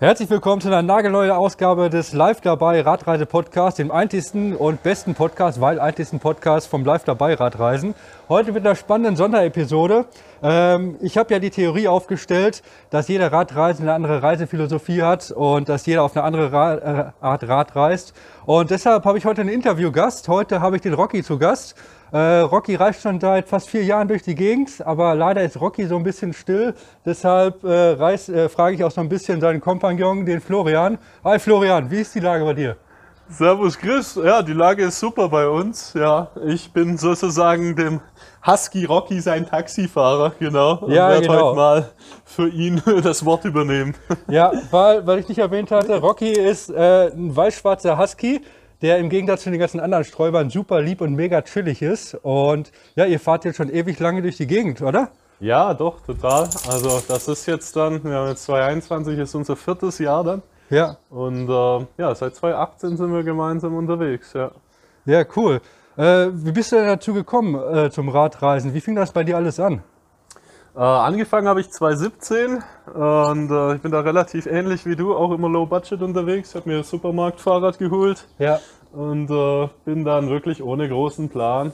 Herzlich 0.00 0.30
willkommen 0.30 0.60
zu 0.60 0.68
einer 0.68 0.80
nagelneuen 0.80 1.32
Ausgabe 1.32 1.90
des 1.90 2.12
Live 2.12 2.40
dabei 2.40 2.82
Radreise 2.82 3.26
Podcast, 3.26 3.80
dem 3.80 3.90
einzigsten 3.90 4.54
und 4.54 4.84
besten 4.84 5.16
Podcast, 5.16 5.60
weil 5.60 5.80
einzigsten 5.80 6.20
Podcast 6.20 6.68
vom 6.68 6.84
Live 6.84 7.02
dabei 7.02 7.34
Radreisen. 7.34 7.96
Heute 8.28 8.52
mit 8.52 8.64
einer 8.64 8.76
spannenden 8.76 9.16
Sonderepisode. 9.16 10.04
Ähm, 10.40 10.94
ich 11.00 11.18
habe 11.18 11.34
ja 11.34 11.40
die 11.40 11.50
Theorie 11.50 11.88
aufgestellt, 11.88 12.62
dass 12.90 13.08
jeder 13.08 13.32
Radreisende 13.32 13.90
eine 13.90 13.96
andere 13.96 14.22
Reisephilosophie 14.22 15.02
hat 15.02 15.32
und 15.32 15.68
dass 15.68 15.84
jeder 15.84 16.04
auf 16.04 16.16
eine 16.16 16.24
andere 16.24 17.12
äh, 17.20 17.24
Art 17.24 17.48
Rad 17.48 17.74
reist. 17.74 18.14
Und 18.46 18.70
deshalb 18.70 19.04
habe 19.04 19.18
ich 19.18 19.24
heute 19.24 19.40
einen 19.40 19.50
Interviewgast. 19.50 20.28
Heute 20.28 20.60
habe 20.60 20.76
ich 20.76 20.82
den 20.82 20.94
Rocky 20.94 21.24
zu 21.24 21.40
Gast. 21.40 21.74
Äh, 22.10 22.40
Rocky 22.40 22.74
reist 22.74 23.02
schon 23.02 23.20
seit 23.20 23.48
fast 23.48 23.68
vier 23.68 23.84
Jahren 23.84 24.08
durch 24.08 24.22
die 24.22 24.34
Gegend, 24.34 24.80
aber 24.86 25.14
leider 25.14 25.42
ist 25.42 25.60
Rocky 25.60 25.86
so 25.86 25.96
ein 25.96 26.02
bisschen 26.02 26.32
still. 26.32 26.74
Deshalb 27.04 27.62
äh, 27.64 27.92
äh, 27.92 28.48
frage 28.48 28.76
ich 28.76 28.84
auch 28.84 28.90
so 28.90 29.02
ein 29.02 29.10
bisschen 29.10 29.42
seinen 29.42 29.60
Kompagnon, 29.60 30.24
den 30.24 30.40
Florian. 30.40 30.96
Hi 31.22 31.38
Florian, 31.38 31.90
wie 31.90 32.00
ist 32.00 32.14
die 32.14 32.20
Lage 32.20 32.44
bei 32.46 32.54
dir? 32.54 32.76
Servus 33.30 33.76
Chris, 33.76 34.18
ja, 34.24 34.40
die 34.40 34.54
Lage 34.54 34.84
ist 34.84 34.98
super 34.98 35.28
bei 35.28 35.46
uns. 35.46 35.92
Ja, 35.92 36.28
ich 36.46 36.72
bin 36.72 36.96
sozusagen 36.96 37.76
dem 37.76 38.00
Husky 38.46 38.86
Rocky 38.86 39.20
sein 39.20 39.46
Taxifahrer, 39.46 40.32
genau. 40.38 40.78
Und 40.78 40.92
ja, 40.92 41.10
werde 41.10 41.26
genau. 41.26 41.48
heute 41.48 41.56
mal 41.56 41.90
für 42.24 42.48
ihn 42.48 42.80
das 43.02 43.22
Wort 43.26 43.44
übernehmen. 43.44 43.94
Ja, 44.28 44.50
weil, 44.70 45.06
weil 45.06 45.18
ich 45.18 45.28
nicht 45.28 45.40
erwähnt 45.40 45.70
hatte, 45.70 46.00
Rocky 46.00 46.32
ist 46.32 46.70
äh, 46.70 47.08
ein 47.08 47.36
weißschwarzer 47.36 47.98
Husky 47.98 48.40
der 48.82 48.98
im 48.98 49.08
Gegensatz 49.08 49.42
zu 49.42 49.50
den 49.50 49.58
ganzen 49.58 49.80
anderen 49.80 50.04
Sträubern 50.04 50.50
super 50.50 50.80
lieb 50.80 51.00
und 51.00 51.14
mega 51.14 51.42
chillig 51.42 51.82
ist. 51.82 52.14
Und 52.14 52.72
ja, 52.94 53.06
ihr 53.06 53.20
fahrt 53.20 53.44
jetzt 53.44 53.56
schon 53.56 53.70
ewig 53.70 53.98
lange 53.98 54.22
durch 54.22 54.36
die 54.36 54.46
Gegend, 54.46 54.82
oder? 54.82 55.10
Ja, 55.40 55.74
doch, 55.74 56.00
total. 56.00 56.48
Also 56.68 57.00
das 57.06 57.28
ist 57.28 57.46
jetzt 57.46 57.76
dann, 57.76 58.02
wir 58.02 58.12
haben 58.12 58.28
jetzt 58.28 58.44
2021 58.44 59.18
ist 59.18 59.34
unser 59.34 59.56
viertes 59.56 59.98
Jahr 59.98 60.24
dann. 60.24 60.42
Ja. 60.70 60.98
Und 61.10 61.48
äh, 61.48 61.86
ja, 61.96 62.14
seit 62.14 62.34
2018 62.34 62.96
sind 62.96 63.12
wir 63.12 63.22
gemeinsam 63.22 63.76
unterwegs, 63.76 64.32
ja. 64.32 64.50
Ja, 65.06 65.24
cool. 65.36 65.60
Äh, 65.96 66.28
wie 66.32 66.52
bist 66.52 66.72
du 66.72 66.76
denn 66.76 66.86
dazu 66.86 67.14
gekommen 67.14 67.54
äh, 67.54 67.90
zum 67.90 68.08
Radreisen? 68.08 68.74
Wie 68.74 68.80
fing 68.80 68.94
das 68.94 69.12
bei 69.12 69.24
dir 69.24 69.36
alles 69.36 69.58
an? 69.58 69.82
Äh, 70.74 70.80
angefangen 70.80 71.48
habe 71.48 71.60
ich 71.60 71.70
2017 71.70 72.62
und 72.94 73.50
äh, 73.50 73.74
ich 73.74 73.82
bin 73.82 73.90
da 73.90 74.00
relativ 74.00 74.46
ähnlich 74.46 74.86
wie 74.86 74.96
du, 74.96 75.14
auch 75.14 75.32
immer 75.32 75.48
low 75.48 75.66
budget 75.66 76.02
unterwegs. 76.02 76.54
Habe 76.54 76.68
mir 76.68 76.76
ein 76.78 76.84
Supermarktfahrrad 76.84 77.78
geholt 77.78 78.26
Ja. 78.38 78.60
und 78.92 79.30
äh, 79.30 79.68
bin 79.84 80.04
dann 80.04 80.28
wirklich 80.28 80.62
ohne 80.62 80.88
großen 80.88 81.28
Plan 81.30 81.72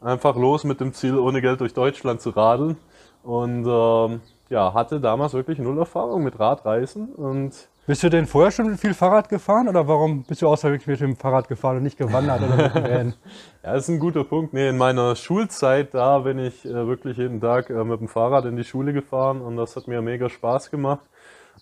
einfach 0.00 0.36
los 0.36 0.64
mit 0.64 0.80
dem 0.80 0.92
Ziel, 0.92 1.18
ohne 1.18 1.40
Geld 1.40 1.60
durch 1.60 1.74
Deutschland 1.74 2.20
zu 2.20 2.30
radeln. 2.30 2.76
Und 3.22 3.66
ähm, 3.66 4.20
ja, 4.50 4.74
hatte 4.74 5.00
damals 5.00 5.32
wirklich 5.32 5.58
null 5.58 5.78
Erfahrung 5.78 6.22
mit 6.22 6.38
Radreisen 6.38 7.08
und 7.14 7.52
Bist 7.86 8.02
du 8.02 8.08
denn 8.08 8.26
vorher 8.26 8.50
schon 8.50 8.78
viel 8.78 8.94
Fahrrad 8.94 9.28
gefahren 9.28 9.68
oder 9.68 9.86
warum 9.86 10.22
bist 10.22 10.40
du 10.40 10.48
außer 10.48 10.70
wirklich 10.70 10.86
mit 10.86 11.00
dem 11.00 11.16
Fahrrad 11.16 11.48
gefahren 11.48 11.76
und 11.76 11.82
nicht 11.82 11.98
gewandert 11.98 12.40
oder 12.40 12.56
mit 12.56 12.74
dem 12.74 12.84
Van? 12.90 13.14
Ja, 13.62 13.74
das 13.74 13.82
ist 13.82 13.88
ein 13.90 13.98
guter 13.98 14.24
Punkt. 14.24 14.54
Nee, 14.54 14.70
in 14.70 14.78
meiner 14.78 15.14
Schulzeit, 15.16 15.92
da 15.92 16.20
bin 16.20 16.38
ich 16.38 16.64
äh, 16.64 16.86
wirklich 16.86 17.18
jeden 17.18 17.42
Tag 17.42 17.68
äh, 17.68 17.84
mit 17.84 18.00
dem 18.00 18.08
Fahrrad 18.08 18.46
in 18.46 18.56
die 18.56 18.64
Schule 18.64 18.94
gefahren 18.94 19.42
und 19.42 19.58
das 19.58 19.76
hat 19.76 19.86
mir 19.86 20.00
mega 20.00 20.30
Spaß 20.30 20.70
gemacht. 20.70 21.04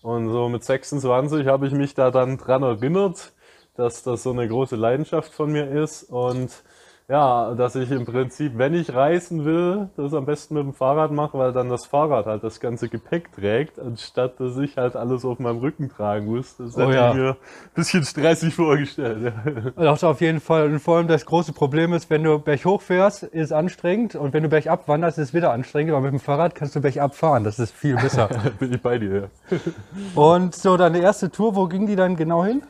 Und 0.03 0.31
so 0.31 0.48
mit 0.48 0.62
26 0.62 1.48
habe 1.48 1.67
ich 1.67 1.73
mich 1.73 1.95
da 1.95 2.12
dann 2.12 2.39
dran 2.39 2.62
erinnert, 2.62 3.33
dass 3.75 4.05
das 4.05 4.23
so 4.23 4.31
eine 4.31 4.47
große 4.47 4.77
Leidenschaft 4.77 5.33
von 5.33 5.51
mir 5.51 5.69
ist 5.73 6.05
und 6.05 6.62
ja, 7.08 7.55
dass 7.55 7.75
ich 7.75 7.91
im 7.91 8.06
Prinzip, 8.06 8.56
wenn 8.56 8.75
ich 8.75 8.95
reisen 8.95 9.45
will, 9.45 9.89
das 9.97 10.14
am 10.14 10.25
besten 10.25 10.55
mit 10.55 10.62
dem 10.62 10.72
Fahrrad 10.72 11.11
mache, 11.11 11.36
weil 11.36 11.53
dann 11.53 11.69
das 11.69 11.86
Fahrrad 11.86 12.27
halt 12.27 12.42
das 12.45 12.61
ganze 12.61 12.89
Gepäck 12.89 13.33
trägt, 13.33 13.78
anstatt 13.78 14.39
dass 14.41 14.56
ich 14.56 14.77
halt 14.77 14.97
alles 14.97 15.25
auf 15.25 15.39
meinem 15.39 15.58
Rücken 15.58 15.91
tragen 15.91 16.27
muss. 16.27 16.56
Das 16.56 16.77
Oh 16.77 16.83
hätte 16.83 16.95
ja. 16.95 17.11
ich 17.11 17.17
mir 17.17 17.30
ein 17.30 17.36
bisschen 17.75 18.05
stressig 18.05 18.55
vorgestellt. 18.55 19.34
Ja. 19.77 19.92
Das 19.92 20.05
auf 20.05 20.20
jeden 20.20 20.40
Fall. 20.40 20.67
Und 20.67 20.80
vor 20.80 20.96
allem 20.98 21.08
das 21.08 21.27
große 21.27 21.52
Problem 21.52 21.92
ist, 21.92 22.08
wenn 22.08 22.23
du 22.23 22.39
berghoch 22.39 22.80
fährst, 22.80 23.24
ist 23.24 23.33
es 23.34 23.52
anstrengend. 23.52 24.14
Und 24.14 24.33
wenn 24.33 24.42
du 24.42 24.48
bergab 24.48 24.89
wanderst, 24.89 25.19
ist 25.19 25.29
es 25.29 25.34
wieder 25.34 25.52
anstrengend. 25.52 25.92
Aber 25.92 26.02
mit 26.02 26.13
dem 26.13 26.20
Fahrrad 26.20 26.55
kannst 26.55 26.77
du 26.77 26.80
bergab 26.80 27.14
fahren. 27.14 27.45
Das 27.45 27.58
ist 27.58 27.74
viel 27.74 27.96
besser. 27.96 28.29
Bin 28.58 28.73
ich 28.73 28.80
bei 28.80 28.98
dir. 28.98 29.29
Ja. 29.51 29.58
und 30.14 30.55
so, 30.55 30.77
deine 30.77 31.01
erste 31.01 31.30
Tour, 31.30 31.57
wo 31.57 31.67
ging 31.67 31.86
die 31.86 31.96
dann 31.96 32.17
genau 32.17 32.45
hin? 32.45 32.63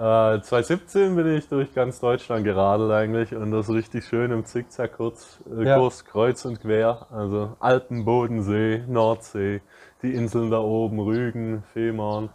Äh, 0.00 0.40
2017 0.40 1.14
bin 1.14 1.26
ich 1.36 1.46
durch 1.48 1.74
ganz 1.74 2.00
Deutschland 2.00 2.44
geradelt 2.44 2.90
eigentlich 2.90 3.34
und 3.34 3.50
das 3.50 3.68
richtig 3.68 4.06
schön 4.06 4.30
im 4.30 4.46
Zickzackkurs, 4.46 5.40
äh, 5.58 5.64
Ja. 5.64 5.76
Kurs 5.76 6.06
kreuz 6.06 6.46
und 6.46 6.58
quer. 6.58 7.06
Also 7.10 7.54
Alpen, 7.60 8.06
Bodensee, 8.06 8.82
Nordsee, 8.88 9.60
die 10.02 10.14
Inseln 10.14 10.50
da 10.50 10.58
oben, 10.60 11.00
Rügen, 11.00 11.64
Fehmarn. 11.74 12.30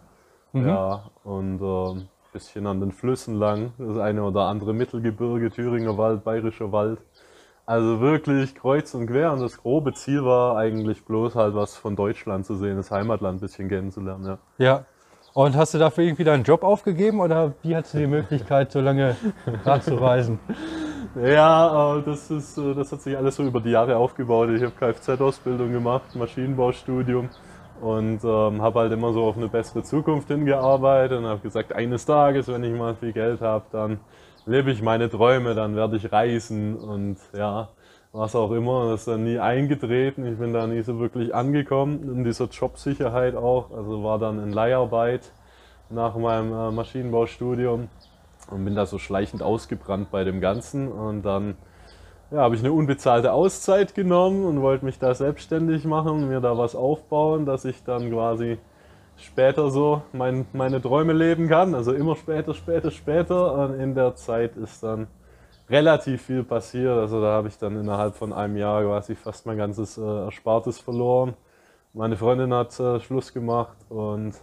Ja, 0.54 1.10
und 1.26 1.60
ein 1.62 2.08
bisschen 2.32 2.66
an 2.68 2.80
den 2.80 2.92
Flüssen 2.94 3.36
lang, 3.36 3.74
das 3.78 3.98
eine 3.98 4.24
oder 4.24 4.44
andere 4.44 4.74
Mittelgebirge, 4.74 5.50
Thüringer 5.52 5.98
Wald, 5.98 6.24
Bayerischer 6.24 6.72
Wald. 6.72 7.00
Also 7.66 8.00
wirklich 8.00 8.56
kreuz 8.56 8.94
und 8.94 9.08
quer 9.08 9.34
und 9.34 9.42
das 9.42 9.58
grobe 9.58 9.94
Ziel 9.94 10.24
war 10.24 10.56
eigentlich 10.56 11.04
bloß 11.04 11.36
halt 11.36 11.56
was 11.56 11.76
von 11.76 11.96
Deutschland 11.96 12.46
zu 12.46 12.56
sehen, 12.56 12.78
das 12.78 12.92
Heimatland 12.92 13.40
ein 13.40 13.42
bisschen 13.42 13.68
kennenzulernen. 13.68 14.26
Ja. 14.26 14.38
Ja. 14.60 14.86
Und 15.36 15.58
hast 15.58 15.74
du 15.74 15.78
dafür 15.80 16.06
irgendwie 16.06 16.24
deinen 16.24 16.44
Job 16.46 16.64
aufgegeben 16.64 17.20
oder 17.20 17.56
wie 17.62 17.76
hattest 17.76 17.96
du 17.96 17.98
die 17.98 18.08
Möglichkeit, 18.08 18.72
so 18.72 18.80
lange 18.80 19.18
Rad 19.66 19.84
zu 19.84 19.96
reisen? 19.96 20.40
Ja, 21.22 21.98
äh, 21.98 22.04
das, 22.04 22.32
ist, 22.32 22.58
äh, 22.58 22.74
das 22.74 22.94
hat 22.94 23.02
sich 23.02 23.18
alles 23.18 23.36
so 23.36 23.44
über 23.44 23.60
die 23.60 23.72
Jahre 23.72 23.98
aufgebaut. 23.98 24.50
Ich 24.52 24.64
habe 24.64 24.72
Kfz-Ausbildung 24.72 25.74
gemacht, 25.74 26.16
Maschinenbaustudium 26.16 27.28
und 27.82 28.24
ähm, 28.24 28.62
habe 28.62 28.80
halt 28.80 28.94
immer 28.94 29.12
so 29.12 29.26
auf 29.26 29.36
eine 29.36 29.50
bessere 29.50 29.84
Zukunft 29.84 30.30
hingearbeitet 30.30 31.18
und 31.18 31.26
habe 31.26 31.42
gesagt, 31.42 31.74
eines 31.74 32.06
Tages, 32.06 32.48
wenn 32.48 32.64
ich 32.64 32.74
mal 32.74 32.96
viel 32.96 33.12
Geld 33.12 33.42
habe, 33.42 33.66
dann 33.74 34.00
lebe 34.46 34.72
ich 34.72 34.82
meine 34.82 35.10
Träume, 35.10 35.54
dann 35.54 35.76
werde 35.76 35.98
ich 35.98 36.14
reisen 36.14 36.78
und 36.78 37.18
ja, 37.38 37.68
was 38.16 38.36
auch 38.36 38.52
immer. 38.52 38.92
Das 38.92 39.02
ist 39.02 39.08
dann 39.08 39.24
nie 39.24 39.40
eingetreten. 39.40 40.26
Ich 40.26 40.40
bin 40.40 40.54
da 40.54 40.66
nie 40.68 40.82
so 40.82 41.00
wirklich 41.00 41.36
angekommen 41.36 42.04
in 42.04 42.24
dieser 42.24 42.46
Jobsicherheit 42.46 43.36
auch. 43.36 43.72
Also 43.72 44.04
war 44.04 44.20
dann 44.20 44.42
in 44.42 44.52
Leiharbeit 44.52 45.32
nach 45.90 46.16
meinem 46.16 46.52
äh, 46.54 46.72
Maschinenbaustudium 46.72 47.90
und 48.50 48.66
bin 48.66 48.76
da 48.76 48.86
so 48.86 48.98
schleichend 49.00 49.44
ausgebrannt 49.44 50.12
bei 50.12 50.24
dem 50.24 50.40
Ganzen 50.40 50.92
und 50.92 51.24
dann 51.24 51.56
ja, 52.32 52.40
habe 52.40 52.56
ich 52.56 52.62
eine 52.62 52.72
unbezahlte 52.72 53.34
Auszeit 53.34 53.94
genommen 53.94 54.46
und 54.46 54.62
wollte 54.62 54.86
mich 54.86 54.98
da 54.98 55.14
selbstständig 55.14 55.86
machen, 55.86 56.28
mir 56.28 56.40
da 56.40 56.58
was 56.58 56.76
aufbauen, 56.76 57.46
dass 57.46 57.66
ich 57.66 57.84
dann 57.84 58.12
quasi 58.12 58.58
später 59.18 59.70
so 59.70 60.02
mein, 60.12 60.46
meine 60.54 60.82
Träume 60.82 61.14
leben 61.14 61.48
kann. 61.48 61.76
Also 61.76 61.94
immer 61.94 62.16
später, 62.16 62.54
später, 62.54 62.92
später. 62.92 63.54
Und 63.54 63.80
in 63.80 63.94
der 63.94 64.16
Zeit 64.16 64.58
ist 64.58 64.84
dann 64.84 65.08
relativ 65.70 66.22
viel 66.24 66.44
passiert. 66.44 66.98
Also 66.98 67.22
da 67.22 67.34
habe 67.34 67.48
ich 67.48 67.58
dann 67.58 67.78
innerhalb 67.80 68.16
von 68.16 68.34
einem 68.34 68.58
Jahr 68.58 68.84
quasi 68.84 69.16
fast 69.16 69.46
mein 69.46 69.58
ganzes 69.58 69.98
äh, 69.98 70.02
Erspartes 70.02 70.80
verloren. 70.80 71.34
Meine 71.94 72.18
Freundin 72.18 72.54
hat 72.54 72.80
äh, 72.80 73.00
Schluss 73.00 73.34
gemacht 73.34 73.78
und 73.90 74.34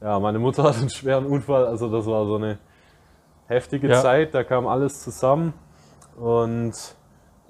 ja, 0.00 0.18
meine 0.20 0.38
Mutter 0.38 0.62
hat 0.68 0.76
einen 0.78 0.90
schweren 0.90 1.26
Unfall. 1.26 1.66
Also 1.66 1.90
das 1.90 2.06
war 2.06 2.26
so 2.26 2.36
eine 2.36 2.58
heftige 3.48 3.88
Ja. 3.88 4.00
Zeit, 4.00 4.34
da 4.34 4.44
kam 4.44 4.66
alles 4.66 5.00
zusammen 5.02 5.52
und 6.16 6.72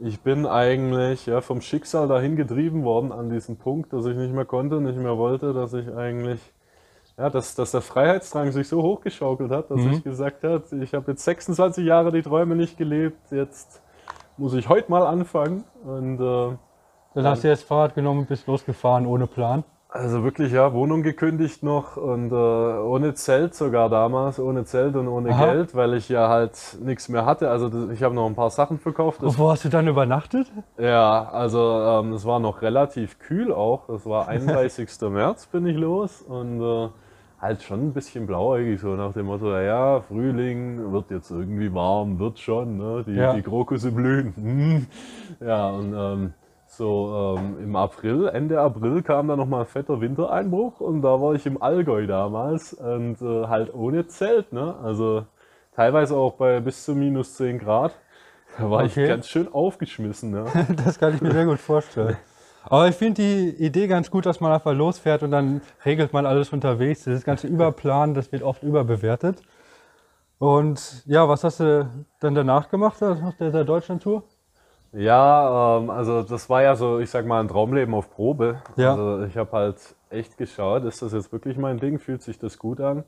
ich 0.00 0.20
bin 0.20 0.46
eigentlich 0.46 1.26
ja, 1.26 1.40
vom 1.40 1.60
Schicksal 1.60 2.08
dahin 2.08 2.34
getrieben 2.34 2.82
worden 2.82 3.12
an 3.12 3.30
diesen 3.30 3.56
Punkt, 3.56 3.92
dass 3.92 4.04
ich 4.06 4.16
nicht 4.16 4.32
mehr 4.34 4.44
konnte, 4.44 4.80
nicht 4.80 4.98
mehr 4.98 5.16
wollte, 5.16 5.52
dass 5.52 5.74
ich 5.74 5.94
eigentlich, 5.94 6.40
ja, 7.18 7.30
dass, 7.30 7.54
dass 7.54 7.72
der 7.72 7.82
Freiheitsdrang 7.82 8.52
sich 8.52 8.68
so 8.68 8.82
hochgeschaukelt 8.82 9.50
hat, 9.50 9.70
dass 9.70 9.80
Mhm. 9.80 9.92
ich 9.92 10.04
gesagt 10.04 10.44
habe, 10.44 10.64
ich 10.82 10.94
habe 10.94 11.10
jetzt 11.12 11.24
26 11.24 11.84
Jahre 11.84 12.12
die 12.12 12.22
Träume 12.22 12.56
nicht 12.56 12.76
gelebt, 12.78 13.30
jetzt 13.30 13.82
muss 14.36 14.54
ich 14.54 14.68
heute 14.68 14.90
mal 14.90 15.06
anfangen 15.06 15.64
und 15.84 16.20
äh, 16.20 16.56
Dann 17.14 17.26
hast 17.26 17.44
du 17.44 17.48
jetzt 17.48 17.64
Fahrrad 17.64 17.94
genommen 17.94 18.20
und 18.20 18.28
bist 18.28 18.46
losgefahren 18.46 19.06
ohne 19.06 19.26
Plan. 19.26 19.64
Also 19.94 20.24
wirklich, 20.24 20.52
ja, 20.52 20.72
Wohnung 20.72 21.02
gekündigt 21.02 21.62
noch 21.62 21.98
und 21.98 22.32
äh, 22.32 22.34
ohne 22.34 23.12
Zelt 23.12 23.54
sogar 23.54 23.90
damals, 23.90 24.40
ohne 24.40 24.64
Zelt 24.64 24.96
und 24.96 25.06
ohne 25.06 25.30
Aha. 25.30 25.44
Geld, 25.52 25.74
weil 25.74 25.92
ich 25.94 26.08
ja 26.08 26.28
halt 26.28 26.78
nichts 26.82 27.10
mehr 27.10 27.26
hatte. 27.26 27.50
Also 27.50 27.68
das, 27.68 27.90
ich 27.90 28.02
habe 28.02 28.14
noch 28.14 28.26
ein 28.26 28.34
paar 28.34 28.48
Sachen 28.50 28.78
verkauft. 28.78 29.18
Das, 29.22 29.34
Und 29.34 29.38
wo 29.38 29.50
hast 29.50 29.64
du 29.66 29.68
dann 29.68 29.86
übernachtet? 29.88 30.50
ja, 30.78 31.28
also 31.30 31.60
ähm, 32.00 32.14
es 32.14 32.24
war 32.24 32.40
noch 32.40 32.62
relativ 32.62 33.18
kühl 33.18 33.52
auch. 33.52 33.86
Das 33.88 34.06
war 34.06 34.28
31. 34.28 34.88
März 35.10 35.46
bin 35.46 35.66
ich 35.66 35.76
los 35.76 36.22
und 36.22 36.62
äh, 36.62 36.88
halt 37.38 37.62
schon 37.62 37.88
ein 37.88 37.92
bisschen 37.92 38.26
blauäugig, 38.26 38.80
so 38.80 38.94
nach 38.94 39.12
dem 39.12 39.26
Motto, 39.26 39.54
ja, 39.58 40.00
Frühling, 40.00 40.90
wird 40.92 41.10
jetzt 41.10 41.30
irgendwie 41.30 41.74
warm, 41.74 42.18
wird 42.18 42.38
schon, 42.38 42.78
ne? 42.78 43.04
die, 43.06 43.12
Ja. 43.12 43.34
die 43.34 43.42
Krokusse 43.42 43.92
blühen. 43.92 44.86
Ja, 45.40 45.70
und 45.70 45.92
ähm, 45.96 46.34
so 46.82 47.36
ähm, 47.38 47.58
im 47.62 47.76
April, 47.76 48.28
Ende 48.28 48.60
April 48.60 49.02
kam 49.02 49.28
dann 49.28 49.38
nochmal 49.38 49.60
ein 49.60 49.66
fetter 49.66 50.00
Wintereinbruch 50.00 50.80
und 50.80 51.02
da 51.02 51.20
war 51.20 51.34
ich 51.34 51.46
im 51.46 51.62
Allgäu 51.62 52.06
damals 52.06 52.72
und 52.74 53.22
äh, 53.22 53.46
halt 53.46 53.72
ohne 53.74 54.06
Zelt, 54.08 54.52
ne? 54.52 54.74
Also 54.82 55.24
teilweise 55.76 56.16
auch 56.16 56.34
bei 56.34 56.60
bis 56.60 56.84
zu 56.84 56.94
minus 56.94 57.34
10 57.36 57.58
Grad. 57.60 57.92
Da 58.58 58.70
war 58.70 58.84
Okay. 58.84 59.04
ich 59.04 59.04
ganz 59.04 59.28
schön 59.28 59.52
aufgeschmissen, 59.52 60.30
ne? 60.32 60.46
Das 60.84 60.98
kann 60.98 61.14
ich 61.14 61.20
mir 61.22 61.30
sehr 61.32 61.46
gut 61.46 61.60
vorstellen. 61.60 62.16
Aber 62.64 62.88
ich 62.88 62.94
finde 62.96 63.22
die 63.22 63.50
Idee 63.64 63.86
ganz 63.86 64.10
gut, 64.10 64.26
dass 64.26 64.40
man 64.40 64.52
einfach 64.52 64.72
losfährt 64.74 65.22
und 65.22 65.30
dann 65.30 65.62
regelt 65.84 66.12
man 66.12 66.26
alles 66.26 66.52
unterwegs. 66.52 67.04
Das 67.04 67.24
ganze 67.24 67.46
Überplanen, 67.46 68.14
das 68.14 68.32
wird 68.32 68.42
oft 68.42 68.62
überbewertet. 68.62 69.42
Und 70.38 71.04
ja, 71.06 71.28
was 71.28 71.44
hast 71.44 71.60
du 71.60 71.88
dann 72.20 72.34
danach 72.34 72.68
gemacht 72.68 73.00
nach 73.00 73.34
der 73.38 73.64
Deutschland-Tour? 73.64 74.24
Ja, 74.92 75.78
ähm, 75.78 75.90
also 75.90 76.22
das 76.22 76.50
war 76.50 76.62
ja 76.62 76.76
so, 76.76 76.98
ich 76.98 77.10
sag 77.10 77.26
mal, 77.26 77.40
ein 77.40 77.48
Traumleben 77.48 77.94
auf 77.94 78.10
Probe. 78.10 78.62
Ja. 78.76 78.90
Also 78.92 79.24
ich 79.24 79.36
habe 79.36 79.52
halt 79.52 79.76
echt 80.10 80.36
geschaut, 80.36 80.84
ist 80.84 81.02
das 81.02 81.12
jetzt 81.12 81.32
wirklich 81.32 81.56
mein 81.56 81.78
Ding? 81.78 81.98
Fühlt 81.98 82.22
sich 82.22 82.38
das 82.38 82.58
gut 82.58 82.80
an? 82.80 83.04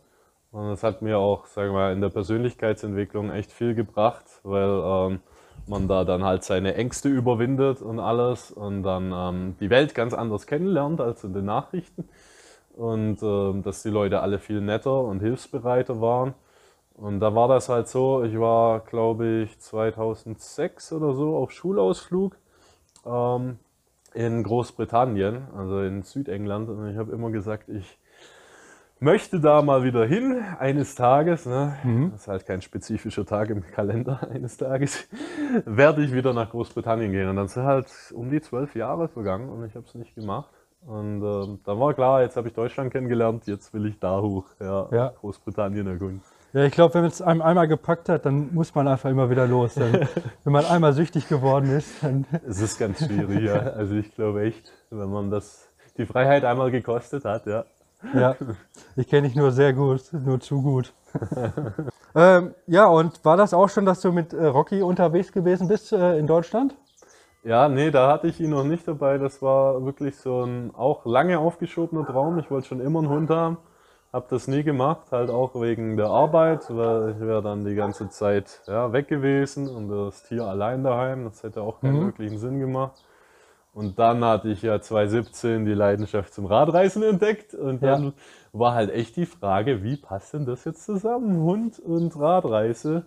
Und 0.51 0.69
das 0.69 0.83
hat 0.83 1.03
mir 1.03 1.19
auch, 1.19 1.47
sagen 1.47 1.71
wir 1.71 1.75
mal, 1.75 1.93
in 1.93 2.01
der 2.01 2.11
Persönlichkeitsentwicklung 2.11 3.31
echt 3.31 3.53
viel 3.53 3.75
gebracht, 3.75 4.25
weil 4.45 4.69
ähm, 4.69 5.21
man 5.67 5.89
da 5.89 6.05
dann 6.05 6.25
halt 6.25 6.45
seine 6.45 6.75
Ängste 6.75 7.09
überwindet 7.09 7.83
und 7.83 7.99
alles 7.99 8.51
und 8.51 8.83
dann 8.83 9.13
ähm, 9.13 9.57
die 9.61 9.69
Welt 9.69 9.95
ganz 9.95 10.15
anders 10.15 10.47
kennenlernt 10.47 11.01
als 11.01 11.25
in 11.25 11.33
den 11.33 11.45
Nachrichten. 11.45 12.09
Und 12.77 13.23
ähm, 13.23 13.63
dass 13.63 13.83
die 13.83 13.91
Leute 13.91 14.21
alle 14.21 14.39
viel 14.39 14.61
netter 14.61 15.01
und 15.01 15.21
hilfsbereiter 15.21 16.01
waren. 16.01 16.35
Und 16.95 17.21
da 17.21 17.35
war 17.35 17.49
das 17.49 17.69
halt 17.69 17.89
so, 17.89 18.23
ich 18.23 18.39
war, 18.39 18.81
glaube 18.81 19.43
ich, 19.43 19.59
2006 19.59 20.93
oder 20.93 21.15
so 21.15 21.37
auf 21.37 21.51
Schulausflug 21.51 22.37
ähm, 23.05 23.59
in 24.15 24.43
Großbritannien, 24.45 25.49
also 25.57 25.81
in 25.81 26.03
Südengland. 26.03 26.69
Und 26.69 26.89
ich 26.89 26.97
habe 26.97 27.13
immer 27.13 27.31
gesagt, 27.31 27.69
ich 27.69 27.99
möchte 29.01 29.41
da 29.41 29.61
mal 29.61 29.83
wieder 29.83 30.07
hin, 30.07 30.41
eines 30.59 30.95
Tages. 30.95 31.47
Ne? 31.47 31.77
Mhm. 31.83 32.13
Das 32.13 32.23
ist 32.23 32.29
halt 32.29 32.47
kein 32.47 32.63
spezifischer 32.63 33.27
Tag 33.27 33.51
im 33.51 33.63
Kalender, 33.63 34.29
eines 34.31 34.57
Tages 34.57 35.09
werde 35.67 36.05
ich 36.05 36.13
wieder 36.13 36.33
nach 36.33 36.51
Großbritannien 36.51 37.11
gehen. 37.11 37.29
Und 37.29 37.37
dann 37.37 37.49
sind 37.49 37.65
halt 37.65 37.89
um 38.15 38.31
die 38.31 38.41
zwölf 38.41 38.75
Jahre 38.77 39.09
vergangen 39.09 39.49
und 39.49 39.65
ich 39.65 39.75
habe 39.75 39.85
es 39.87 39.95
nicht 39.95 40.15
gemacht. 40.15 40.51
Und 40.87 41.23
ähm, 41.23 41.61
dann 41.65 41.81
war 41.81 41.95
klar, 41.95 42.23
jetzt 42.23 42.37
habe 42.37 42.49
ich 42.49 42.55
Deutschland 42.55 42.93
kennengelernt, 42.93 43.47
jetzt 43.47 43.73
will 43.73 43.87
ich 43.87 43.99
da 43.99 44.21
hoch, 44.21 44.45
ja, 44.61 44.89
Ja. 44.93 45.09
Großbritannien 45.21 45.87
erkunden. 45.87 46.21
Ja, 46.55 46.63
ich 46.63 46.73
glaube, 46.73 46.95
wenn 46.95 47.05
es 47.05 47.21
einem 47.21 47.43
einmal 47.43 47.67
gepackt 47.67 48.09
hat, 48.09 48.27
dann 48.27 48.55
muss 48.55 48.77
man 48.77 48.87
einfach 48.87 49.11
immer 49.11 49.29
wieder 49.29 49.45
los. 49.45 49.75
Dann, 49.75 49.93
wenn 50.45 50.53
man 50.53 50.65
einmal 50.65 50.93
süchtig 50.93 51.29
geworden 51.29 51.69
ist, 51.69 51.91
dann 52.01 52.27
Es 52.49 52.61
ist 52.61 52.79
ganz 52.79 53.05
schwierig, 53.05 53.43
ja. 53.43 53.55
Also 53.55 53.97
ich 53.97 54.15
glaube 54.15 54.43
echt, 54.45 54.73
wenn 54.91 55.11
man 55.11 55.33
das, 55.33 55.69
die 55.99 56.07
Freiheit 56.07 56.45
einmal 56.45 56.71
gekostet 56.71 57.25
hat, 57.25 57.47
ja. 57.47 57.65
Ja, 58.15 58.37
ich 58.95 59.09
kenne 59.09 59.27
dich 59.27 59.37
nur 59.37 59.51
sehr 59.51 59.73
gut, 59.73 60.13
nur 60.13 60.39
zu 60.39 60.63
gut. 60.63 60.93
ähm, 62.15 62.55
ja, 62.69 62.87
und 62.87 63.25
war 63.25 63.37
das 63.37 63.53
auch 63.53 63.69
schon, 63.69 63.85
dass 63.85 64.01
du 64.01 64.13
mit 64.13 64.33
äh, 64.33 64.45
Rocky 64.45 64.81
unterwegs 64.81 65.33
gewesen 65.33 65.67
bist 65.67 65.93
äh, 65.93 66.19
in 66.19 66.29
Deutschland? 66.29 66.77
Ja, 67.43 67.69
nee, 67.69 67.91
da 67.91 68.13
hatte 68.13 68.29
ich 68.29 68.41
ihn 68.41 68.51
noch 68.51 68.65
nicht 68.65 68.87
dabei. 68.87 69.19
Das 69.19 69.43
war 69.43 69.85
wirklich 69.85 70.17
so 70.17 70.45
ein 70.45 70.73
auch 70.73 71.05
lange 71.05 71.41
aufgeschobener 71.41 72.07
Traum. 72.07 72.39
Ich 72.39 72.49
wollte 72.49 72.69
schon 72.69 72.81
immer 72.81 73.01
einen 73.01 73.09
Hund 73.09 73.31
haben, 73.31 73.57
habe 74.15 74.27
das 74.31 74.49
nie 74.49 74.63
gemacht, 74.63 75.09
halt 75.11 75.29
auch 75.29 75.61
wegen 75.61 75.97
der 75.97 76.07
Arbeit, 76.07 76.65
weil 76.75 77.11
ich 77.11 77.21
wäre 77.21 77.43
dann 77.43 77.65
die 77.65 77.75
ganze 77.75 78.09
Zeit 78.09 78.63
ja, 78.67 78.93
weg 78.93 79.09
gewesen 79.09 79.69
und 79.69 79.89
das 79.89 80.23
Tier 80.23 80.45
allein 80.45 80.85
daheim. 80.85 81.25
Das 81.25 81.43
hätte 81.43 81.61
auch 81.63 81.81
keinen 81.81 81.99
Mhm. 81.99 82.07
wirklichen 82.07 82.39
Sinn 82.39 82.61
gemacht. 82.61 82.93
Und 83.75 83.99
dann 83.99 84.25
hatte 84.25 84.49
ich 84.51 84.63
ja 84.63 84.81
2017 84.81 85.65
die 85.65 85.75
Leidenschaft 85.75 86.33
zum 86.33 86.47
Radreisen 86.47 87.03
entdeckt 87.03 87.55
und 87.55 87.83
Ja. 87.83 87.97
dann 87.97 88.13
war 88.53 88.75
halt 88.75 88.91
echt 88.95 89.17
die 89.17 89.27
Frage, 89.27 89.83
wie 89.83 89.97
passt 89.97 90.33
denn 90.33 90.47
das 90.47 90.65
jetzt 90.65 90.85
zusammen, 90.85 91.43
Hund 91.43 91.81
und 91.81 92.17
Radreise? 92.19 93.05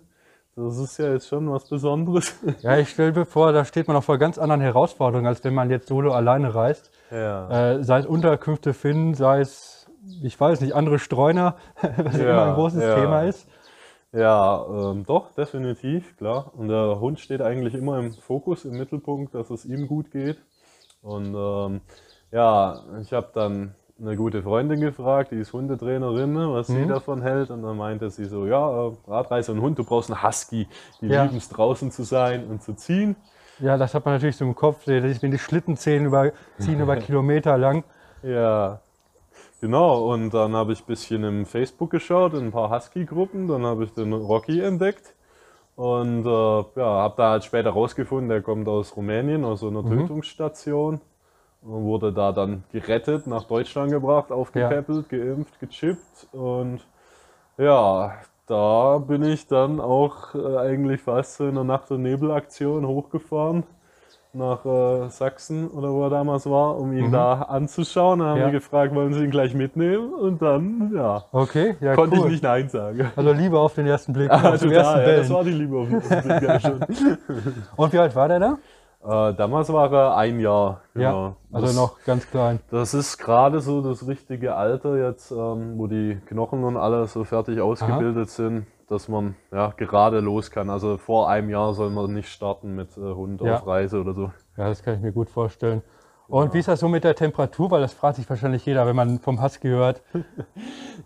Das 0.58 0.78
ist 0.78 0.98
ja 0.98 1.14
jetzt 1.14 1.28
schon 1.30 1.50
was 1.50 1.70
Besonderes. 1.70 2.34
Ja, 2.64 2.78
ich 2.78 2.90
stelle 2.90 3.14
mir 3.14 3.26
vor, 3.26 3.54
da 3.54 3.64
steht 3.64 3.88
man 3.88 3.96
auch 3.96 4.04
vor 4.04 4.18
ganz 4.18 4.38
anderen 4.38 4.60
Herausforderungen, 4.60 5.28
als 5.28 5.42
wenn 5.46 5.54
man 5.54 5.70
jetzt 5.70 5.88
solo 5.88 6.12
alleine 6.12 6.54
reist. 6.54 6.92
Ja. 7.12 7.76
Äh, 7.76 7.84
sei 7.84 8.00
es 8.00 8.06
Unterkünfte 8.06 8.74
finden, 8.74 9.14
sei 9.14 9.40
es, 9.40 9.77
ich 10.22 10.40
weiß 10.40 10.62
nicht, 10.62 10.74
andere 10.76 11.00
Streuner, 11.00 11.58
was 11.98 12.16
Ja, 12.18 12.30
immer 12.30 12.44
ein 12.44 12.54
großes 12.54 12.80
ja. 12.82 12.90
Thema 12.90 13.24
ist. 13.24 13.48
Ja, 14.14 14.66
ähm, 14.70 15.06
doch, 15.06 15.32
definitiv, 15.34 16.18
klar. 16.18 16.54
Und 16.56 16.70
der 16.70 17.00
Hund 17.00 17.20
steht 17.20 17.42
eigentlich 17.42 17.74
immer 17.76 18.00
im 18.00 18.18
Fokus, 18.18 18.66
im 18.66 18.78
Mittelpunkt, 18.78 19.36
dass 19.36 19.50
es 19.50 19.66
ihm 19.66 19.88
gut 19.88 20.12
geht. 20.12 20.38
Und 21.02 21.36
ähm, 21.38 21.82
ja, 22.32 22.84
ich 23.02 23.14
habe 23.14 23.30
dann 23.34 23.76
eine 24.00 24.16
gute 24.16 24.44
Freundin 24.44 24.82
gefragt, 24.82 25.32
die 25.32 25.38
ist 25.38 25.54
Hundetrainerin, 25.54 26.34
ne, 26.34 26.54
was 26.54 26.72
sie 26.72 26.86
Mhm. 26.86 26.88
davon 26.88 27.22
hält. 27.22 27.50
Und 27.52 27.64
dann 27.64 27.78
meinte 27.78 28.10
sie 28.12 28.26
so, 28.26 28.46
ja, 28.48 28.88
äh, 28.90 28.92
Radreise 29.08 29.52
und 29.52 29.62
Hund, 29.62 29.80
du 29.80 29.84
brauchst 29.84 30.12
einen 30.12 30.24
Husky. 30.24 30.68
Die 31.02 31.10
Ja. 31.10 31.24
lieben 31.24 31.38
es 31.38 31.50
draußen 31.50 31.92
zu 31.92 32.04
sein 32.04 32.48
und 32.48 32.62
zu 32.64 32.74
ziehen. 32.76 33.16
Ja, 33.60 33.78
das 33.78 33.94
hat 33.96 34.06
man 34.06 34.14
natürlich 34.16 34.38
so 34.38 34.46
im 34.46 34.56
Kopf, 34.56 34.86
wenn 34.88 35.32
die 35.32 35.40
Schlitten 35.40 35.78
ziehen 35.78 36.06
über, 36.06 36.32
ziehen 36.58 36.80
über 36.80 36.98
Kilometer 36.98 37.58
lang. 37.58 37.84
Ja, 38.22 38.82
genau. 39.62 40.12
Und 40.12 40.34
dann 40.34 40.56
habe 40.56 40.74
ich 40.74 40.82
ein 40.82 40.86
bisschen 40.88 41.24
im 41.24 41.46
Facebook 41.46 41.92
geschaut, 41.92 42.34
in 42.34 42.46
ein 42.48 42.52
paar 42.52 42.70
Husky-Gruppen. 42.70 43.48
Dann 43.48 43.66
habe 43.66 43.84
ich 43.86 43.94
den 43.94 44.14
Rocky 44.14 44.62
entdeckt. 44.62 45.16
Und 45.76 46.26
äh, 46.26 46.30
ja, 46.30 46.86
habe 47.04 47.16
da 47.18 47.32
halt 47.32 47.46
später 47.46 47.72
rausgefunden, 47.72 48.30
der 48.30 48.42
kommt 48.42 48.68
aus 48.68 48.96
Rumänien, 48.98 49.46
aus 49.46 49.62
so 49.62 49.70
einer 49.70 49.84
Mhm. 49.84 50.08
Tötungsstation. 50.08 51.02
Und 51.62 51.84
wurde 51.86 52.14
da 52.14 52.32
dann 52.32 52.64
gerettet, 52.72 53.28
nach 53.28 53.44
Deutschland 53.46 53.92
gebracht, 53.92 54.32
aufgepäppelt, 54.32 55.10
geimpft, 55.10 55.60
gechippt. 55.60 56.28
Und 56.34 56.88
ja, 57.58 58.14
da 58.48 58.98
bin 59.00 59.24
ich 59.24 59.48
dann 59.48 59.80
auch 59.80 60.36
äh, 60.36 60.58
eigentlich 60.58 61.02
fast 61.02 61.38
so 61.38 61.48
in 61.48 61.56
der 61.56 61.64
Nacht- 61.64 61.92
und 61.92 62.04
Nebelaktion 62.04 62.88
hochgefahren 62.88 63.64
nach 64.34 64.66
äh, 64.66 65.10
Sachsen 65.10 65.68
oder 65.70 65.92
wo 65.92 66.04
er 66.04 66.10
damals 66.10 66.50
war, 66.50 66.78
um 66.78 66.92
ihn 66.94 67.08
Mhm. 67.08 67.12
da 67.12 67.34
anzuschauen. 67.44 68.20
Dann 68.20 68.28
haben 68.30 68.40
Ja. 68.40 68.46
wir 68.46 68.52
gefragt, 68.52 68.94
wollen 68.94 69.14
Sie 69.14 69.24
ihn 69.24 69.32
gleich 69.32 69.54
mitnehmen? 69.54 70.14
Und 70.14 70.42
dann, 70.42 70.92
ja, 70.96 71.24
Okay, 71.32 71.76
ja, 71.82 71.96
konnte 71.96 72.18
cool. 72.18 72.26
ich 72.26 72.32
nicht 72.34 72.44
Nein 72.44 72.70
sagen. 72.70 73.12
Also 73.16 73.32
Liebe 73.32 73.58
auf 73.60 73.74
den 73.74 73.88
ersten 73.88 74.14
Blick, 74.14 74.30
Ah, 74.32 74.38
total, 74.38 74.52
ersten 74.54 74.72
ja, 74.72 75.16
das 75.18 75.30
war 75.30 75.44
die 75.44 75.52
Liebe 75.52 75.78
auf 75.78 75.88
den 75.88 76.02
ersten 76.02 76.28
Blick, 76.28 76.42
ja, 76.42 76.60
schon. 76.60 76.80
Und 77.76 77.94
wie 77.94 78.00
alt 78.00 78.16
war 78.16 78.28
der 78.28 78.40
da? 78.40 78.58
Äh, 79.04 79.34
damals 79.36 79.72
war 79.72 79.92
er 79.94 80.18
ein 80.18 80.40
Jahr. 80.40 80.82
Ja, 80.96 81.12
genau. 81.12 81.36
also 81.54 81.68
das, 81.68 81.76
noch 81.76 82.04
ganz 82.06 82.30
klein. 82.30 82.60
Das 82.72 82.94
ist 82.94 83.18
gerade 83.18 83.62
so 83.62 83.82
das 83.82 84.08
richtige 84.08 84.56
Alter 84.56 84.98
jetzt, 84.98 85.32
ähm, 85.32 85.74
wo 85.78 85.88
die 85.88 86.18
Knochen 86.28 86.64
und 86.64 86.76
alles 86.78 87.14
so 87.14 87.24
fertig 87.24 87.62
ausgebildet 87.62 88.30
sind, 88.30 88.66
dass 88.88 89.08
man 89.10 89.36
ja 89.52 89.74
gerade 89.78 90.20
los 90.20 90.50
kann. 90.52 90.70
Also 90.70 90.98
vor 90.98 91.30
einem 91.30 91.50
Jahr 91.50 91.74
soll 91.74 91.90
man 91.90 92.14
nicht 92.14 92.30
starten 92.30 92.76
mit 92.76 92.98
äh, 92.98 93.02
Hund 93.02 93.42
Ja. 93.42 93.56
auf 93.56 93.68
Reise 93.68 94.00
oder 94.00 94.14
so. 94.14 94.32
Ja, 94.58 94.70
das 94.70 94.82
kann 94.84 94.96
ich 94.96 95.02
mir 95.02 95.12
gut 95.12 95.30
vorstellen. 95.30 95.82
Und 96.30 96.54
wie 96.54 96.60
ist 96.60 96.68
das 96.68 96.82
so 96.82 96.90
mit 96.90 97.06
der 97.06 97.16
Temperatur? 97.16 97.72
Weil 97.72 97.82
das 97.82 97.94
fragt 97.94 98.18
sich 98.18 98.30
wahrscheinlich 98.30 98.66
jeder, 98.66 98.86
wenn 98.86 98.96
man 98.96 99.20
vom 99.20 99.42
Husky 99.42 99.70
hört. 99.70 100.02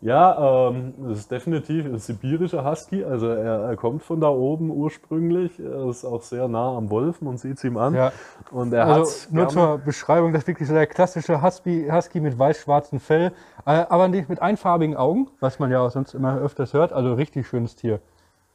Ja, 0.04 0.70
ähm, 0.70 0.96
das 0.98 1.20
ist 1.20 1.32
definitiv 1.32 1.86
ein 1.86 2.00
sibirischer 2.00 2.66
Husky. 2.66 3.04
Also 3.04 3.28
er, 3.28 3.66
er 3.70 3.76
kommt 3.76 4.02
von 4.02 4.20
da 4.20 4.30
oben 4.30 4.72
ursprünglich. 4.72 5.60
Er 5.60 5.90
ist 5.90 6.06
auch 6.06 6.24
sehr 6.24 6.48
nah 6.48 6.76
am 6.76 6.90
Wolf, 6.90 7.22
man 7.22 7.38
sieht 7.38 7.58
es 7.58 7.64
ihm 7.64 7.78
an. 7.78 7.94
Ja, 7.94 8.12
Und 8.50 8.74
er 8.74 8.88
hat 8.88 9.00
also 9.02 9.28
nur 9.30 9.48
zur 9.50 9.78
Beschreibung, 9.78 10.34
das 10.34 10.42
ist 10.42 10.48
wirklich 10.48 10.68
so 10.68 10.74
der 10.74 10.88
klassische 10.88 11.44
Husky, 11.44 11.88
Husky 11.92 12.20
mit 12.20 12.40
weiß-schwarzem 12.40 13.00
Fell, 13.00 13.32
äh, 13.68 13.86
aber 13.90 14.08
nicht 14.08 14.28
mit 14.28 14.42
einfarbigen 14.42 14.98
Augen, 14.98 15.28
was 15.40 15.60
man 15.60 15.70
ja 15.70 15.82
auch 15.82 15.92
sonst 15.92 16.16
immer 16.16 16.40
öfters 16.40 16.74
hört. 16.74 16.94
Also 16.94 17.14
richtig 17.14 17.46
schönes 17.46 17.76
Tier. 17.76 18.00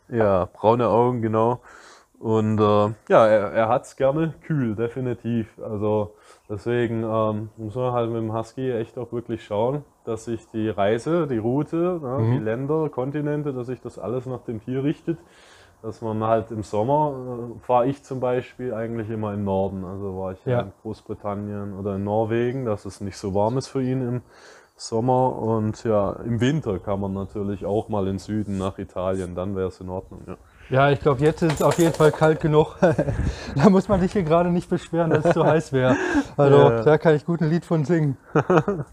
Ja, 0.08 0.48
braune 0.52 0.88
Augen, 0.88 1.22
genau. 1.22 1.60
Und 2.18 2.58
äh, 2.58 2.94
ja, 3.08 3.26
er, 3.26 3.52
er 3.52 3.68
hat 3.68 3.84
es 3.84 3.94
gerne 3.94 4.34
kühl, 4.42 4.74
definitiv. 4.74 5.46
Also 5.62 6.14
deswegen 6.48 7.02
ähm, 7.04 7.50
muss 7.56 7.74
man 7.74 7.92
halt 7.92 8.10
mit 8.10 8.18
dem 8.22 8.32
Husky 8.34 8.70
echt 8.70 8.98
auch 8.98 9.12
wirklich 9.12 9.44
schauen, 9.44 9.84
dass 10.04 10.26
sich 10.26 10.46
die 10.48 10.68
Reise, 10.68 11.26
die 11.26 11.38
Route, 11.38 11.76
ne, 12.02 12.18
Mhm. 12.20 12.32
die 12.32 12.44
Länder, 12.44 12.88
Kontinente, 12.88 13.52
dass 13.52 13.66
sich 13.66 13.80
das 13.80 13.98
alles 13.98 14.26
nach 14.26 14.42
dem 14.42 14.60
Tier 14.64 14.84
richtet. 14.84 15.18
Dass 15.82 16.00
man 16.00 16.22
halt 16.24 16.50
im 16.50 16.62
Sommer, 16.62 17.12
äh, 17.54 17.58
fahre 17.64 17.86
ich 17.86 18.02
zum 18.02 18.18
Beispiel 18.18 18.72
eigentlich 18.74 19.10
immer 19.10 19.34
im 19.34 19.44
Norden. 19.44 19.84
Also 19.84 20.18
war 20.18 20.32
ich 20.32 20.44
ja. 20.44 20.60
In 20.62 20.72
Großbritannien 20.82 21.74
oder 21.78 21.96
in 21.96 22.04
Norwegen, 22.04 22.64
dass 22.64 22.86
es 22.86 23.00
nicht 23.00 23.16
so 23.18 23.34
warm 23.34 23.58
ist 23.58 23.68
für 23.68 23.82
ihn 23.82 24.00
im 24.00 24.22
Sommer. 24.76 25.36
Und 25.36 25.84
ja, 25.84 26.12
im 26.24 26.40
Winter 26.40 26.78
kann 26.78 27.00
man 27.00 27.12
natürlich 27.12 27.66
auch 27.66 27.88
mal 27.88 28.00
in 28.06 28.14
den 28.14 28.18
Süden 28.18 28.58
nach 28.58 28.78
Italien, 28.78 29.34
dann 29.34 29.54
wäre 29.54 29.68
es 29.68 29.80
in 29.80 29.88
Ordnung. 29.90 30.22
Ja. 30.26 30.36
Ja, 30.68 30.90
ich 30.90 31.00
glaube, 31.00 31.20
jetzt 31.22 31.42
ist 31.42 31.54
es 31.54 31.62
auf 31.62 31.78
jeden 31.78 31.92
Fall 31.92 32.10
kalt 32.12 32.40
genug. 32.40 32.76
da 33.54 33.70
muss 33.70 33.88
man 33.88 34.00
sich 34.00 34.12
hier 34.12 34.24
gerade 34.24 34.50
nicht 34.50 34.68
beschweren, 34.68 35.10
dass 35.10 35.24
es 35.24 35.32
zu 35.34 35.44
heiß 35.44 35.72
wäre. 35.72 35.96
Also 36.36 36.58
Ja. 36.58 36.82
da 36.82 36.98
kann 36.98 37.14
ich 37.14 37.24
gut 37.24 37.40
ein 37.40 37.50
Lied 37.50 37.64
von 37.64 37.84
singen. 37.84 38.16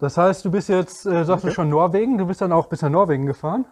Das 0.00 0.18
heißt, 0.18 0.44
du 0.44 0.50
bist 0.50 0.68
jetzt, 0.68 1.06
äh, 1.06 1.24
sagst 1.24 1.44
du 1.44 1.52
schon 1.52 1.68
Norwegen, 1.68 2.18
du 2.18 2.26
bist 2.26 2.40
dann 2.40 2.50
auch 2.50 2.66
bis 2.66 2.82
nach 2.82 2.90
Norwegen 2.90 3.24
gefahren? 3.24 3.66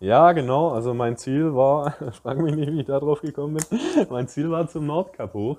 Ja, 0.00 0.32
genau. 0.32 0.70
Also 0.72 0.94
mein 0.94 1.16
Ziel 1.16 1.54
war, 1.54 1.92
frag 2.22 2.38
mich 2.38 2.56
nicht, 2.56 2.72
wie 2.72 2.80
ich 2.80 2.86
da 2.86 2.98
drauf 2.98 3.20
gekommen 3.20 3.54
bin. 3.70 3.78
Mein 4.10 4.26
Ziel 4.26 4.50
war 4.50 4.66
zum 4.66 4.86
Nordkap 4.86 5.32
hoch. 5.32 5.58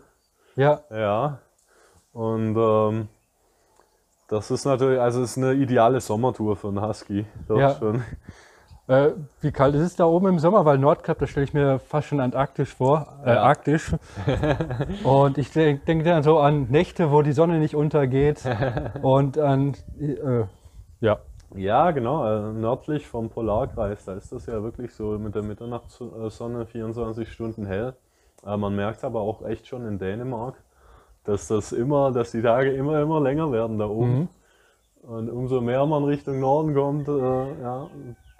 Ja, 0.58 0.82
Ja. 0.90 1.40
Und 2.12 2.58
ähm, 2.58 3.08
das 4.28 4.52
ist 4.52 4.66
natürlich, 4.66 5.00
also 5.00 5.22
es 5.24 5.32
ist 5.32 5.38
eine 5.38 5.54
ideale 5.54 6.02
Sommertour 6.02 6.58
für 6.58 6.68
einen 6.68 6.82
Husky. 6.86 7.26
Doch 7.48 7.58
Ja. 7.58 7.76
schon. 7.76 8.04
Äh, 8.92 9.14
wie 9.40 9.52
kalt 9.54 9.74
ist 9.76 9.84
es 9.84 9.96
da 9.96 10.04
oben 10.04 10.28
im 10.28 10.40
Sommer? 10.40 10.66
Weil 10.66 10.78
Nordkap, 10.78 11.18
das 11.20 11.30
stelle 11.30 11.46
ich 11.46 11.54
mir 11.54 11.80
fast 11.80 12.08
schon 12.08 12.20
antarktisch 12.20 12.74
vor. 12.76 13.08
Äh, 13.26 13.36
Ja. 13.36 13.44
arktisch. 13.44 13.96
Und 15.06 15.38
ich 15.38 15.50
denke 15.52 15.86
denk 15.86 16.04
dann 16.04 16.24
so 16.24 16.40
an 16.40 16.68
Nächte, 16.70 17.10
wo 17.10 17.22
die 17.22 17.32
Sonne 17.32 17.60
nicht 17.60 17.74
untergeht. 17.74 18.44
und 19.02 19.38
an. 19.38 19.76
Äh, 19.98 20.44
ja. 21.00 21.20
Ja, 21.56 21.92
genau, 21.92 22.26
äh, 22.26 22.54
nördlich 22.54 23.08
vom 23.08 23.30
Polarkreis, 23.30 24.06
da 24.06 24.14
ist 24.14 24.32
das 24.32 24.46
ja 24.46 24.62
wirklich 24.64 24.94
so 24.94 25.18
mit 25.20 25.36
der 25.36 25.44
Mitternachtssonne 25.44 26.66
24 26.66 27.30
Stunden 27.32 27.66
hell. 27.66 27.94
Äh, 28.46 28.56
man 28.58 28.76
merkt 28.76 29.04
aber 29.04 29.22
auch 29.22 29.42
echt 29.46 29.68
schon 29.68 29.86
in 29.86 30.00
Dänemark, 30.00 30.56
dass 31.26 31.48
das 31.48 31.72
immer, 31.74 32.12
dass 32.12 32.32
die 32.32 32.42
Tage 32.42 32.72
immer, 32.72 33.02
immer 33.02 33.20
länger 33.22 33.52
werden 33.52 33.78
da 33.80 33.86
oben. 33.88 34.20
Mhm. 34.20 34.28
Und 35.10 35.30
umso 35.30 35.62
mehr 35.62 35.86
man 35.86 36.04
Richtung 36.06 36.40
Norden 36.40 36.74
kommt, 36.74 37.08
äh, 37.08 37.62
ja, 37.62 37.88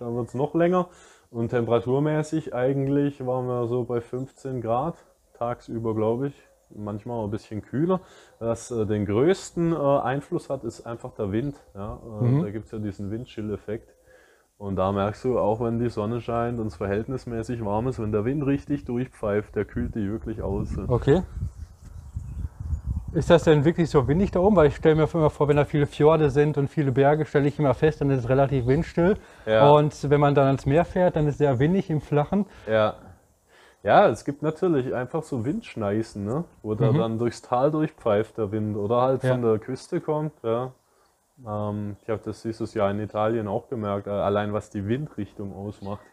dann 0.02 0.16
wird 0.16 0.28
es 0.28 0.34
noch 0.34 0.54
länger. 0.56 0.88
Und 1.30 1.50
temperaturmäßig 1.50 2.54
eigentlich 2.54 3.26
waren 3.26 3.48
wir 3.48 3.68
so 3.68 3.84
bei 3.86 4.02
15 4.02 4.62
Grad 4.62 4.96
tagsüber, 5.34 5.96
glaube 5.96 6.28
ich. 6.28 6.34
Manchmal 6.76 7.24
ein 7.24 7.32
bisschen 7.32 7.62
kühler. 7.62 8.02
Was 8.40 8.72
äh, 8.72 8.86
den 8.86 9.06
größten 9.06 9.74
äh, 9.74 9.76
Einfluss 9.76 10.50
hat, 10.50 10.64
ist 10.64 10.86
einfach 10.86 11.14
der 11.14 11.32
Wind. 11.32 11.56
Ja? 11.76 12.00
Äh, 12.22 12.24
Mhm. 12.24 12.44
Da 12.44 12.50
gibt 12.52 12.66
es 12.66 12.72
ja 12.72 12.80
diesen 12.80 13.12
Windchill-Effekt. 13.12 13.94
Und 14.58 14.76
da 14.76 14.92
merkst 14.92 15.26
du, 15.26 15.40
auch 15.40 15.60
wenn 15.60 15.80
die 15.80 15.90
Sonne 15.90 16.22
scheint 16.22 16.60
und 16.60 16.68
es 16.68 16.76
verhältnismäßig 16.76 17.66
warm 17.66 17.88
ist, 17.88 18.00
wenn 18.00 18.12
der 18.12 18.26
Wind 18.26 18.46
richtig 18.46 18.86
durchpfeift, 18.86 19.56
der 19.56 19.66
kühlt 19.66 19.96
die 19.96 20.08
wirklich 20.10 20.42
aus. 20.42 20.78
Okay. 20.88 21.24
Ist 23.14 23.30
das 23.30 23.44
denn 23.44 23.66
wirklich 23.66 23.90
so 23.90 24.08
windig 24.08 24.32
da 24.32 24.40
oben? 24.40 24.56
Weil 24.56 24.68
ich 24.68 24.76
stelle 24.78 24.96
mir 24.96 25.08
immer 25.14 25.30
vor, 25.30 25.50
wenn 25.50 25.58
da 25.58 25.66
viele 25.66 25.86
Fjorde 25.86 26.30
sind 26.30 26.58
und 26.58 26.70
viele 26.70 26.94
Berge, 26.94 27.26
stelle 27.26 27.48
ich 27.48 27.60
immer 27.60 27.74
fest, 27.74 28.00
dann 28.00 28.10
ist 28.10 28.20
es 28.20 28.30
relativ 28.30 28.68
windstill. 28.68 29.18
Ja. 29.46 29.70
Und 29.72 30.10
wenn 30.10 30.20
man 30.22 30.34
dann 30.34 30.48
ans 30.48 30.66
Meer 30.66 30.86
fährt, 30.86 31.18
dann 31.18 31.28
ist 31.28 31.34
es 31.34 31.38
sehr 31.40 31.60
windig 31.60 31.90
im 31.90 32.00
Flachen. 32.00 32.46
Ja. 32.68 32.96
Ja, 33.84 34.08
es 34.08 34.24
gibt 34.24 34.44
natürlich 34.44 34.94
einfach 34.94 35.24
so 35.24 35.44
Windschneißen, 35.44 36.24
ne? 36.24 36.46
wo 36.62 36.76
der 36.76 36.94
dann 36.94 37.18
durchs 37.18 37.42
Tal 37.42 37.72
durchpfeift, 37.72 38.38
der 38.38 38.52
Wind, 38.52 38.78
oder 38.78 39.02
halt 39.02 39.24
Ja. 39.24 39.32
von 39.32 39.42
der 39.42 39.58
Küste 39.58 40.00
kommt. 40.00 40.34
Ja. 40.44 40.72
Ähm, 41.46 41.98
ich 42.04 42.10
habe 42.10 42.22
das 42.24 42.44
dieses 42.44 42.76
Jahr 42.76 42.92
in 42.92 43.00
Italien 43.00 43.48
auch 43.48 43.68
gemerkt, 43.70 44.06
äh, 44.08 44.12
allein 44.12 44.54
was 44.54 44.70
die 44.70 44.88
Windrichtung 44.88 45.54
ausmacht. 45.56 46.06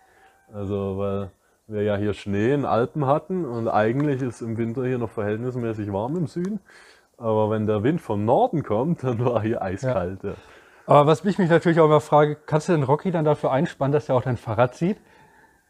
Also, 0.53 0.97
weil 0.97 1.31
wir 1.69 1.83
ja 1.83 1.97
hier 1.97 2.15
Schnee 2.15 2.53
in 2.53 2.65
Alpen 2.65 3.07
hatten 3.07 3.45
und 3.45 3.69
eigentlich 3.69 4.23
ist 4.23 4.41
im 4.41 4.57
Winter 4.57 4.85
hier 4.85 4.99
noch 4.99 5.11
verhältnismäßig 5.11 5.93
warm 5.93 6.17
im 6.17 6.27
Süden. 6.27 6.61
Aber 7.19 7.51
wenn 7.51 7.67
der 7.67 7.83
Wind 7.83 8.01
vom 8.01 8.25
Norden 8.25 8.63
kommt, 8.63 9.05
dann 9.05 9.25
war 9.25 9.43
hier 9.43 9.61
eiskalt. 9.63 10.23
Ja. 10.23 10.35
Aber 10.87 11.07
was 11.07 11.25
ich 11.25 11.39
mich 11.39 11.51
natürlich 11.51 11.81
auch 11.81 11.85
immer 11.85 12.01
frage, 12.01 12.37
kannst 12.47 12.69
du 12.69 12.73
den 12.73 12.83
Rocky 12.85 13.11
dann 13.11 13.25
dafür 13.25 13.53
einspannen, 13.53 13.93
dass 13.93 14.09
er 14.09 14.15
auch 14.15 14.23
dein 14.23 14.37
Fahrrad 14.39 14.75
zieht? 14.75 14.97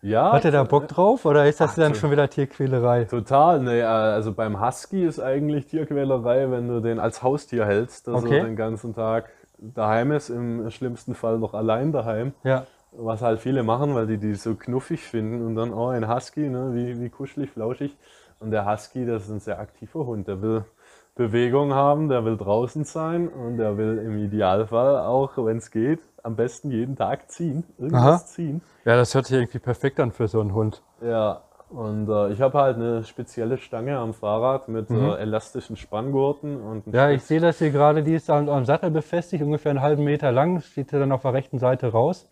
Ja, 0.00 0.30
Hat 0.30 0.44
er 0.44 0.52
da 0.52 0.62
Bock 0.62 0.86
drauf 0.86 1.24
oder 1.24 1.46
ist 1.48 1.60
das 1.60 1.72
Ach, 1.72 1.76
dann 1.76 1.96
schon 1.96 2.12
wieder 2.12 2.30
Tierquälerei? 2.30 3.04
Total, 3.06 3.60
ne, 3.60 3.88
also 3.88 4.32
beim 4.32 4.64
Husky 4.64 5.04
ist 5.04 5.18
eigentlich 5.18 5.66
Tierquälerei, 5.66 6.48
wenn 6.52 6.68
du 6.68 6.78
den 6.80 7.00
als 7.00 7.24
Haustier 7.24 7.66
hältst, 7.66 8.06
dass 8.06 8.22
Okay. 8.22 8.38
er 8.38 8.44
den 8.44 8.54
ganzen 8.54 8.94
Tag 8.94 9.30
daheim 9.58 10.12
ist, 10.12 10.30
im 10.30 10.70
schlimmsten 10.70 11.16
Fall 11.16 11.38
noch 11.38 11.52
allein 11.52 11.90
daheim. 11.90 12.32
Ja. 12.44 12.64
Was 12.92 13.22
halt 13.22 13.40
viele 13.40 13.62
machen, 13.62 13.94
weil 13.94 14.06
die 14.06 14.18
die 14.18 14.34
so 14.34 14.54
knuffig 14.54 15.00
finden 15.02 15.46
und 15.46 15.54
dann, 15.56 15.72
oh, 15.72 15.88
ein 15.88 16.08
Husky, 16.12 16.48
ne, 16.48 16.70
wie, 16.74 17.00
wie 17.00 17.10
kuschelig, 17.10 17.50
flauschig. 17.50 17.96
Und 18.40 18.50
der 18.50 18.70
Husky, 18.70 19.04
das 19.04 19.24
ist 19.24 19.30
ein 19.30 19.40
sehr 19.40 19.58
aktiver 19.58 20.06
Hund, 20.06 20.26
der 20.28 20.40
will 20.42 20.64
Bewegung 21.14 21.74
haben, 21.74 22.08
der 22.08 22.24
will 22.24 22.36
draußen 22.36 22.84
sein 22.84 23.28
und 23.28 23.56
der 23.58 23.76
will 23.76 23.98
im 23.98 24.18
Idealfall 24.18 24.98
auch, 25.00 25.36
wenn 25.36 25.58
es 25.58 25.70
geht, 25.70 26.00
am 26.22 26.36
besten 26.36 26.70
jeden 26.70 26.96
Tag 26.96 27.30
ziehen, 27.30 27.64
irgendwas 27.76 28.22
Aha. 28.22 28.26
ziehen. 28.26 28.62
Ja, 28.84 28.96
das 28.96 29.14
hört 29.14 29.26
sich 29.26 29.36
irgendwie 29.36 29.58
perfekt 29.58 29.98
an 30.00 30.12
für 30.12 30.28
so 30.28 30.40
einen 30.40 30.54
Hund. 30.54 30.80
Ja, 31.02 31.42
und 31.70 32.08
äh, 32.08 32.30
ich 32.32 32.40
habe 32.40 32.56
halt 32.58 32.76
eine 32.76 33.04
spezielle 33.04 33.58
Stange 33.58 33.98
am 33.98 34.14
Fahrrad 34.14 34.68
mit 34.68 34.88
äh, 34.90 35.16
elastischen 35.16 35.76
Spanngurten 35.76 36.60
und 36.60 36.86
Mhm. 36.86 36.94
Ja, 36.94 37.10
ich 37.10 37.18
Spitz- 37.20 37.28
sehe 37.28 37.40
das 37.40 37.58
hier 37.58 37.70
gerade, 37.70 38.02
die 38.02 38.14
ist 38.14 38.30
am, 38.30 38.48
am 38.48 38.64
Sattel 38.64 38.90
befestigt, 38.90 39.42
ungefähr 39.42 39.70
einen 39.70 39.82
halben 39.82 40.04
Meter 40.04 40.32
lang, 40.32 40.60
steht 40.60 40.92
dann 40.92 41.12
auf 41.12 41.22
der 41.22 41.34
rechten 41.34 41.58
Seite 41.58 41.88
raus. 41.92 42.30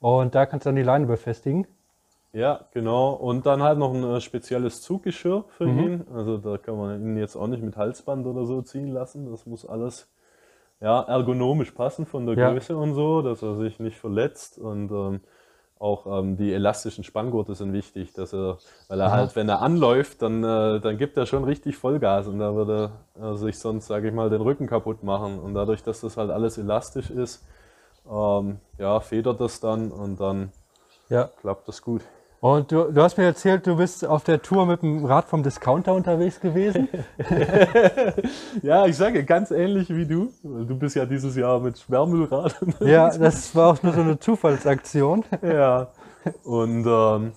Und 0.00 0.34
da 0.34 0.44
kannst 0.44 0.66
du 0.66 0.70
dann 0.70 0.76
die 0.76 0.82
Leine 0.82 1.06
befestigen. 1.06 1.68
Ja, 2.32 2.68
genau. 2.72 3.12
Und 3.14 3.46
dann 3.46 3.62
halt 3.62 3.78
noch 3.78 3.94
ein 3.94 4.04
äh, 4.04 4.20
spezielles 4.20 4.82
Zuggeschirr 4.82 5.44
für 5.48 5.68
Mhm. 5.68 5.70
ihn. 5.70 6.04
Also 6.12 6.36
da 6.38 6.58
kann 6.58 6.76
man 6.76 7.00
ihn 7.02 7.16
jetzt 7.16 7.36
auch 7.36 7.46
nicht 7.46 7.62
mit 7.62 7.76
Halsband 7.76 8.26
oder 8.26 8.44
so 8.44 8.60
ziehen 8.62 8.88
lassen. 8.88 9.30
Das 9.30 9.46
muss 9.46 9.64
alles 9.66 10.08
ja, 10.80 11.02
ergonomisch 11.02 11.72
passen 11.72 12.06
von 12.06 12.26
der 12.26 12.36
Ja. 12.36 12.48
Größe 12.48 12.76
und 12.76 12.94
so, 12.94 13.22
dass 13.22 13.42
er 13.42 13.56
sich 13.56 13.80
nicht 13.80 13.98
verletzt. 13.98 14.58
Und 14.58 14.90
ähm, 14.92 15.20
auch 15.78 16.06
ähm, 16.20 16.36
die 16.36 16.52
elastischen 16.52 17.04
Spanngurte 17.04 17.54
sind 17.54 17.72
wichtig, 17.72 18.12
dass 18.14 18.34
er, 18.34 18.58
weil 18.88 19.00
er 19.00 19.06
Aha. 19.06 19.12
halt, 19.12 19.36
wenn 19.36 19.48
er 19.48 19.62
anläuft, 19.62 20.22
dann, 20.22 20.44
äh, 20.44 20.80
dann 20.80 20.98
gibt 20.98 21.16
er 21.16 21.26
schon 21.26 21.44
richtig 21.44 21.76
Vollgas 21.76 22.28
und 22.28 22.38
da 22.40 22.54
würde 22.54 22.92
er 23.20 23.36
sich 23.36 23.58
sonst, 23.58 23.86
sage 23.88 24.08
ich 24.08 24.14
mal, 24.14 24.30
den 24.30 24.42
Rücken 24.42 24.66
kaputt 24.66 25.02
machen. 25.04 25.38
Und 25.40 25.54
dadurch, 25.54 25.82
dass 25.82 26.00
das 26.02 26.16
halt 26.18 26.30
alles 26.30 26.58
elastisch 26.58 27.10
ist, 27.10 27.46
ähm, 28.10 28.58
ja, 28.78 29.00
federt 29.00 29.40
das 29.40 29.60
dann 29.60 29.90
und 29.90 30.20
dann 30.20 30.52
Ja. 31.08 31.30
klappt 31.40 31.68
das 31.68 31.82
gut. 31.82 32.02
Und 32.40 32.70
du, 32.70 32.84
du 32.92 33.02
hast 33.02 33.18
mir 33.18 33.24
erzählt, 33.24 33.66
du 33.66 33.76
bist 33.76 34.06
auf 34.06 34.22
der 34.22 34.40
Tour 34.40 34.64
mit 34.64 34.80
dem 34.82 35.04
Rad 35.04 35.24
vom 35.24 35.42
Discounter 35.42 35.92
unterwegs 35.94 36.38
gewesen. 36.40 36.88
Ja, 38.62 38.86
ich 38.86 38.96
sage 38.96 39.24
ganz 39.24 39.50
ähnlich 39.50 39.88
wie 39.90 40.06
du. 40.06 40.30
Du 40.42 40.78
bist 40.78 40.96
ja 40.96 41.04
dieses 41.06 41.36
Jahr 41.36 41.60
mit 41.60 41.78
Sperrmüllrad. 41.78 42.54
ja, 42.80 43.10
das 43.16 43.54
war 43.54 43.72
auch 43.72 43.82
nur 43.82 43.92
so 43.92 44.00
eine 44.00 44.18
Zufallsaktion. 44.18 45.24
ja. 45.42 45.88
Und 46.44 46.84
ähm, 46.86 47.32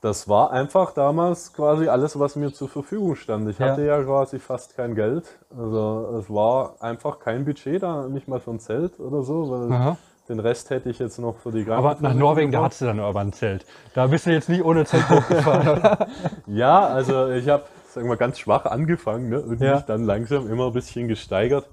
das 0.00 0.28
war 0.28 0.52
einfach 0.52 0.92
damals 0.92 1.52
quasi 1.52 1.88
alles, 1.88 2.18
was 2.18 2.36
mir 2.36 2.52
zur 2.52 2.68
Verfügung 2.68 3.16
stand. 3.16 3.48
Ich 3.48 3.58
Ja. 3.58 3.70
hatte 3.72 3.84
ja 3.84 4.00
quasi 4.02 4.38
fast 4.38 4.76
kein 4.76 4.94
Geld. 4.94 5.24
Also 5.56 6.18
es 6.20 6.30
war 6.32 6.76
einfach 6.80 7.18
kein 7.18 7.44
Budget 7.44 7.82
da, 7.82 8.06
nicht 8.08 8.28
mal 8.28 8.38
für 8.40 8.52
ein 8.52 8.60
Zelt 8.60 9.00
oder 9.00 9.22
so, 9.22 9.50
weil 9.50 9.72
Aha. 9.72 9.96
den 10.28 10.38
Rest 10.38 10.70
hätte 10.70 10.88
ich 10.90 10.98
jetzt 11.00 11.18
noch 11.18 11.38
für 11.38 11.50
die 11.50 11.68
Aber 11.68 11.96
nach 12.00 12.14
Norwegen, 12.14 12.52
da 12.52 12.58
gebraucht. 12.58 12.64
hattest 12.66 12.80
du 12.82 12.84
dann 12.86 13.00
aber 13.00 13.20
ein 13.20 13.32
Zelt. 13.32 13.66
Da 13.94 14.06
bist 14.06 14.26
du 14.26 14.30
jetzt 14.30 14.48
nicht 14.48 14.64
ohne 14.64 14.84
Zelt 14.84 15.08
hochgefahren, 15.10 15.68
oder? 15.68 16.06
Ja, 16.46 16.86
also 16.86 17.28
ich 17.30 17.48
habe, 17.48 17.64
sagen 17.88 18.08
wir, 18.08 18.16
ganz 18.16 18.38
schwach 18.38 18.66
angefangen 18.66 19.30
ne? 19.30 19.40
und 19.40 19.60
Ja. 19.60 19.74
mich 19.76 19.82
dann 19.84 20.04
langsam 20.04 20.48
immer 20.48 20.66
ein 20.68 20.72
bisschen 20.74 21.08
gesteigert. 21.08 21.68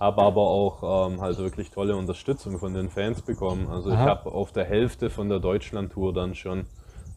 Habe 0.00 0.22
aber 0.22 0.42
auch 0.42 1.08
ähm, 1.10 1.20
halt 1.22 1.38
wirklich 1.38 1.70
tolle 1.70 1.96
Unterstützung 1.96 2.58
von 2.58 2.72
den 2.74 2.88
Fans 2.90 3.20
bekommen. 3.22 3.68
Also 3.70 3.90
ich 3.90 3.96
Aha. 3.96 4.06
habe 4.06 4.32
auf 4.32 4.52
der 4.52 4.64
Hälfte 4.64 5.08
von 5.10 5.28
der 5.30 5.40
Deutschland-Tour 5.40 6.12
dann 6.14 6.34
schon 6.34 6.66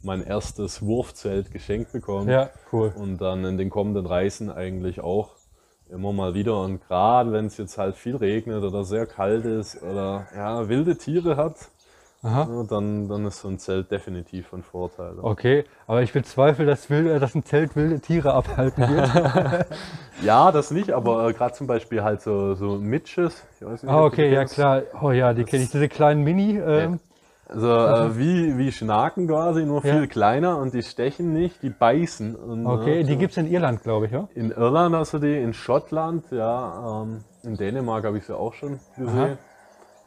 mein 0.04 0.24
erstes 0.24 0.82
Wurfzelt 0.82 1.52
geschenkt 1.52 1.92
bekommen. 1.92 2.30
Ja, 2.30 2.50
cool. 2.72 2.94
Und 2.96 3.20
dann 3.20 3.44
in 3.46 3.58
den 3.58 3.70
kommenden 3.70 4.06
Reisen 4.06 4.50
eigentlich 4.50 5.02
auch 5.02 5.32
immer 5.90 6.14
mal 6.14 6.34
wieder. 6.34 6.62
Und 6.62 6.86
gerade 6.88 7.32
wenn 7.32 7.46
es 7.46 7.58
jetzt 7.58 7.78
halt 7.78 7.96
viel 7.96 8.16
regnet 8.16 8.64
oder 8.64 8.84
sehr 8.84 9.06
kalt 9.06 9.46
ist 9.46 9.82
oder 9.82 10.28
ja, 10.36 10.70
wilde 10.70 10.98
Tiere 10.98 11.36
hat, 11.36 11.56
ja, 12.22 12.66
dann, 12.70 13.08
dann 13.08 13.26
ist 13.26 13.40
so 13.40 13.48
ein 13.48 13.60
Zelt 13.60 13.92
definitiv 13.92 14.48
von 14.48 14.62
Vorteil. 14.62 15.14
Okay, 15.22 15.64
aber 15.88 16.02
ich 16.02 16.12
bezweifle, 16.12 16.66
dass, 16.66 16.90
wild, 16.90 17.22
dass 17.22 17.34
ein 17.34 17.46
Zelt 17.46 17.78
wilde 17.78 18.02
Tiere 18.02 18.34
abhalten 18.34 18.90
wird. 18.90 19.66
Ja, 20.22 20.52
das 20.52 20.70
nicht, 20.72 20.92
aber 20.92 21.30
äh, 21.30 21.34
gerade 21.34 21.54
zum 21.54 21.66
Beispiel 21.66 22.04
halt 22.04 22.22
so, 22.22 22.54
so 22.54 22.76
Mitches. 22.76 23.42
Ich 23.56 23.66
weiß 23.66 23.84
nicht, 23.84 23.90
ah, 23.90 24.04
okay, 24.04 24.30
ja 24.30 24.40
kennst. 24.40 24.56
klar. 24.56 24.82
Oh 25.02 25.12
ja, 25.12 25.34
die 25.34 25.46
kenne 25.46 25.64
ich. 25.64 25.72
Diese 25.72 25.88
kleinen 25.88 26.26
Mini. 26.26 26.58
Ähm, 26.60 27.00
Also 27.50 27.68
äh, 27.68 28.18
wie, 28.18 28.58
wie 28.58 28.72
Schnaken 28.72 29.28
quasi, 29.28 29.66
nur 29.66 29.84
Ja. 29.84 29.94
viel 29.96 30.08
kleiner 30.08 30.58
und 30.60 30.74
die 30.74 30.84
stechen 30.84 31.34
nicht, 31.34 31.64
die 31.64 31.70
beißen. 31.72 32.36
Und, 32.36 32.66
Okay, 32.68 33.02
äh, 33.02 33.04
die 33.04 33.14
so. 33.14 33.20
gibt 33.20 33.32
es 33.32 33.38
in 33.38 33.48
Irland, 33.52 33.82
glaube 33.84 34.06
ich, 34.06 34.12
ja? 34.12 34.28
In 34.36 34.52
Irland 34.52 34.96
hast 34.96 35.14
du 35.14 35.20
die, 35.20 35.36
in 35.36 35.54
Schottland, 35.54 36.26
ja, 36.32 37.02
ähm, 37.04 37.24
in 37.44 37.56
Dänemark 37.58 38.06
habe 38.06 38.18
ich 38.20 38.26
sie 38.26 38.38
auch 38.38 38.54
schon 38.54 38.80
gesehen. 38.98 39.38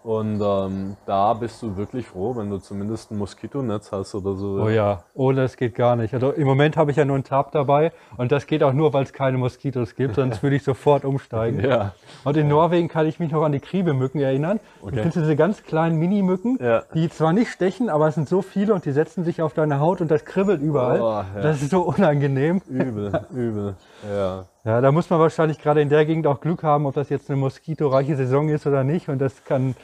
Und 0.04 0.40
ähm, 0.42 0.96
da 1.06 1.32
bist 1.34 1.62
du 1.62 1.76
wirklich 1.76 2.06
froh, 2.08 2.34
wenn 2.36 2.50
du 2.50 2.58
zumindest 2.58 3.12
ein 3.12 3.18
Moskitonetz 3.18 3.92
hast 3.92 4.14
oder 4.16 4.34
so. 4.34 4.60
Oh 4.64 4.68
ja, 4.68 5.04
ohne 5.14 5.42
das 5.42 5.56
geht 5.56 5.76
gar 5.76 5.94
nicht. 5.94 6.12
Also 6.12 6.30
im 6.32 6.46
Moment 6.46 6.76
habe 6.76 6.90
ich 6.90 6.96
ja 6.96 7.04
nur 7.04 7.14
einen 7.14 7.22
Tab 7.24 7.52
dabei 7.52 7.92
und 8.16 8.32
das 8.32 8.46
geht 8.46 8.64
auch 8.64 8.72
nur, 8.72 8.92
weil 8.92 9.04
es 9.04 9.12
keine 9.12 9.38
Moskitos 9.38 9.94
gibt, 9.94 10.16
sonst 10.16 10.42
würde 10.42 10.56
ich 10.56 10.64
sofort 10.64 11.04
umsteigen. 11.04 11.60
Ja, 11.72 11.94
Und 12.24 12.36
in 12.36 12.48
Norwegen 12.48 12.88
kann 12.88 13.06
ich 13.06 13.20
mich 13.20 13.30
noch 13.30 13.42
an 13.44 13.52
die 13.52 13.60
Kriebemücken 13.60 14.20
erinnern. 14.20 14.58
Okay. 14.82 14.96
kennst 15.02 15.16
diese 15.16 15.36
ganz 15.36 15.62
kleinen 15.62 15.96
Mini-Mücken, 15.98 16.58
Ja. 16.60 16.82
die 16.94 17.08
zwar 17.08 17.32
nicht 17.32 17.50
stechen, 17.52 17.88
aber 17.88 18.08
es 18.08 18.16
sind 18.16 18.28
so 18.28 18.42
viele 18.42 18.74
und 18.74 18.84
die 18.84 18.90
setzen 18.92 19.22
sich 19.24 19.40
auf 19.40 19.54
deine 19.54 19.78
Haut 19.78 20.00
und 20.00 20.10
das 20.10 20.24
kribbelt 20.24 20.60
überall. 20.60 21.00
Oh, 21.00 21.04
ja. 21.36 21.42
Das 21.42 21.62
ist 21.62 21.70
so 21.70 21.82
unangenehm. 21.82 22.60
übel, 22.68 23.12
übel. 23.32 23.74
Ja. 24.12 24.46
Ja, 24.64 24.80
da 24.80 24.92
muss 24.92 25.10
man 25.10 25.18
wahrscheinlich 25.20 25.60
gerade 25.60 25.80
in 25.80 25.88
der 25.88 26.04
Gegend 26.04 26.26
auch 26.26 26.40
Glück 26.40 26.62
haben, 26.62 26.86
ob 26.86 26.94
das 26.94 27.08
jetzt 27.08 27.28
eine 27.30 27.36
moskitoreiche 27.38 28.16
Saison 28.16 28.48
ist 28.48 28.66
oder 28.66 28.84
nicht. 28.84 29.08
Und 29.08 29.18
das 29.20 29.44
kann 29.44 29.74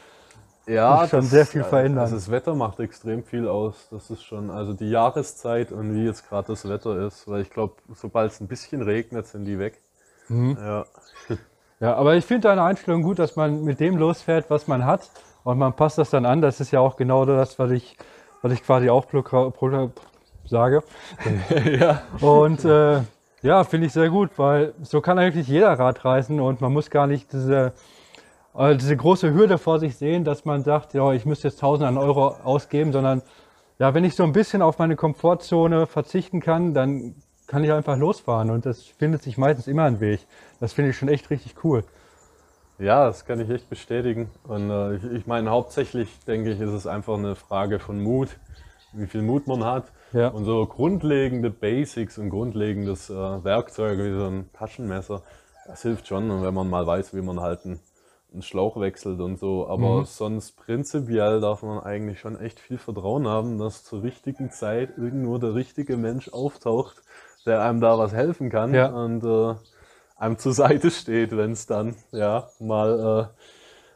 Ja, 0.69 1.07
schon 1.09 1.23
sehr 1.23 1.47
viel 1.47 1.65
verändern. 1.65 2.05
Also 2.05 2.17
das 2.17 2.31
Wetter 2.31 2.55
macht 2.55 2.81
extrem 2.81 3.25
viel 3.25 3.49
aus. 3.49 3.89
Das 3.91 4.11
ist 4.11 4.23
schon, 4.23 4.51
also 4.51 4.73
die 4.73 4.91
Jahreszeit 4.91 5.73
und 5.73 5.95
wie 5.95 6.05
jetzt 6.05 6.29
gerade 6.29 6.49
das 6.49 6.69
Wetter 6.69 7.07
ist. 7.07 7.27
Weil 7.29 7.43
ich 7.43 7.51
glaube, 7.51 7.77
sobald 7.95 8.33
es 8.33 8.41
ein 8.41 8.49
bisschen 8.49 8.83
regnet, 8.83 9.27
sind 9.27 9.45
die 9.45 9.59
weg. 9.59 9.81
Mhm. 10.29 10.57
Ja. 10.61 10.85
Ja, 11.81 11.95
aber 11.95 12.17
ich 12.17 12.25
finde 12.25 12.49
deine 12.49 12.65
Einstellung 12.65 13.03
gut, 13.03 13.21
dass 13.21 13.37
man 13.37 13.63
mit 13.63 13.79
dem 13.79 13.99
losfährt, 13.99 14.51
was 14.51 14.67
man 14.67 14.85
hat 14.85 15.09
und 15.45 15.59
man 15.59 15.75
passt 15.75 15.97
das 15.97 16.11
dann 16.11 16.27
an. 16.27 16.43
Das 16.43 16.59
ist 16.59 16.73
ja 16.73 16.81
auch 16.81 16.97
genau 16.97 17.25
das, 17.25 17.57
was 17.61 17.71
ich 17.71 17.97
was 18.43 18.53
ich 18.53 18.63
quasi 18.63 18.91
auch 18.91 19.07
sage. 20.45 20.83
ja. 21.81 22.03
Und 22.21 22.65
äh, 22.65 23.01
ja, 23.43 23.65
finde 23.65 23.87
ich 23.87 23.93
sehr 23.93 24.11
gut, 24.11 24.31
weil 24.37 24.75
so 24.83 25.01
kann 25.01 25.19
eigentlich 25.19 25.49
jeder 25.49 25.79
Rad 25.79 26.05
reisen 26.05 26.41
und 26.41 26.61
man 26.61 26.73
muss 26.73 26.91
gar 26.91 27.07
nicht 27.07 27.33
diese, 27.33 27.73
diese 28.59 28.97
große 28.97 29.33
Hürde 29.33 29.57
vor 29.59 29.79
sich 29.79 29.97
sehen, 29.97 30.25
dass 30.25 30.45
man 30.45 30.65
sagt, 30.65 30.95
ja, 30.95 31.13
ich 31.13 31.25
müsste 31.25 31.49
jetzt 31.49 31.59
1000 31.59 31.89
an 31.89 31.99
Euro 31.99 32.29
ausgeben, 32.43 32.93
sondern 32.93 33.23
ja, 33.79 33.95
wenn 33.95 34.05
ich 34.05 34.17
so 34.17 34.25
ein 34.25 34.33
bisschen 34.33 34.63
auf 34.63 34.79
meine 34.79 34.97
Komfortzone 34.97 35.87
verzichten 35.87 36.41
kann, 36.41 36.75
dann 36.75 37.15
kann 37.47 37.63
ich 37.63 37.73
einfach 37.73 37.97
losfahren 37.97 38.51
und 38.51 38.67
das 38.67 38.83
findet 38.83 39.23
sich 39.23 39.39
meistens 39.39 39.69
immer 39.69 39.85
ein 39.85 40.01
Weg. 40.01 40.27
Das 40.61 40.73
finde 40.73 40.91
ich 40.91 40.97
schon 40.97 41.09
echt 41.09 41.31
richtig 41.31 41.65
cool. 41.65 41.85
Ja, 42.79 43.07
das 43.07 43.25
kann 43.25 43.41
ich 43.41 43.51
echt 43.51 43.69
bestätigen. 43.69 44.31
Und 44.45 44.71
äh, 44.71 44.97
ich, 44.97 45.05
ich 45.05 45.27
meine, 45.27 45.51
hauptsächlich 45.51 46.09
denke 46.27 46.51
ich, 46.51 46.61
ist 46.61 46.71
es 46.71 46.87
einfach 46.87 47.15
eine 47.15 47.35
Frage 47.35 47.79
von 47.79 48.01
Mut, 48.01 48.29
wie 48.93 49.07
viel 49.07 49.23
Mut 49.23 49.47
man 49.47 49.65
hat. 49.65 49.93
Ja. 50.13 50.29
Und 50.29 50.45
so 50.45 50.65
grundlegende 50.67 51.51
Basics 51.51 52.19
und 52.19 52.31
grundlegendes 52.31 53.11
äh, 53.11 53.15
Werkzeug 53.15 53.99
wie 53.99 54.13
so 54.13 54.27
ein 54.27 54.51
Taschenmesser, 54.53 55.23
das 55.67 55.83
hilft 55.83 56.07
schon, 56.07 56.43
wenn 56.43 56.55
man 56.55 56.71
mal 56.71 56.87
weiß, 56.87 57.15
wie 57.15 57.21
man 57.21 57.41
halt 57.41 57.65
einen, 57.65 57.81
einen 58.33 58.43
Schlauch 58.43 58.79
wechselt 58.81 59.21
und 59.21 59.39
so. 59.39 59.69
Aber 59.69 60.01
Mhm. 60.01 60.05
sonst 60.05 60.53
prinzipiell 60.57 61.41
darf 61.41 61.63
man 61.63 61.81
eigentlich 61.81 62.21
schon 62.21 62.39
echt 62.41 62.61
viel 62.61 62.79
Vertrauen 62.79 63.27
haben, 63.29 63.59
dass 63.59 63.85
zur 63.85 64.03
richtigen 64.03 64.51
Zeit 64.51 64.97
irgendwo 64.99 65.39
der 65.39 65.55
richtige 65.55 65.97
Mensch 65.97 66.29
auftaucht, 66.31 67.03
der 67.47 67.63
einem 67.63 67.81
da 67.81 67.99
was 67.99 68.13
helfen 68.13 68.51
kann 68.51 68.73
Ja. 68.75 68.87
und 68.87 69.25
äh, 69.25 69.55
einem 70.17 70.39
zur 70.39 70.53
Seite 70.55 70.91
steht, 70.91 71.37
wenn 71.37 71.53
es 71.53 71.67
dann 71.67 71.97
ja 72.13 72.51
mal 72.59 73.31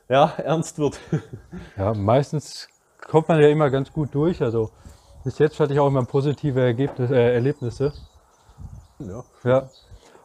äh, 0.09 0.15
ja, 0.15 0.33
ernst 0.39 0.79
wird. 0.79 1.01
Ja, 1.77 1.93
meistens 1.95 2.71
kommt 3.07 3.29
man 3.29 3.41
ja 3.41 3.49
immer 3.49 3.71
ganz 3.71 3.93
gut 3.93 4.15
durch. 4.15 4.43
Also 4.43 4.71
bis 5.25 5.39
jetzt 5.39 5.61
hatte 5.61 5.73
ich 5.75 5.81
auch 5.81 5.89
immer 5.89 6.05
positive 6.05 6.61
Ergebnis, 6.61 7.11
äh, 7.11 7.35
Erlebnisse. 7.35 7.93
ja. 8.99 9.25
Ja. 9.45 9.71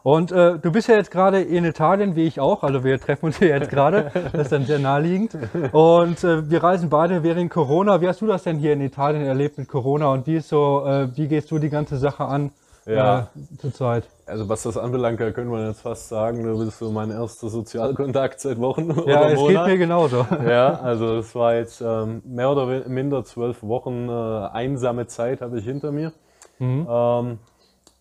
Und 0.07 0.31
äh, 0.31 0.57
du 0.57 0.71
bist 0.71 0.87
ja 0.87 0.95
jetzt 0.95 1.11
gerade 1.11 1.41
in 1.41 1.65
Italien, 1.65 2.15
wie 2.15 2.23
ich 2.23 2.39
auch. 2.39 2.63
Also 2.63 2.85
wir 2.85 2.97
treffen 2.97 3.25
uns 3.25 3.39
hier 3.39 3.49
jetzt 3.49 3.69
gerade. 3.69 4.09
Das 4.31 4.43
ist 4.43 4.51
dann 4.53 4.63
sehr 4.63 4.79
naheliegend. 4.79 5.37
Und 5.73 6.23
äh, 6.23 6.49
wir 6.49 6.63
reisen 6.63 6.89
beide 6.89 7.23
während 7.23 7.51
Corona. 7.51 7.99
Wie 7.99 8.07
hast 8.07 8.21
du 8.21 8.25
das 8.25 8.43
denn 8.43 8.57
hier 8.57 8.71
in 8.71 8.79
Italien 8.79 9.25
erlebt 9.25 9.57
mit 9.57 9.67
Corona? 9.67 10.13
Und 10.13 10.25
wie 10.25 10.37
ist 10.37 10.47
so, 10.47 10.85
äh, 10.85 11.09
wie 11.17 11.27
gehst 11.27 11.51
du 11.51 11.59
die 11.59 11.69
ganze 11.69 11.97
Sache 11.97 12.23
an 12.23 12.51
Ja. 12.85 13.19
äh, 13.35 13.57
zurzeit? 13.57 14.05
Also 14.27 14.47
was 14.47 14.63
das 14.63 14.77
anbelangt, 14.77 15.19
da 15.19 15.31
können 15.31 15.51
wir 15.51 15.67
jetzt 15.67 15.81
fast 15.81 16.07
sagen, 16.07 16.41
du 16.41 16.57
bist 16.57 16.79
so 16.79 16.89
mein 16.89 17.11
erster 17.11 17.49
Sozialkontakt 17.49 18.39
seit 18.39 18.61
Wochen 18.61 18.87
Ja, 19.07 19.19
oder 19.19 19.25
es 19.25 19.31
geht 19.33 19.39
Monaten. 19.39 19.71
mir 19.71 19.77
genauso. 19.77 20.25
Ja, 20.47 20.79
also 20.79 21.17
es 21.17 21.35
war 21.35 21.55
jetzt 21.55 21.81
ähm, 21.81 22.21
mehr 22.25 22.49
oder 22.49 22.87
minder 22.87 23.25
zwölf 23.25 23.61
Wochen 23.61 24.07
äh, 24.07 24.47
einsame 24.53 25.07
Zeit 25.07 25.41
habe 25.41 25.59
ich 25.59 25.65
hinter 25.65 25.91
mir. 25.91 26.13
Mhm. 26.59 26.87
Ähm, 26.89 27.39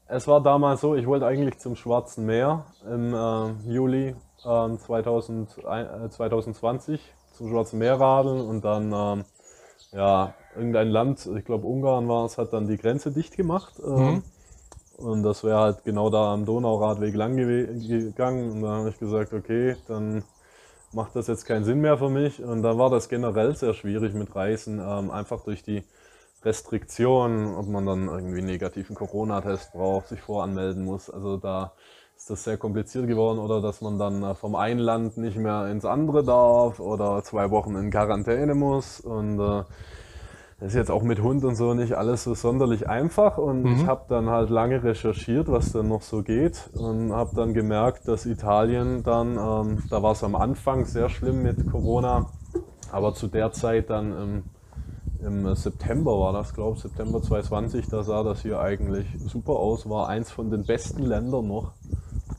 es 0.09 0.29
war 0.29 0.43
damals 0.43 0.81
so, 0.81 0.95
ich 0.95 1.07
wollte 1.07 1.27
eigentlich 1.27 1.59
zum 1.59 1.77
Schwarzen 1.77 2.27
Meer 2.27 2.67
im 2.85 3.15
äh, 3.15 3.73
Juli 3.73 4.15
ähm, 4.45 4.79
2000, 4.79 5.59
äh, 5.59 6.09
2020 6.09 7.01
zum 7.33 7.49
Schwarzen 7.49 7.79
Meer 7.79 8.01
radeln 8.01 8.41
und 8.41 8.65
dann 8.65 8.93
ähm, 8.93 9.25
ja, 9.93 10.35
irgendein 10.55 10.89
Land, 10.89 11.29
ich 11.37 11.45
glaube 11.45 11.67
Ungarn 11.67 12.09
war 12.09 12.25
es, 12.25 12.39
hat 12.39 12.53
dann 12.53 12.67
die 12.67 12.77
Grenze 12.77 13.13
dicht 13.13 13.37
gemacht. 13.37 13.75
Ähm, 13.85 13.97
Mhm. 13.97 14.23
Und 14.97 15.23
das 15.23 15.45
wäre 15.45 15.61
halt 15.61 15.85
genau 15.85 16.09
da 16.09 16.33
am 16.33 16.47
Donauradweg 16.47 17.15
lang 17.15 17.37
gegangen. 17.37 18.51
Und 18.51 18.63
dann 18.63 18.79
habe 18.79 18.89
ich 18.89 18.99
gesagt, 18.99 19.33
okay, 19.35 19.77
dann 19.89 20.25
macht 20.93 21.15
das 21.17 21.27
jetzt 21.27 21.45
keinen 21.45 21.65
Sinn 21.65 21.81
mehr 21.81 21.99
für 21.99 22.09
mich. 22.09 22.43
Und 22.43 22.63
dann 22.63 22.79
war 22.79 22.89
das 22.89 23.09
generell 23.09 23.55
sehr 23.55 23.75
schwierig 23.75 24.15
mit 24.15 24.35
Reisen, 24.35 24.81
ähm, 24.81 25.11
einfach 25.11 25.43
durch 25.45 25.63
die 25.63 25.83
Restriktionen, 26.47 27.55
ob 27.55 27.69
man 27.69 27.87
dann 27.87 28.09
irgendwie 28.09 28.39
einen 28.39 28.47
negativen 28.47 28.97
Corona-Test 28.97 29.73
braucht, 29.73 30.09
sich 30.09 30.23
voranmelden 30.23 30.85
muss. 30.85 31.11
Also 31.11 31.37
da 31.37 31.73
ist 32.17 32.31
das 32.31 32.45
sehr 32.45 32.57
kompliziert 32.57 33.09
geworden 33.09 33.39
oder 33.39 33.61
dass 33.61 33.83
man 33.83 33.99
dann 33.99 34.23
äh, 34.23 34.35
vom 34.35 34.55
einen 34.57 34.81
Land 34.81 35.19
nicht 35.19 35.37
mehr 35.37 35.69
ins 35.69 35.85
andere 35.85 36.25
darf 36.25 36.81
oder 36.81 37.23
zwei 37.25 37.51
Wochen 37.51 37.77
in 37.77 37.91
Quarantäne 37.91 38.55
muss. 38.55 39.01
Und 39.01 39.41
äh, 39.41 39.65
das 40.61 40.69
ist 40.69 40.75
jetzt 40.75 40.91
auch 40.91 41.03
mit 41.03 41.23
Hund 41.23 41.45
und 41.45 41.55
so 41.57 41.75
nicht 41.75 41.95
alles 41.95 42.25
so 42.25 42.35
sonderlich 42.35 42.89
einfach 42.89 43.37
und 43.37 43.65
Mhm. 43.65 43.73
ich 43.73 43.87
habe 43.87 44.07
dann 44.09 44.31
halt 44.31 44.49
lange 44.49 44.83
recherchiert, 44.83 45.49
was 45.49 45.73
dann 45.73 45.89
noch 45.89 46.01
so 46.03 46.23
geht 46.23 46.71
und 46.75 47.13
habe 47.13 47.37
dann 47.37 47.53
gemerkt, 47.53 48.09
dass 48.09 48.25
Italien 48.25 49.03
dann, 49.03 49.37
ähm, 49.37 49.83
da 49.91 50.03
war 50.03 50.13
es 50.13 50.25
am 50.25 50.35
Anfang 50.35 50.87
sehr 50.87 51.11
schlimm 51.11 51.43
mit 51.43 51.71
Corona, 51.71 52.31
aber 52.91 53.15
zu 53.15 53.27
der 53.29 53.53
Zeit 53.53 53.91
dann 53.91 54.13
im, 54.13 54.45
im 55.21 55.55
September 55.55 56.19
war 56.19 56.33
das, 56.33 56.53
glaube 56.53 56.77
ich, 56.77 56.83
September 56.83 57.23
2020, 57.23 57.89
da 57.89 58.03
sah 58.03 58.23
das 58.23 58.43
hier 58.43 58.61
eigentlich 58.61 59.07
super 59.27 59.53
aus, 59.55 59.89
war 59.89 60.09
eins 60.09 60.31
von 60.31 60.51
den 60.51 60.65
besten 60.65 61.03
Ländern 61.03 61.49
noch. 61.49 61.73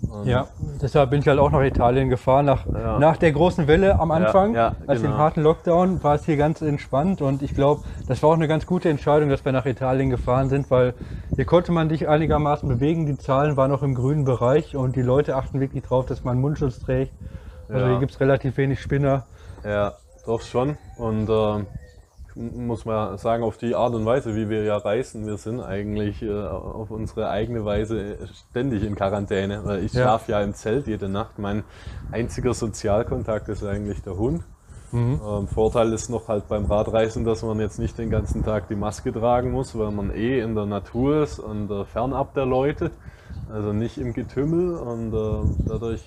Und 0.10 0.28
Ja, 0.28 0.48
deshalb 0.82 1.10
bin 1.10 1.22
ich 1.22 1.28
halt 1.28 1.40
auch 1.40 1.52
nach 1.52 1.63
Italien 1.63 2.10
gefahren. 2.10 2.46
Nach, 2.46 2.66
Ja. 2.74 3.00
nach 3.00 3.18
der 3.18 3.32
großen 3.32 3.68
Welle 3.68 4.00
am 4.00 4.12
Anfang, 4.12 4.54
ja, 4.54 4.74
als 4.86 5.02
dem 5.02 5.12
genau. 5.12 5.18
harten 5.18 5.42
Lockdown, 5.42 6.04
war 6.04 6.16
es 6.16 6.26
hier 6.26 6.38
ganz 6.38 6.62
entspannt. 6.62 7.22
Und 7.22 7.42
ich 7.42 7.54
glaube, 7.56 7.82
das 8.08 8.22
war 8.24 8.30
auch 8.30 8.36
eine 8.36 8.48
ganz 8.48 8.66
gute 8.66 8.90
Entscheidung, 8.90 9.30
dass 9.30 9.44
wir 9.44 9.52
nach 9.52 9.66
Italien 9.66 10.10
gefahren 10.10 10.50
sind, 10.50 10.70
weil 10.72 10.94
hier 11.36 11.46
konnte 11.46 11.72
man 11.72 11.90
dich 11.90 12.08
einigermaßen 12.08 12.70
bewegen. 12.70 13.06
Die 13.06 13.18
Zahlen 13.18 13.58
waren 13.58 13.72
noch 13.72 13.84
im 13.84 13.96
grünen 13.96 14.24
Bereich 14.24 14.76
und 14.76 14.96
die 14.96 15.02
Leute 15.02 15.36
achten 15.36 15.60
wirklich 15.60 15.84
drauf, 15.84 16.06
dass 16.06 16.24
man 16.24 16.40
Mundschutz 16.40 16.80
trägt. 16.80 17.12
Also 17.68 17.86
Ja. 17.86 17.92
hier 17.92 18.00
gibt 18.00 18.13
es 18.13 18.20
relativ 18.20 18.56
wenig 18.58 18.80
Spinner. 18.80 19.26
Ja, 19.66 19.94
doch 20.26 20.42
schon. 20.42 20.78
Und 20.98 21.30
äh, 21.30 21.66
muss 22.38 22.86
mal 22.86 23.17
sagen, 23.17 23.43
auf 23.43 23.58
die 23.58 23.76
Art 23.76 23.93
und 23.95 24.06
Weise, 24.06 24.36
wie 24.36 24.50
wir 24.50 24.63
ja 24.63 24.78
reisen, 24.78 25.26
wir 25.26 25.38
sind 25.38 25.60
eigentlich 25.62 26.21
äh, 26.21 26.32
auf 26.47 26.91
unsere 26.91 27.30
eigene 27.30 27.65
Weise 27.65 28.17
ständig 28.52 28.84
in 28.84 28.95
Quarantäne. 28.95 29.62
Weil 29.63 29.84
ich 29.84 29.93
Ja. 29.93 30.04
schlafe 30.04 30.32
ja 30.34 30.41
im 30.41 30.54
Zelt 30.54 30.88
jede 30.88 31.10
Nacht. 31.10 31.39
Mein 31.39 31.63
einziger 32.12 32.54
Sozialkontakt 32.54 33.50
ist 33.50 33.63
eigentlich 33.63 34.02
der 34.04 34.17
Hund. 34.17 34.43
Mhm. 34.91 35.19
Ähm, 35.28 35.47
Vorteil 35.47 35.91
ist 35.91 36.10
noch 36.10 36.28
halt 36.30 36.47
beim 36.47 36.65
Radreisen, 36.65 37.26
dass 37.26 37.43
man 37.43 37.60
jetzt 37.60 37.78
nicht 37.80 37.97
den 37.97 38.10
ganzen 38.10 38.43
Tag 38.43 38.67
die 38.69 38.76
Maske 38.76 39.12
tragen 39.12 39.52
muss, 39.52 39.78
weil 39.78 39.91
man 39.91 40.12
eh 40.15 40.39
in 40.39 40.56
der 40.56 40.65
Natur 40.65 41.23
ist 41.23 41.39
und 41.39 41.69
äh, 41.69 41.84
fernab 41.86 42.34
der 42.36 42.45
Leute, 42.45 42.91
also 43.52 43.73
nicht 43.73 43.97
im 43.97 44.13
Getümmel 44.13 44.76
und 44.76 45.13
äh, 45.13 45.67
dadurch 45.67 46.04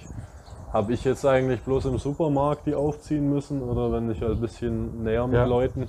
habe 0.72 0.92
ich 0.92 1.04
jetzt 1.04 1.26
eigentlich 1.26 1.60
bloß 1.60 1.86
im 1.86 1.98
Supermarkt 1.98 2.66
die 2.66 2.74
aufziehen 2.74 3.28
müssen 3.28 3.60
oder 3.60 3.92
wenn 3.92 4.10
ich 4.10 4.22
halt 4.22 4.34
ein 4.34 4.40
bisschen 4.40 5.02
näher 5.02 5.26
mit 5.26 5.34
Ja. 5.36 5.44
Leuten 5.44 5.88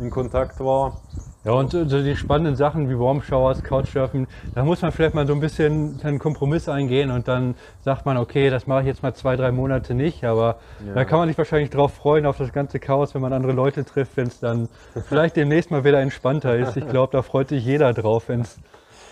in 0.00 0.10
Kontakt 0.10 0.60
war. 0.60 1.00
Ja, 1.44 1.52
und 1.52 1.70
so 1.70 1.84
die 1.84 2.16
spannenden 2.16 2.56
Sachen 2.56 2.90
wie 2.90 2.98
Warm 2.98 3.22
Showers, 3.22 3.62
Couchsurfen, 3.62 4.26
da 4.54 4.64
muss 4.64 4.82
man 4.82 4.92
vielleicht 4.92 5.14
mal 5.14 5.26
so 5.26 5.32
ein 5.32 5.40
bisschen 5.40 5.98
einen 6.02 6.18
Kompromiss 6.18 6.68
eingehen 6.68 7.10
und 7.10 7.28
dann 7.28 7.54
sagt 7.84 8.04
man, 8.06 8.16
okay, 8.16 8.50
das 8.50 8.66
mache 8.66 8.80
ich 8.80 8.86
jetzt 8.86 9.02
mal 9.02 9.14
zwei, 9.14 9.36
drei 9.36 9.52
Monate 9.52 9.94
nicht, 9.94 10.24
aber 10.24 10.56
Ja. 10.86 10.94
da 10.94 11.04
kann 11.04 11.18
man 11.20 11.28
sich 11.28 11.38
wahrscheinlich 11.38 11.70
drauf 11.70 11.94
freuen, 11.94 12.26
auf 12.26 12.36
das 12.38 12.52
ganze 12.52 12.80
Chaos, 12.80 13.14
wenn 13.14 13.22
man 13.22 13.32
andere 13.32 13.52
Leute 13.52 13.84
trifft, 13.84 14.16
wenn 14.16 14.26
es 14.26 14.40
dann 14.40 14.68
vielleicht 15.08 15.36
demnächst 15.36 15.70
mal 15.70 15.84
wieder 15.84 16.00
entspannter 16.00 16.56
ist. 16.56 16.76
Ich 16.76 16.88
glaube, 16.88 17.12
da 17.12 17.22
freut 17.22 17.48
sich 17.48 17.64
jeder 17.64 17.94
drauf, 17.94 18.24
wenn's, 18.28 18.58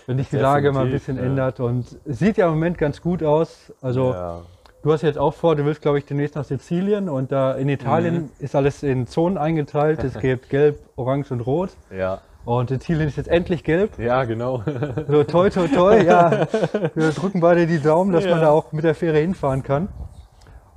wenn 0.05 0.17
sich 0.17 0.29
die 0.29 0.37
Lage 0.37 0.71
mal 0.73 0.85
ein 0.85 0.91
bisschen 0.91 1.17
ja. 1.17 1.23
ändert 1.23 1.59
und 1.59 1.97
es 2.05 2.19
sieht 2.19 2.37
ja 2.37 2.47
im 2.47 2.53
Moment 2.55 2.77
ganz 2.77 3.01
gut 3.01 3.23
aus. 3.23 3.73
Also 3.81 4.11
ja. 4.11 4.41
Du 4.83 4.93
hast 4.93 5.01
jetzt 5.01 5.17
auch 5.17 5.33
vor, 5.33 5.55
du 5.55 5.65
willst, 5.65 5.81
glaube 5.81 5.97
ich, 5.97 6.05
demnächst 6.05 6.35
nach 6.35 6.45
Sizilien 6.45 7.09
und 7.09 7.31
da 7.31 7.53
in 7.53 7.67
Italien 7.67 8.15
Mhm. 8.15 8.29
ist 8.39 8.55
alles 8.55 8.83
in 8.83 9.07
Zonen 9.07 9.37
eingeteilt. 9.37 10.03
Es 10.03 10.17
gibt 10.19 10.49
gelb, 10.49 10.79
orange 10.95 11.31
und 11.31 11.41
rot. 11.41 11.71
ja, 11.95 12.19
Und 12.45 12.69
Sizilien 12.69 13.07
ist 13.09 13.17
jetzt 13.17 13.27
endlich 13.27 13.63
gelb. 13.63 13.97
ja, 13.99 14.23
genau. 14.23 14.63
So 15.09 15.23
toi 15.23 15.49
toi 15.49 15.67
toi, 15.67 16.01
ja. 16.01 16.47
Wir 16.95 17.09
drücken 17.11 17.41
beide 17.41 17.65
die 17.67 17.79
Daumen, 17.79 18.13
dass 18.13 18.23
man 18.23 18.33
Ja. 18.35 18.41
da 18.41 18.49
auch 18.51 18.71
mit 18.71 18.83
der 18.85 18.95
Fähre 18.95 19.17
hinfahren 19.17 19.63
kann. 19.63 19.89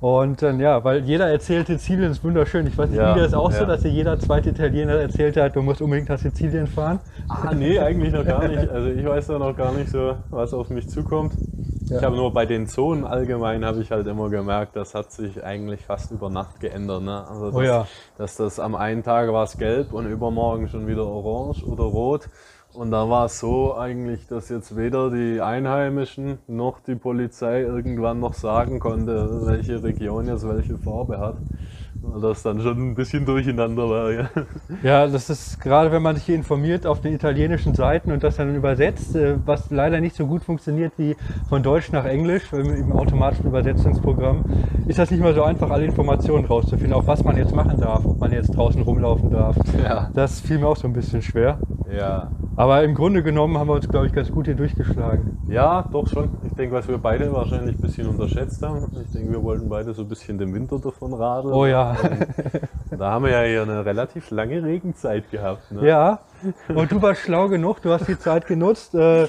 Und 0.01 0.41
dann 0.41 0.59
ja, 0.59 0.83
weil 0.83 1.01
jeder 1.03 1.29
erzählt, 1.29 1.67
Sizilien 1.67 2.09
ist 2.11 2.23
wunderschön. 2.23 2.65
Ich 2.65 2.75
weiß 2.75 2.89
nicht, 2.89 2.97
Ja, 2.99 3.15
wie 3.15 3.19
das 3.19 3.35
auch 3.35 3.51
so, 3.51 3.61
ja. 3.61 3.65
dass 3.67 3.81
dir 3.83 3.89
jeder 3.91 4.19
zweite 4.19 4.49
Italiener 4.49 4.93
erzählt 4.93 5.37
hat, 5.37 5.55
du 5.55 5.61
musst 5.61 5.79
unbedingt 5.79 6.09
nach 6.09 6.17
Sizilien 6.17 6.65
fahren. 6.65 6.99
Ah, 7.29 7.53
nee, 7.53 7.77
eigentlich 7.77 8.11
noch 8.11 8.25
gar 8.25 8.47
nicht. 8.47 8.67
Also 8.67 8.89
ich 8.89 9.05
weiß 9.05 9.27
da 9.27 9.37
noch 9.37 9.55
gar 9.55 9.71
nicht 9.73 9.89
so, 9.91 10.15
was 10.31 10.55
auf 10.55 10.71
mich 10.71 10.89
zukommt. 10.89 11.33
Ja. 11.91 11.97
Ich 11.97 12.03
habe 12.05 12.15
nur 12.15 12.31
bei 12.31 12.45
den 12.45 12.67
Zonen 12.67 13.03
allgemein 13.03 13.65
habe 13.65 13.81
ich 13.81 13.91
halt 13.91 14.07
immer 14.07 14.29
gemerkt, 14.29 14.77
das 14.77 14.95
hat 14.95 15.11
sich 15.11 15.43
eigentlich 15.43 15.85
fast 15.85 16.09
über 16.11 16.29
Nacht 16.29 16.61
geändert. 16.61 17.03
Ne? 17.03 17.27
Also 17.27 17.47
dass, 17.47 17.55
Oh 17.55 17.61
ja. 17.61 17.87
dass 18.17 18.37
das 18.37 18.61
am 18.61 18.75
einen 18.75 19.03
Tag 19.03 19.29
war 19.33 19.43
es 19.43 19.57
gelb 19.57 19.91
und 19.91 20.05
übermorgen 20.05 20.69
schon 20.69 20.87
wieder 20.87 21.05
orange 21.05 21.65
oder 21.65 21.83
rot. 21.83 22.29
Und 22.73 22.91
da 22.91 23.09
war 23.09 23.25
es 23.25 23.39
so 23.39 23.75
eigentlich, 23.75 24.25
dass 24.27 24.47
jetzt 24.47 24.77
weder 24.77 25.09
die 25.11 25.41
Einheimischen 25.41 26.37
noch 26.47 26.79
die 26.79 26.95
Polizei 26.95 27.59
irgendwann 27.59 28.21
noch 28.21 28.35
sagen 28.35 28.79
konnte, 28.79 29.45
welche 29.45 29.83
Region 29.83 30.27
jetzt 30.27 30.47
welche 30.47 30.77
Farbe 30.77 31.19
hat. 31.19 31.35
Weil 31.95 32.21
das 32.21 32.43
dann 32.43 32.61
schon 32.61 32.91
ein 32.91 32.95
bisschen 32.95 33.25
durcheinander 33.25 33.89
war. 33.89 34.11
Ja, 34.11 34.29
Ja, 34.83 35.07
das 35.07 35.29
ist 35.29 35.59
gerade, 35.59 35.91
wenn 35.91 36.01
man 36.01 36.15
sich 36.15 36.25
hier 36.25 36.35
informiert 36.35 36.85
auf 36.85 37.01
den 37.01 37.13
italienischen 37.13 37.73
Seiten 37.73 38.11
und 38.11 38.23
das 38.23 38.37
dann 38.37 38.55
übersetzt, 38.55 39.15
äh, 39.15 39.35
was 39.45 39.69
leider 39.69 39.99
nicht 40.01 40.15
so 40.15 40.25
gut 40.25 40.43
funktioniert 40.43 40.93
wie 40.97 41.15
von 41.49 41.63
Deutsch 41.63 41.91
nach 41.91 42.05
Englisch 42.05 42.51
im 42.53 42.73
im 42.73 42.91
automatischen 42.93 43.45
Übersetzungsprogramm, 43.45 44.43
ist 44.87 44.99
das 44.99 45.11
nicht 45.11 45.21
mal 45.21 45.33
so 45.33 45.43
einfach, 45.43 45.69
alle 45.69 45.85
Informationen 45.85 46.45
rauszufinden, 46.45 46.93
auch 46.93 47.07
was 47.07 47.23
man 47.23 47.37
jetzt 47.37 47.55
machen 47.55 47.79
darf, 47.79 48.05
ob 48.05 48.19
man 48.19 48.31
jetzt 48.31 48.55
draußen 48.55 48.81
rumlaufen 48.81 49.29
darf. 49.29 49.55
Ja. 49.83 50.09
Das 50.13 50.39
fiel 50.39 50.57
mir 50.59 50.67
auch 50.67 50.77
so 50.77 50.87
ein 50.87 50.93
bisschen 50.93 51.21
schwer. 51.21 51.59
ja. 51.91 52.31
Aber 52.57 52.83
im 52.83 52.93
Grunde 52.93 53.23
genommen 53.23 53.57
haben 53.57 53.69
wir 53.69 53.75
uns, 53.75 53.87
glaube 53.87 54.07
ich, 54.07 54.13
ganz 54.13 54.29
gut 54.29 54.45
hier 54.45 54.55
durchgeschlagen. 54.55 55.39
Ja, 55.47 55.87
doch 55.91 56.07
schon. 56.07 56.29
Ich 56.45 56.53
denke, 56.53 56.75
was 56.75 56.87
wir 56.87 56.97
beide 56.97 57.31
wahrscheinlich 57.33 57.75
ein 57.75 57.81
bisschen 57.81 58.07
unterschätzt 58.07 58.61
haben. 58.61 58.85
Ich 59.03 59.11
denke, 59.11 59.31
wir 59.31 59.41
wollten 59.41 59.69
beide 59.69 59.93
so 59.93 60.03
ein 60.03 60.07
bisschen 60.09 60.37
den 60.37 60.53
Winter 60.53 60.77
davon 60.77 61.13
radeln. 61.13 61.53
Oh 61.53 61.65
ja. 61.65 61.80
Und 62.91 62.99
da 62.99 63.11
haben 63.11 63.25
wir 63.25 63.31
ja 63.31 63.43
hier 63.43 63.61
eine 63.63 63.85
relativ 63.85 64.31
lange 64.31 64.63
Regenzeit 64.63 65.29
gehabt. 65.31 65.71
Ne? 65.71 65.87
Ja, 65.87 66.19
und 66.69 66.91
du 66.91 67.01
warst 67.01 67.21
schlau 67.21 67.47
genug, 67.47 67.81
du 67.81 67.91
hast 67.91 68.07
die 68.07 68.17
Zeit 68.17 68.47
genutzt, 68.47 68.95
äh, 68.95 69.27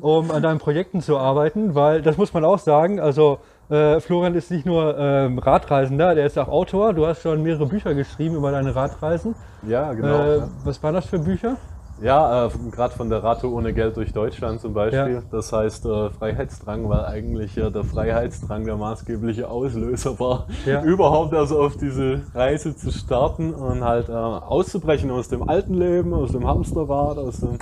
um 0.00 0.30
an 0.30 0.42
deinen 0.42 0.58
Projekten 0.58 1.00
zu 1.00 1.18
arbeiten, 1.18 1.74
weil 1.74 2.02
das 2.02 2.16
muss 2.16 2.32
man 2.32 2.44
auch 2.44 2.58
sagen, 2.58 3.00
also 3.00 3.38
äh, 3.70 4.00
Florian 4.00 4.34
ist 4.34 4.50
nicht 4.50 4.66
nur 4.66 4.96
ähm, 4.98 5.38
Radreisender, 5.38 6.14
der 6.14 6.26
ist 6.26 6.38
auch 6.38 6.48
Autor, 6.48 6.92
du 6.92 7.06
hast 7.06 7.22
schon 7.22 7.42
mehrere 7.42 7.66
Bücher 7.66 7.94
geschrieben 7.94 8.36
über 8.36 8.50
deine 8.50 8.74
Radreisen. 8.74 9.34
Ja, 9.66 9.92
genau. 9.92 10.22
Äh, 10.22 10.42
was 10.64 10.82
waren 10.82 10.94
das 10.94 11.06
für 11.06 11.18
Bücher? 11.18 11.56
Ja, 12.02 12.46
äh, 12.46 12.50
gerade 12.70 12.94
von 12.94 13.08
der 13.08 13.22
Radtour 13.22 13.52
ohne 13.52 13.72
Geld 13.72 13.96
durch 13.96 14.12
Deutschland 14.12 14.60
zum 14.60 14.74
Beispiel. 14.74 15.14
Ja. 15.14 15.22
Das 15.30 15.52
heißt 15.52 15.86
äh, 15.86 16.10
Freiheitsdrang, 16.10 16.88
weil 16.88 17.04
eigentlich 17.04 17.54
ja 17.54 17.70
der 17.70 17.84
Freiheitsdrang 17.84 18.64
der 18.64 18.76
maßgebliche 18.76 19.48
Auslöser 19.48 20.18
war, 20.18 20.46
Ja. 20.66 20.82
überhaupt 20.84 21.32
also 21.34 21.60
auf 21.60 21.76
diese 21.76 22.22
Reise 22.34 22.74
zu 22.76 22.90
starten 22.90 23.54
und 23.54 23.84
halt 23.84 24.08
äh, 24.08 24.12
auszubrechen 24.12 25.10
aus 25.10 25.28
dem 25.28 25.48
alten 25.48 25.74
Leben, 25.74 26.12
aus 26.12 26.32
dem 26.32 26.46
Hamsterrad, 26.46 27.18
aus 27.18 27.38
dem 27.40 27.58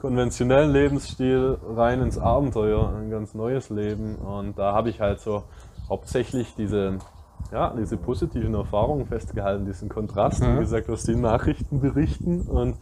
konventionellen 0.00 0.72
Lebensstil 0.72 1.58
rein 1.74 2.00
ins 2.00 2.18
Abenteuer, 2.18 2.92
ein 2.96 3.10
ganz 3.10 3.34
neues 3.34 3.70
Leben. 3.70 4.16
Und 4.16 4.58
da 4.58 4.72
habe 4.72 4.88
ich 4.90 5.00
halt 5.00 5.20
so 5.20 5.42
hauptsächlich 5.88 6.54
diese, 6.56 6.98
ja, 7.52 7.72
diese 7.78 7.96
positiven 7.96 8.54
Erfahrungen 8.54 9.06
festgehalten, 9.06 9.66
diesen 9.66 9.88
Kontrast, 9.88 10.42
Mhm. 10.42 10.56
wie 10.56 10.60
gesagt, 10.60 10.90
aus 10.90 11.04
den 11.04 11.20
Nachrichten 11.20 11.80
berichten 11.80 12.40
und 12.42 12.76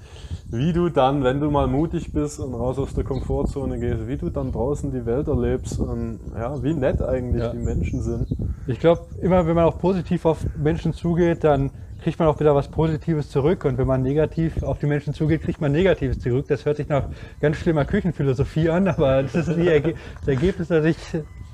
wie 0.51 0.73
du 0.73 0.89
dann, 0.89 1.23
wenn 1.23 1.41
du 1.41 1.51
mal 1.51 1.67
mutig 1.67 2.13
bist 2.13 2.41
und 2.41 2.55
raus 2.55 2.79
aus 2.79 2.95
der 2.95 3.05
Komfortzone 3.05 3.79
gehst, 3.79 4.07
wie 4.07 4.17
du 4.17 4.31
dann 4.31 4.53
draußen 4.53 4.91
die 4.91 5.05
Welt 5.05 5.29
erlebst 5.29 5.79
und 5.79 6.19
ja, 6.35 6.63
wie 6.63 6.73
nett 6.75 7.03
eigentlich 7.03 7.43
Ja. 7.43 7.51
die 7.51 7.59
Menschen 7.59 8.03
sind. 8.03 8.29
Ich 8.67 8.81
glaube, 8.81 9.03
immer 9.21 9.47
wenn 9.47 9.55
man 9.55 9.65
auch 9.65 9.79
positiv 9.79 10.25
auf 10.25 10.47
Menschen 10.57 10.95
zugeht, 10.95 11.45
dann 11.45 11.71
kriegt 12.03 12.19
man 12.19 12.29
auch 12.29 12.41
wieder 12.41 12.55
was 12.55 12.69
Positives 12.69 13.31
zurück. 13.31 13.65
Und 13.67 13.77
wenn 13.79 13.87
man 13.87 14.03
negativ 14.03 14.63
auf 14.63 14.79
die 14.79 14.87
Menschen 14.87 15.13
zugeht, 15.13 15.43
kriegt 15.43 15.61
man 15.61 15.73
Negatives 15.73 16.19
zurück. 16.21 16.47
Das 16.49 16.65
hört 16.65 16.77
sich 16.79 16.89
nach 16.89 17.09
ganz 17.41 17.57
schlimmer 17.59 17.85
Küchenphilosophie 17.85 18.71
an, 18.71 18.89
aber 18.89 19.23
das 19.23 19.35
ist 19.35 19.57
die 19.57 19.69
Erge 19.69 19.95
das 20.21 20.29
Ergebnis, 20.29 20.69
das 20.69 20.85
ich, 20.87 20.97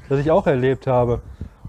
das 0.09 0.21
ich 0.21 0.31
auch 0.31 0.47
erlebt 0.47 0.87
habe. 0.87 1.21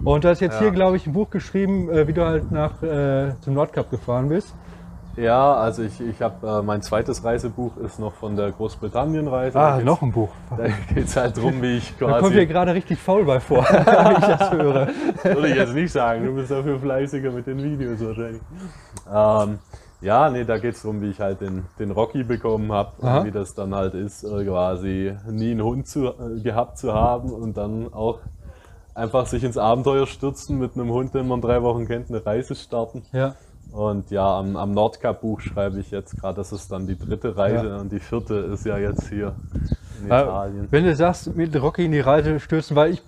Und 0.04 0.24
du 0.24 0.30
hast 0.30 0.40
jetzt 0.40 0.56
Ja. 0.56 0.60
hier, 0.62 0.72
glaube 0.72 0.98
ich, 0.98 1.06
ein 1.08 1.14
Buch 1.14 1.30
geschrieben, 1.30 1.90
äh, 1.90 2.08
wie 2.08 2.14
du 2.14 2.26
halt 2.26 2.52
nach, 2.52 2.82
äh, 2.82 3.34
zum 3.42 3.54
Nordkap 3.54 3.90
gefahren 3.92 4.30
bist. 4.30 4.54
Ja, 5.18 5.54
also 5.56 5.84
ich, 5.84 6.00
ich 6.00 6.22
habe 6.22 6.48
äh, 6.48 6.62
mein 6.62 6.82
zweites 6.82 7.24
Reisebuch 7.24 7.76
ist 7.78 8.00
noch 8.00 8.14
von 8.14 8.36
der 8.38 8.52
Großbritannien-Reise. 8.52 9.60
Ah, 9.60 9.80
noch 9.82 10.02
ein 10.02 10.12
Buch. 10.12 10.30
Da 10.58 10.68
geht 10.94 11.06
es 11.06 11.18
halt 11.18 11.38
drum, 11.38 11.62
wie 11.62 11.78
ich 11.78 11.94
Da 12.00 12.20
kommt 12.20 12.34
mir 12.34 12.46
quasi. 12.46 12.46
gerade 12.48 12.74
richtig 12.74 12.98
faul 12.98 13.26
bei 13.26 13.40
vor, 13.42 13.64
wenn 13.70 14.12
ich 14.14 14.20
das 14.38 14.52
höre. 14.52 14.88
Würde 15.24 15.48
ich 15.50 15.56
jetzt 15.56 15.74
nicht 15.74 15.92
sagen, 15.92 16.26
du 16.26 16.34
bist 16.34 16.50
dafür 16.50 16.80
fleißiger 16.80 17.30
mit 17.32 17.46
den 17.46 17.62
Videos 17.62 18.00
wahrscheinlich. 18.04 18.42
Ähm, 19.14 19.60
ja, 20.00 20.30
nee, 20.30 20.46
da 20.46 20.58
geht 20.58 20.76
es 20.76 20.82
darum, 20.82 21.02
wie 21.02 21.10
ich 21.10 21.20
halt 21.20 21.42
den, 21.42 21.66
den 21.78 21.92
Rocky 21.92 22.24
bekommen 22.24 22.72
habe 22.72 23.26
wie 23.26 23.32
das 23.32 23.54
dann 23.54 23.76
halt 23.76 23.94
ist, 23.94 24.24
äh, 24.24 24.46
quasi 24.46 25.14
nie 25.30 25.52
einen 25.52 25.62
Hund 25.62 25.88
zu, 25.88 26.08
äh, 26.08 26.40
gehabt 26.42 26.78
zu 26.80 26.94
haben 26.94 27.30
und 27.32 27.56
dann 27.58 27.94
auch 27.94 28.20
einfach 29.02 29.26
sich 29.26 29.44
ins 29.44 29.58
Abenteuer 29.58 30.08
stürzen 30.08 30.60
mit 30.60 30.76
einem 30.76 30.90
Hund, 30.92 31.14
den 31.14 31.28
man 31.28 31.42
drei 31.42 31.62
Wochen 31.64 31.88
kennt, 31.88 32.10
eine 32.10 32.26
Reise 32.26 32.56
starten. 32.56 33.04
Ja. 33.12 33.36
Und 33.72 34.12
ja, 34.12 34.38
am, 34.38 34.58
am 34.58 34.72
Nordkap-Buch 34.74 35.40
schreibe 35.42 35.80
ich 35.80 35.92
jetzt 35.92 36.20
gerade, 36.20 36.36
das 36.36 36.52
ist 36.52 36.72
dann 36.72 36.88
die 36.88 36.98
dritte 36.98 37.36
Reise 37.38 37.68
Ja. 37.70 37.78
und 37.78 37.92
die 37.92 38.00
vierte 38.00 38.36
ist 38.36 38.66
ja 38.66 38.78
jetzt 38.78 39.08
hier 39.10 39.34
in 40.02 40.08
Italien. 40.08 40.68
Wenn 40.70 40.84
du 40.84 40.96
sagst, 40.96 41.36
mit 41.36 41.60
Rocky 41.62 41.86
in 41.86 41.92
die 41.94 42.02
Reise 42.02 42.40
stürzen, 42.40 42.76
weil 42.76 42.92
ich, 42.94 43.02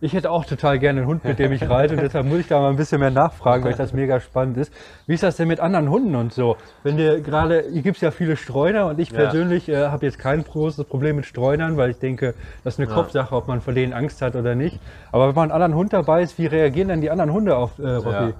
ich 0.00 0.12
hätte 0.12 0.30
auch 0.30 0.44
total 0.44 0.78
gerne 0.78 1.00
einen 1.00 1.08
Hund, 1.08 1.24
mit 1.24 1.38
dem 1.38 1.52
ich 1.52 1.68
reite 1.68 1.94
und 1.94 2.02
deshalb 2.02 2.26
muss 2.26 2.38
ich 2.40 2.48
da 2.48 2.60
mal 2.60 2.70
ein 2.70 2.76
bisschen 2.76 3.00
mehr 3.00 3.10
nachfragen, 3.10 3.64
weil 3.64 3.74
das 3.74 3.92
mega 3.92 4.20
spannend 4.20 4.56
ist. 4.58 4.72
Wie 5.06 5.14
ist 5.14 5.22
das 5.22 5.36
denn 5.36 5.48
mit 5.48 5.60
anderen 5.60 5.88
Hunden 5.90 6.14
und 6.16 6.32
so? 6.32 6.56
Wenn 6.82 6.96
dir 6.96 7.20
gerade, 7.20 7.64
hier 7.72 7.82
gibt 7.82 7.96
es 7.96 8.02
ja 8.02 8.10
viele 8.10 8.36
Streuner 8.36 8.86
und 8.86 8.98
ich 8.98 9.10
Ja. 9.10 9.16
persönlich 9.16 9.68
äh, 9.68 9.88
habe 9.88 10.04
jetzt 10.06 10.18
kein 10.18 10.44
großes 10.44 10.84
Problem 10.84 11.16
mit 11.16 11.26
Streunern, 11.26 11.76
weil 11.76 11.90
ich 11.90 11.98
denke, 11.98 12.34
das 12.64 12.74
ist 12.74 12.80
eine 12.80 12.88
Ja. 12.88 12.94
Kopfsache, 12.94 13.34
ob 13.34 13.48
man 13.48 13.60
vor 13.60 13.72
denen 13.72 13.92
Angst 13.92 14.22
hat 14.22 14.36
oder 14.36 14.54
nicht. 14.54 14.78
Aber 15.12 15.28
wenn 15.28 15.34
man 15.34 15.44
einen 15.44 15.52
anderen 15.52 15.74
Hund 15.74 15.92
dabei 15.92 16.22
ist, 16.22 16.38
wie 16.38 16.46
reagieren 16.46 16.88
denn 16.88 17.00
die 17.00 17.10
anderen 17.10 17.32
Hunde 17.32 17.56
auf 17.56 17.78
äh, 17.78 17.86
Rocky? 17.88 18.10
Ja. 18.10 18.32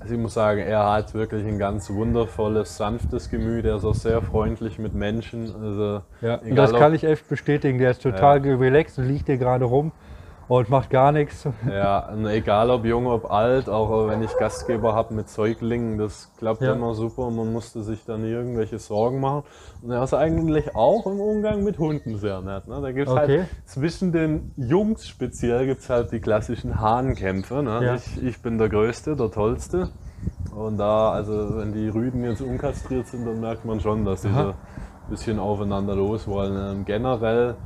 Also 0.00 0.14
ich 0.14 0.20
muss 0.20 0.34
sagen, 0.34 0.58
er 0.58 0.92
hat 0.92 1.14
wirklich 1.14 1.46
ein 1.46 1.60
ganz 1.60 1.88
wundervolles, 1.88 2.76
sanftes 2.76 3.30
Gemüt. 3.30 3.64
Er 3.64 3.76
ist 3.76 3.84
auch 3.84 3.94
sehr 3.94 4.20
freundlich 4.20 4.80
mit 4.80 4.94
Menschen. 4.94 5.54
Also 5.62 6.00
Ja, 6.20 6.34
und 6.38 6.46
egal 6.46 6.56
das 6.56 6.72
ob- 6.72 6.80
kann 6.80 6.92
ich 6.94 7.04
echt 7.04 7.28
bestätigen. 7.28 7.78
Der 7.78 7.92
ist 7.92 8.02
total 8.02 8.38
relaxed 8.40 8.98
und 8.98 9.06
liegt 9.06 9.26
hier 9.26 9.36
gerade 9.38 9.64
rum 9.64 9.92
und 10.48 10.68
macht 10.68 10.90
gar 10.90 11.12
nichts. 11.12 11.46
Ja, 11.68 12.14
egal 12.28 12.70
ob 12.70 12.84
jung, 12.84 13.06
ob 13.06 13.30
alt, 13.30 13.68
auch 13.68 14.08
wenn 14.08 14.22
ich 14.22 14.36
Gastgeber 14.36 14.94
habe 14.94 15.14
mit 15.14 15.28
Säuglingen, 15.28 15.98
das 15.98 16.30
klappt 16.36 16.60
Ja. 16.62 16.72
immer 16.72 16.94
super 16.94 17.26
und 17.28 17.36
man 17.36 17.52
musste 17.52 17.82
sich 17.82 18.04
dann 18.04 18.24
irgendwelche 18.24 18.78
Sorgen 18.78 19.20
machen. 19.20 19.44
Und 19.82 19.90
er 19.90 20.02
ist 20.02 20.14
eigentlich 20.14 20.74
auch 20.74 21.06
im 21.06 21.20
Umgang 21.20 21.62
mit 21.64 21.78
Hunden 21.78 22.18
sehr 22.18 22.40
nett. 22.42 22.68
Ne? 22.68 22.80
Da 22.82 22.92
gibt's 22.92 23.10
Okay. 23.12 23.38
halt 23.40 23.48
zwischen 23.64 24.12
den 24.12 24.52
Jungs 24.56 25.06
speziell 25.08 25.66
gibt's 25.66 25.88
halt 25.88 26.12
die 26.12 26.20
klassischen 26.20 26.80
Hahnkämpfe. 26.80 27.62
Ne? 27.62 27.80
Ja. 27.84 27.94
Ich, 27.94 28.22
ich 28.22 28.42
bin 28.42 28.58
der 28.58 28.68
Größte, 28.68 29.16
der 29.16 29.30
Tollste. 29.30 29.88
Und 30.54 30.76
da, 30.76 31.10
also 31.12 31.56
wenn 31.56 31.72
die 31.72 31.88
Rüden 31.88 32.22
jetzt 32.24 32.42
unkastriert 32.42 33.06
sind, 33.06 33.24
dann 33.26 33.40
merkt 33.40 33.64
man 33.64 33.80
schon, 33.80 34.04
dass 34.04 34.22
sie 34.22 34.32
so 34.32 34.38
ein 34.50 34.54
bisschen 35.08 35.38
aufeinander 35.38 35.96
los 35.96 36.28
wollen. 36.28 36.76
Ähm, 36.78 36.84
generell 36.84 37.56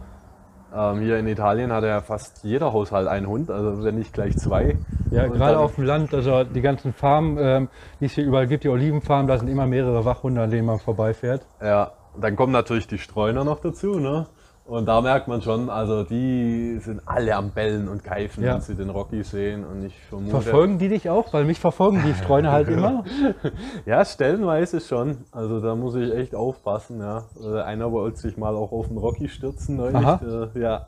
ähm, 0.76 1.00
hier 1.00 1.18
in 1.18 1.26
Italien 1.26 1.72
hat 1.72 1.84
ja 1.84 2.00
fast 2.00 2.44
jeder 2.44 2.72
Haushalt 2.72 3.08
einen 3.08 3.26
Hund, 3.26 3.50
also 3.50 3.82
wenn 3.84 3.96
nicht 3.96 4.12
gleich 4.12 4.36
zwei. 4.36 4.76
Ja, 5.10 5.26
gerade 5.28 5.58
auf 5.58 5.76
dem 5.76 5.84
Land, 5.84 6.12
also 6.12 6.42
die 6.44 6.60
ganzen 6.62 6.92
Farmen, 6.92 7.38
ähm, 7.40 7.68
die 8.00 8.06
es 8.06 8.12
hier 8.12 8.24
überall 8.24 8.46
gibt, 8.48 8.64
die 8.64 8.68
Olivenfarmen, 8.68 9.28
da 9.28 9.38
sind 9.38 9.48
immer 9.48 9.66
mehrere 9.66 10.04
Wachhunde, 10.04 10.42
an 10.42 10.50
denen 10.50 10.66
man 10.66 10.80
vorbeifährt. 10.80 11.46
Ja, 11.62 11.92
dann 12.18 12.34
kommen 12.34 12.52
natürlich 12.52 12.88
die 12.88 12.98
Streuner 12.98 13.44
noch 13.44 13.60
dazu, 13.60 14.00
ne? 14.00 14.26
Und 14.66 14.86
da 14.86 15.00
merkt 15.00 15.28
man 15.28 15.42
schon, 15.42 15.70
also 15.70 16.02
die 16.02 16.78
sind 16.80 17.00
alle 17.06 17.36
am 17.36 17.50
Bellen 17.50 17.88
und 17.88 18.02
Keifen, 18.02 18.42
Ja. 18.42 18.54
wenn 18.54 18.60
sie 18.62 18.74
den 18.74 18.90
Rocky 18.90 19.22
sehen. 19.22 19.64
Und 19.64 19.84
ich 19.84 19.96
vermute. 20.06 20.40
Verfolgen 20.40 20.78
die 20.78 20.88
dich 20.88 21.08
auch? 21.08 21.32
Weil 21.32 21.44
mich 21.44 21.60
verfolgen 21.60 22.02
die 22.04 22.14
Streuner 22.14 22.50
halt 22.50 22.68
immer. 22.68 23.04
Ja, 23.86 24.04
stellenweise 24.04 24.80
schon. 24.80 25.18
Also 25.30 25.60
da 25.60 25.76
muss 25.76 25.94
ich 25.94 26.12
echt 26.12 26.34
aufpassen, 26.34 26.98
ja. 27.00 27.24
Äh, 27.40 27.62
Einer 27.62 27.92
wollte 27.92 28.18
sich 28.18 28.36
mal 28.36 28.56
auch 28.56 28.72
auf 28.72 28.88
den 28.88 28.98
Rocky 28.98 29.28
stürzen 29.28 29.76
neulich. 29.76 29.96
Aha. 30.04 30.48
Äh, 30.54 30.58
ja. 30.60 30.86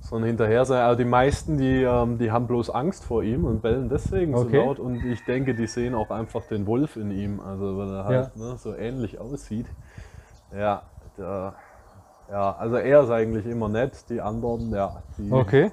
So 0.00 0.16
ein 0.16 0.24
hinterher 0.24 0.64
sein. 0.64 0.82
Aber 0.82 0.96
die 0.96 1.04
meisten, 1.04 1.56
die, 1.56 1.82
ähm, 1.84 2.18
die 2.18 2.32
haben 2.32 2.48
bloß 2.48 2.68
Angst 2.70 3.04
vor 3.04 3.22
ihm 3.22 3.44
und 3.44 3.62
bellen 3.62 3.88
deswegen 3.88 4.34
Okay. 4.34 4.58
so 4.58 4.66
laut. 4.66 4.78
Und 4.80 5.04
ich 5.04 5.24
denke, 5.24 5.54
die 5.54 5.68
sehen 5.68 5.94
auch 5.94 6.10
einfach 6.10 6.42
den 6.48 6.66
Wolf 6.66 6.96
in 6.96 7.12
ihm. 7.12 7.38
Also 7.40 7.78
weil 7.78 7.90
er 7.90 8.04
halt 8.04 8.36
ne, 8.36 8.56
so 8.58 8.74
ähnlich 8.74 9.20
aussieht. 9.20 9.66
Ja, 10.52 10.82
der, 11.16 11.54
ja, 12.34 12.56
also 12.58 12.76
er 12.76 13.02
ist 13.04 13.10
eigentlich 13.10 13.46
immer 13.46 13.68
nett. 13.68 13.92
Die 14.10 14.20
anderen, 14.20 14.74
ja, 14.74 14.96
die, 15.16 15.30
Okay. 15.30 15.70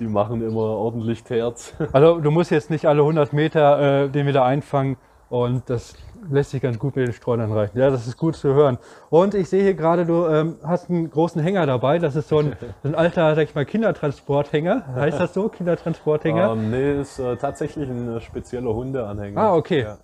die 0.00 0.08
machen 0.08 0.42
immer 0.42 0.60
ordentlich 0.76 1.22
Terz. 1.22 1.72
Also 1.92 2.18
du 2.18 2.32
musst 2.32 2.50
jetzt 2.50 2.68
nicht 2.68 2.86
alle 2.86 3.02
100 3.02 3.32
Meter 3.32 4.04
äh, 4.04 4.08
den 4.08 4.26
wieder 4.26 4.44
einfangen 4.44 4.96
und 5.28 5.70
das 5.70 5.94
lässt 6.30 6.50
sich 6.50 6.62
ganz 6.62 6.80
gut 6.80 6.96
mit 6.96 7.06
den 7.06 7.12
Streunern 7.12 7.52
reichen. 7.52 7.78
Ja, 7.78 7.90
das 7.90 8.08
ist 8.08 8.16
gut 8.16 8.34
zu 8.34 8.54
hören. 8.54 8.78
Und 9.08 9.34
ich 9.34 9.48
sehe 9.48 9.62
hier 9.62 9.74
gerade, 9.74 10.04
du 10.04 10.26
ähm, 10.26 10.56
hast 10.64 10.90
einen 10.90 11.10
großen 11.10 11.40
Hänger 11.40 11.64
dabei. 11.66 12.00
Das 12.00 12.16
ist 12.16 12.28
so 12.28 12.38
ein, 12.38 12.56
ein 12.82 12.94
alter, 12.96 13.32
sag 13.36 13.44
ich 13.44 13.54
mal, 13.54 13.64
Kindertransporthänger. 13.64 14.86
Heißt 14.96 15.20
das 15.20 15.32
so? 15.34 15.48
Kindertransporthänger? 15.48 16.52
Ähm, 16.52 16.70
nee, 16.70 17.00
ist 17.00 17.20
äh, 17.20 17.36
tatsächlich 17.36 17.88
ein 17.88 18.16
äh, 18.16 18.20
spezieller 18.20 18.74
Hundeanhänger. 18.74 19.40
Ah, 19.40 19.54
okay. 19.54 19.82
Ja. 19.82 19.98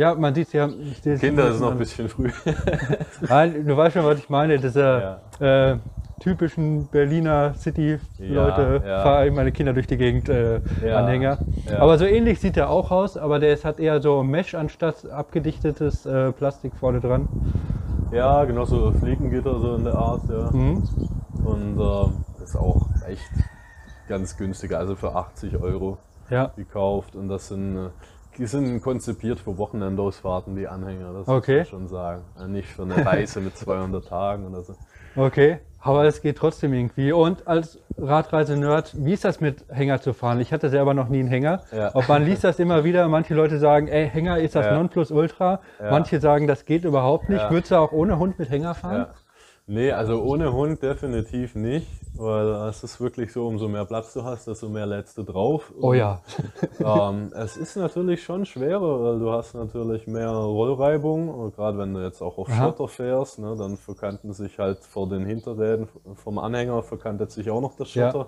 Ja, 0.00 0.14
man 0.14 0.34
sieht 0.34 0.50
ja. 0.54 0.66
es 1.04 1.20
Kinder 1.20 1.50
ist 1.50 1.60
noch 1.60 1.72
ein 1.72 1.76
bisschen 1.78 2.08
früh. 2.08 2.30
Nein, 3.28 3.66
du 3.66 3.76
weißt 3.76 3.92
schon, 3.94 4.06
was 4.06 4.18
ich 4.18 4.30
meine. 4.30 4.56
Diese 4.56 5.18
äh, 5.40 5.76
typischen 6.20 6.86
Berliner 6.86 7.52
City-Leute 7.52 8.80
Ja, 8.82 8.90
ja. 8.90 9.02
fahren 9.02 9.28
ich 9.28 9.34
meine 9.34 9.52
Kinder 9.52 9.74
durch 9.74 9.86
die 9.86 9.98
Gegend 9.98 10.30
äh, 10.30 10.60
Ja, 10.82 11.00
Anhänger. 11.00 11.36
ja. 11.70 11.80
Aber 11.80 11.98
so 11.98 12.06
ähnlich 12.06 12.40
sieht 12.40 12.56
er 12.56 12.70
auch 12.70 12.90
aus, 12.90 13.18
aber 13.18 13.38
der 13.40 13.52
ist, 13.52 13.66
hat 13.66 13.78
eher 13.78 14.00
so 14.00 14.22
Mesh 14.22 14.54
anstatt 14.54 15.04
abgedichtetes 15.10 16.06
äh, 16.06 16.32
Plastik 16.32 16.72
vorne 16.80 17.00
dran. 17.00 17.28
ja, 18.10 18.42
genau 18.46 18.64
so 18.64 18.92
Fliegengitter 18.92 19.58
so 19.60 19.74
in 19.74 19.84
der 19.84 19.96
Art, 19.96 20.22
ja. 20.30 20.50
Mhm. 20.50 20.82
Und 21.44 21.78
ähm, 21.78 22.24
ist 22.42 22.56
auch 22.56 22.86
echt 23.06 23.30
ganz 24.08 24.34
günstig, 24.38 24.72
also 24.74 24.96
für 24.96 25.14
80 25.14 25.60
Euro 25.60 25.98
Ja, 26.30 26.52
gekauft. 26.56 27.16
Und 27.16 27.28
das 27.28 27.48
sind, 27.48 27.76
äh, 27.76 27.88
die 28.38 28.46
sind 28.46 28.80
konzipiert 28.82 29.40
für 29.40 29.56
Wochenendausfahrten, 29.58 30.56
die 30.56 30.66
Anhänger, 30.68 31.12
das 31.12 31.28
Okay. 31.28 31.60
muss 31.60 31.72
man 31.72 31.80
schon 31.80 31.88
sagen. 31.88 32.22
Nicht 32.48 32.68
für 32.68 32.82
eine 32.82 33.04
Reise 33.04 33.40
mit 33.40 33.56
200 33.58 34.06
Tagen 34.08 34.46
oder 34.46 34.62
so. 34.62 34.74
Okay, 35.16 35.58
aber 35.80 36.04
es 36.04 36.22
geht 36.22 36.36
trotzdem 36.38 36.72
irgendwie. 36.72 37.10
Und 37.12 37.46
als 37.48 37.78
Radreise-Nerd, 37.98 38.94
wie 39.04 39.12
ist 39.12 39.24
das 39.24 39.40
mit 39.40 39.64
Hänger 39.68 40.00
zu 40.00 40.12
fahren? 40.12 40.40
Ich 40.40 40.52
hatte 40.52 40.68
selber 40.68 40.94
noch 40.94 41.08
nie 41.08 41.18
einen 41.20 41.28
Hänger. 41.28 41.62
Ja. 41.72 41.90
Ob 41.94 42.08
man 42.08 42.24
liest 42.24 42.44
das 42.44 42.58
immer 42.58 42.84
wieder, 42.84 43.08
manche 43.08 43.34
Leute 43.34 43.58
sagen, 43.58 43.88
ey, 43.88 44.08
Hänger 44.08 44.38
ist 44.38 44.54
das 44.54 44.66
Ja. 44.66 44.74
Nonplusultra. 44.74 45.60
Ja. 45.80 45.90
Manche 45.90 46.20
sagen, 46.20 46.46
das 46.46 46.64
geht 46.64 46.84
überhaupt 46.84 47.28
nicht. 47.28 47.40
Ja. 47.42 47.50
Würdest 47.50 47.72
du 47.72 47.76
auch 47.76 47.92
ohne 47.92 48.18
Hund 48.18 48.38
mit 48.38 48.50
Hänger 48.50 48.74
fahren? 48.74 49.06
Ja. 49.66 49.74
Nee, 49.74 49.92
also 49.92 50.20
ohne 50.22 50.52
Hund 50.52 50.82
definitiv 50.82 51.54
nicht, 51.54 51.86
weil 52.16 52.46
es 52.68 52.82
ist 52.82 53.00
wirklich 53.00 53.32
so, 53.32 53.46
umso 53.46 53.68
mehr 53.68 53.84
Platz 53.84 54.12
du 54.14 54.24
hast, 54.24 54.48
desto 54.48 54.68
mehr 54.68 54.86
lädst 54.86 55.16
du 55.16 55.22
drauf. 55.22 55.72
Oh 55.80 55.92
ja. 55.92 56.20
ähm, 56.80 57.32
es 57.36 57.56
ist 57.56 57.76
natürlich 57.76 58.22
schon 58.24 58.44
schwerer, 58.46 59.02
weil 59.02 59.18
du 59.20 59.30
hast 59.30 59.54
natürlich 59.54 60.06
mehr 60.08 60.30
Rollreibung. 60.30 61.28
Und 61.28 61.54
gerade 61.54 61.78
wenn 61.78 61.94
du 61.94 62.02
jetzt 62.02 62.20
auch 62.20 62.36
auf 62.38 62.48
Aha. 62.48 62.64
Schotter 62.66 62.88
fährst, 62.88 63.38
ne, 63.38 63.54
dann 63.56 63.76
verkanten 63.76 64.32
sich 64.32 64.58
halt 64.58 64.78
vor 64.84 65.08
den 65.08 65.24
Hinterräden 65.24 65.88
vom 66.16 66.38
Anhänger 66.38 66.82
verkantet 66.82 67.30
sich 67.30 67.48
auch 67.50 67.60
noch 67.60 67.76
der 67.76 67.86
Ja. 67.86 68.10
Schotter. 68.10 68.26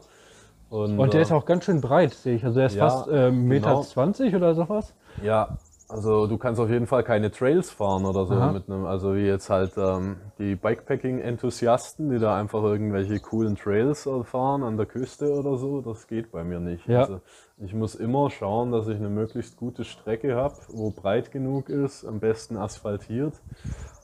Und, 0.71 0.99
Und 0.99 1.13
der 1.13 1.21
äh, 1.21 1.23
ist 1.25 1.33
auch 1.33 1.45
ganz 1.45 1.65
schön 1.65 1.81
breit, 1.83 2.15
sehe 2.15 2.37
ich. 2.37 2.45
Also 2.45 2.59
der 2.59 2.67
ist 2.69 2.77
Ja, 2.77 2.89
fast 2.89 3.09
äh, 3.09 3.31
Meter 3.31 3.71
genau. 3.71 3.83
20 3.83 4.35
oder 4.35 4.55
sowas. 4.55 4.95
Ja, 5.23 5.59
also 5.93 6.27
du 6.27 6.39
kannst 6.39 6.61
auf 6.61 6.71
jeden 6.71 6.87
Fall 6.87 7.03
keine 7.03 7.31
Trails 7.31 7.71
fahren 7.71 8.07
oder 8.07 8.25
so 8.25 8.35
Aha. 8.35 8.53
mit 8.53 8.69
einem, 8.69 8.87
also 8.87 9.15
wie 9.15 9.27
jetzt 9.27 9.51
halt 9.51 9.73
ähm, 9.77 10.17
die 10.39 10.57
Bikepacking-Enthusiasten, 10.57 12.11
die 12.11 12.19
da 12.19 12.37
einfach 12.37 12.63
irgendwelche 12.63 13.21
coolen 13.21 13.57
Trails 13.57 14.09
fahren 14.25 14.63
an 14.63 14.77
der 14.77 14.87
Küste 14.87 15.33
oder 15.33 15.57
so, 15.57 15.81
das 15.83 16.07
geht 16.07 16.33
bei 16.33 16.45
mir 16.45 16.61
nicht. 16.61 16.87
Ja. 16.87 17.01
Also 17.01 17.21
ich 17.59 17.75
muss 17.75 17.95
immer 17.95 18.31
schauen, 18.31 18.73
dass 18.73 18.89
ich 18.89 18.97
eine 18.97 19.11
möglichst 19.11 19.57
gute 19.57 19.85
Strecke 19.85 20.35
habe, 20.35 20.55
wo 20.69 20.91
breit 20.91 21.31
genug 21.31 21.69
ist, 21.69 22.05
am 22.05 22.21
besten 22.21 22.57
asphaltiert. 22.57 23.35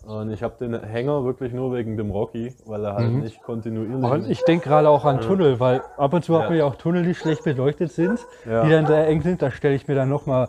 Und 0.07 0.31
ich 0.31 0.43
habe 0.43 0.55
den 0.59 0.81
Hänger 0.81 1.25
wirklich 1.25 1.53
nur 1.53 1.75
wegen 1.75 1.97
dem 1.97 2.11
Rocky, 2.11 2.55
weil 2.67 2.85
er 2.85 2.95
halt 2.95 3.13
nicht 3.13 3.43
kontinuierlich 3.43 4.11
Und 4.11 4.31
ich 4.31 4.43
denke 4.45 4.69
gerade 4.69 4.89
auch 4.89 5.05
an 5.05 5.21
Tunnel, 5.21 5.59
weil 5.61 5.83
ab 5.97 6.15
und 6.15 6.25
zu 6.25 6.33
Ja. 6.33 6.43
haben 6.43 6.51
wir 6.51 6.59
ja 6.59 6.65
auch 6.67 6.77
Tunnel, 6.77 7.03
die 7.03 7.15
schlecht 7.15 7.45
beleuchtet 7.45 7.93
sind, 7.93 8.21
Ja. 8.49 8.65
die 8.65 8.71
dann 8.71 8.87
sehr 8.87 9.07
eng 9.07 9.23
sind. 9.23 9.43
Da 9.43 9.51
stelle 9.51 9.75
ich 9.75 9.89
mir 9.89 9.95
dann 9.95 10.09
nochmal 10.09 10.49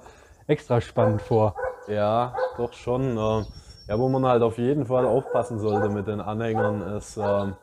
extra 0.50 0.82
spannend 0.82 1.22
vor. 1.22 1.56
Ja, 1.88 2.34
doch 2.58 2.74
schon. 2.74 3.18
äh, 3.18 3.44
Ja, 3.88 3.98
wo 3.98 4.08
man 4.10 4.26
halt 4.26 4.44
auf 4.44 4.58
jeden 4.58 4.86
Fall 4.86 5.06
aufpassen 5.06 5.58
sollte 5.60 5.90
mit 5.90 6.08
den 6.08 6.20
Anhängern, 6.22 6.82
ist 6.98 7.18
ähm, 7.18 7.56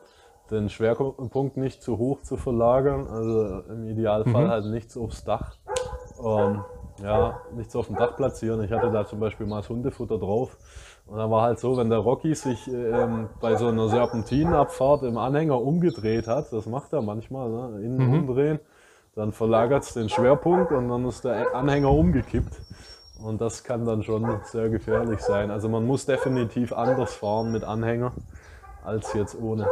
den 0.51 0.69
Schwerpunkt 0.69 1.55
nicht 1.57 1.81
zu 1.81 1.97
hoch 1.97 2.21
zu 2.21 2.35
verlagern. 2.37 3.07
Also 3.07 3.61
im 3.69 3.85
Idealfall 3.85 4.49
halt 4.49 4.65
nichts 4.65 4.97
aufs 4.97 5.23
Dach. 5.23 5.55
Ähm, 6.21 6.63
ja, 7.01 7.37
nichts 7.55 7.75
auf 7.75 7.87
dem 7.87 7.95
Dach 7.95 8.15
platzieren. 8.17 8.61
Ich 8.63 8.71
hatte 8.71 8.91
da 8.91 9.05
zum 9.05 9.19
Beispiel 9.19 9.45
mal 9.45 9.57
das 9.57 9.69
Hundefutter 9.69 10.17
drauf. 10.17 10.57
Und 11.05 11.17
dann 11.17 11.31
war 11.31 11.43
halt 11.43 11.59
so, 11.59 11.77
wenn 11.77 11.89
der 11.89 11.99
Rocky 11.99 12.35
sich 12.35 12.67
ähm, 12.67 13.29
bei 13.39 13.55
so 13.55 13.67
einer 13.67 13.87
Serpentinabfahrt 13.87 15.03
im 15.03 15.17
Anhänger 15.17 15.61
umgedreht 15.61 16.27
hat, 16.27 16.51
das 16.51 16.65
macht 16.65 16.91
er 16.91 17.01
manchmal, 17.01 17.49
ne? 17.49 17.81
innen 17.81 18.13
umdrehen, 18.13 18.59
dann 19.17 19.31
verlagert 19.31 19.83
es 19.83 19.93
den 19.93 20.09
Schwerpunkt 20.09 20.71
und 20.71 20.89
dann 20.89 21.03
ist 21.07 21.25
der 21.25 21.55
Anhänger 21.55 21.91
umgekippt. 21.91 22.61
Und 23.19 23.41
das 23.41 23.63
kann 23.63 23.83
dann 23.83 24.03
schon 24.03 24.39
sehr 24.43 24.69
gefährlich 24.69 25.21
sein. 25.21 25.49
Also 25.49 25.67
man 25.69 25.87
muss 25.87 26.05
definitiv 26.05 26.71
anders 26.71 27.15
fahren 27.15 27.51
mit 27.51 27.63
Anhänger 27.63 28.13
als 28.85 29.13
jetzt 29.13 29.35
ohne. 29.41 29.67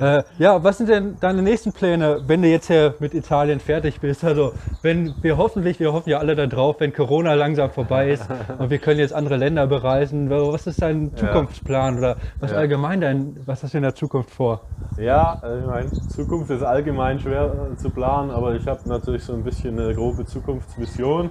Äh, 0.00 0.22
ja, 0.38 0.62
was 0.62 0.78
sind 0.78 0.88
denn 0.88 1.16
deine 1.20 1.42
nächsten 1.42 1.72
Pläne, 1.72 2.22
wenn 2.26 2.42
du 2.42 2.48
jetzt 2.48 2.66
hier 2.68 2.94
mit 2.98 3.14
Italien 3.14 3.60
fertig 3.60 4.00
bist? 4.00 4.24
Also, 4.24 4.54
wenn 4.82 5.14
wir 5.22 5.36
hoffentlich, 5.36 5.80
wir 5.80 5.92
hoffen 5.92 6.10
ja 6.10 6.18
alle 6.18 6.34
da 6.34 6.46
drauf, 6.46 6.76
wenn 6.80 6.92
Corona 6.92 7.34
langsam 7.34 7.70
vorbei 7.70 8.10
ist 8.10 8.28
und 8.58 8.70
wir 8.70 8.78
können 8.78 9.00
jetzt 9.00 9.12
andere 9.12 9.36
Länder 9.36 9.66
bereisen. 9.66 10.30
Was 10.30 10.66
ist 10.66 10.82
dein 10.82 11.14
Zukunftsplan 11.16 11.98
oder 11.98 12.16
was 12.40 12.52
Ja. 12.52 12.58
allgemein 12.58 13.00
dein, 13.00 13.36
was 13.46 13.62
hast 13.62 13.74
du 13.74 13.78
in 13.78 13.82
der 13.82 13.94
Zukunft 13.94 14.30
vor? 14.30 14.60
Ja, 14.96 15.38
also 15.42 15.60
ich 15.60 15.66
meine, 15.66 15.90
Zukunft 16.06 16.50
ist 16.50 16.62
allgemein 16.62 17.18
schwer 17.18 17.70
äh, 17.72 17.76
zu 17.76 17.90
planen, 17.90 18.30
aber 18.30 18.54
ich 18.54 18.66
habe 18.68 18.80
natürlich 18.88 19.24
so 19.24 19.32
ein 19.32 19.42
bisschen 19.42 19.78
eine 19.78 19.92
grobe 19.94 20.24
Zukunftsvision, 20.24 21.30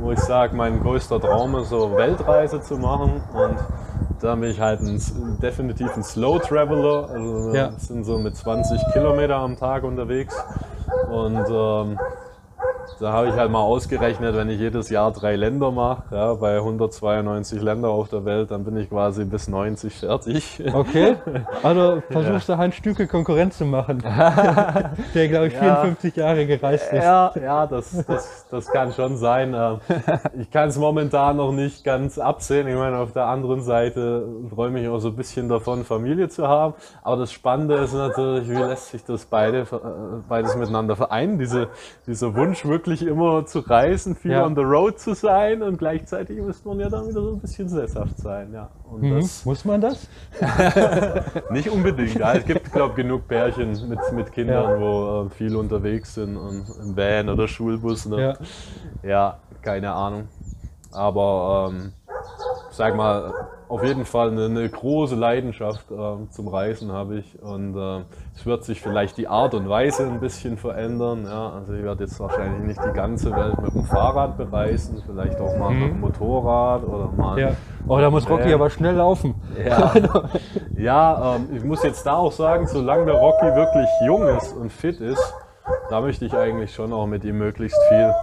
wo 0.00 0.12
ich 0.12 0.18
sage, 0.20 0.54
mein 0.54 0.80
größter 0.80 1.20
Traum 1.20 1.54
ist, 1.56 1.70
so 1.70 1.96
Weltreise 1.96 2.60
zu 2.60 2.76
machen. 2.78 3.20
Und 3.34 3.56
da 4.20 4.34
bin 4.34 4.50
ich 4.50 4.60
halt 4.60 4.80
ein, 4.80 5.00
definitiv 5.42 5.94
ein 5.96 6.02
Slow 6.02 6.38
Traveler, 6.40 7.08
also 7.10 7.52
wir 7.52 7.54
Ja. 7.54 7.70
sind 7.78 8.04
so 8.04 8.18
mit 8.18 8.36
20 8.36 8.80
Kilometer 8.92 9.36
am 9.36 9.56
Tag 9.56 9.84
unterwegs. 9.84 10.34
Und 11.10 11.44
ähm, 11.50 11.98
da 13.00 13.12
habe 13.12 13.28
ich 13.28 13.34
halt 13.34 13.50
mal 13.50 13.60
ausgerechnet, 13.60 14.34
wenn 14.34 14.48
ich 14.48 14.58
jedes 14.58 14.90
Jahr 14.90 15.12
drei 15.12 15.36
Länder 15.36 15.70
mache, 15.70 16.02
ja, 16.10 16.34
bei 16.34 16.56
192 16.56 17.60
Länder 17.62 17.88
auf 17.88 18.08
der 18.08 18.24
Welt, 18.24 18.50
dann 18.50 18.64
bin 18.64 18.76
ich 18.76 18.88
quasi 18.88 19.24
bis 19.24 19.48
90 19.48 19.94
fertig. 19.94 20.62
Okay, 20.72 21.16
also 21.62 22.02
versuchst 22.10 22.48
du 22.48 22.56
Heinz 22.56 22.74
Stücke 22.76 23.06
Konkurrenz 23.06 23.58
zu 23.58 23.64
machen, 23.64 23.98
der 25.14 25.28
glaube 25.28 25.48
ich 25.48 25.54
Ja. 25.54 25.82
54 25.82 26.16
Jahre 26.16 26.46
gereist 26.46 26.92
ist. 26.92 27.04
Ja, 27.04 27.32
ja, 27.40 27.66
das, 27.66 28.04
das, 28.06 28.46
das 28.50 28.66
kann 28.70 28.92
schon 28.92 29.16
sein. 29.16 29.54
Ähm, 29.54 29.78
Ich 30.38 30.50
kann 30.50 30.68
es 30.68 30.78
momentan 30.78 31.36
noch 31.36 31.52
nicht 31.52 31.84
ganz 31.84 32.18
absehen. 32.18 32.66
Ich 32.68 32.76
meine, 32.76 32.98
auf 32.98 33.12
der 33.12 33.26
anderen 33.26 33.62
Seite 33.62 34.26
träume 34.54 34.80
ich 34.80 34.88
auch 34.88 34.98
so 34.98 35.08
ein 35.08 35.16
bisschen 35.16 35.48
davon, 35.48 35.84
Familie 35.84 36.28
zu 36.28 36.46
haben. 36.46 36.74
Aber 37.02 37.16
das 37.16 37.32
Spannende 37.32 37.76
ist 37.76 37.92
natürlich, 37.94 38.48
wie 38.48 38.54
lässt 38.54 38.90
sich 38.90 39.04
das 39.04 39.24
beide, 39.24 39.60
äh, 39.60 39.64
beides 40.28 40.56
miteinander 40.56 40.96
vereinen? 40.96 41.38
Diese, 41.38 41.68
dieser 42.06 42.34
Wunsch, 42.34 42.47
wirklich 42.64 43.02
immer 43.06 43.46
zu 43.46 43.60
reisen, 43.60 44.14
viel 44.16 44.32
Ja. 44.32 44.44
on 44.46 44.54
the 44.54 44.62
road 44.62 44.98
zu 44.98 45.14
sein 45.14 45.62
und 45.62 45.78
gleichzeitig 45.78 46.40
müsste 46.40 46.68
man 46.68 46.80
ja 46.80 46.88
dann 46.88 47.08
wieder 47.08 47.22
so 47.22 47.32
ein 47.32 47.40
bisschen 47.40 47.68
sesshaft 47.68 48.18
sein. 48.18 48.52
Ja. 48.52 48.68
Mhm. 48.96 49.28
Muss 49.44 49.64
man 49.64 49.80
das? 49.80 50.08
nicht 51.50 51.70
unbedingt. 51.70 52.14
Ja, 52.18 52.34
es 52.34 52.44
gibt, 52.44 52.72
glaube 52.72 52.90
ich, 52.90 52.96
genug 52.96 53.28
Pärchen 53.28 53.70
mit, 53.88 53.98
mit 54.12 54.32
Kindern, 54.32 54.70
Ja. 54.70 54.80
wo 54.80 55.26
äh, 55.26 55.30
viel 55.30 55.56
unterwegs 55.56 56.14
sind 56.14 56.36
und 56.36 56.64
im 56.82 56.96
Van 56.96 57.28
oder 57.28 57.48
Schulbus. 57.48 58.06
Ne? 58.06 58.20
Ja. 59.02 59.08
Ja, 59.08 59.38
keine 59.62 59.92
Ahnung. 59.92 60.28
Aber 60.92 61.70
ähm, 61.72 61.92
sag 62.78 62.96
mal, 62.96 63.34
auf 63.68 63.84
jeden 63.84 64.06
Fall 64.06 64.30
eine, 64.30 64.46
eine 64.46 64.68
große 64.68 65.14
Leidenschaft 65.14 65.90
ähm, 65.90 66.30
zum 66.30 66.48
Reisen 66.48 66.92
habe 66.92 67.18
ich. 67.18 67.42
Und 67.42 67.76
äh, 67.76 68.04
es 68.34 68.46
wird 68.46 68.64
sich 68.64 68.80
vielleicht 68.80 69.18
die 69.18 69.28
Art 69.28 69.52
und 69.52 69.68
Weise 69.68 70.04
ein 70.04 70.20
bisschen 70.20 70.56
verändern. 70.56 71.24
Ja? 71.24 71.50
Also 71.50 71.74
ich 71.74 71.82
werde 71.82 72.04
jetzt 72.04 72.18
wahrscheinlich 72.18 72.62
nicht 72.62 72.80
die 72.82 72.92
ganze 72.92 73.32
Welt 73.32 73.60
mit 73.60 73.74
dem 73.74 73.84
Fahrrad 73.84 74.38
bereisen, 74.38 75.02
vielleicht 75.04 75.38
auch 75.40 75.58
mal 75.58 75.72
mit 75.72 75.90
dem 75.90 76.00
Motorrad 76.00 76.84
oder 76.84 77.10
mal. 77.14 77.34
Mhm. 77.34 77.38
Ja. 77.38 77.50
Oh, 77.86 77.98
da 77.98 78.10
muss 78.10 78.28
Rocky 78.30 78.48
Ja. 78.48 78.54
aber 78.54 78.70
schnell 78.70 78.94
laufen. 78.94 79.34
Ja, 79.62 79.92
ja 80.76 81.36
ähm, 81.36 81.48
ich 81.54 81.64
muss 81.64 81.82
jetzt 81.82 82.06
da 82.06 82.14
auch 82.14 82.32
sagen, 82.32 82.66
solange 82.66 83.06
der 83.06 83.16
Rocky 83.16 83.46
wirklich 83.54 83.88
jung 84.06 84.22
ist 84.28 84.52
und 84.52 84.72
fit 84.72 85.00
ist, 85.00 85.34
da 85.90 86.00
möchte 86.00 86.24
ich 86.24 86.34
eigentlich 86.34 86.74
schon 86.74 86.92
auch 86.92 87.06
mit 87.06 87.24
ihm 87.24 87.38
möglichst 87.38 87.80
viel 87.88 88.14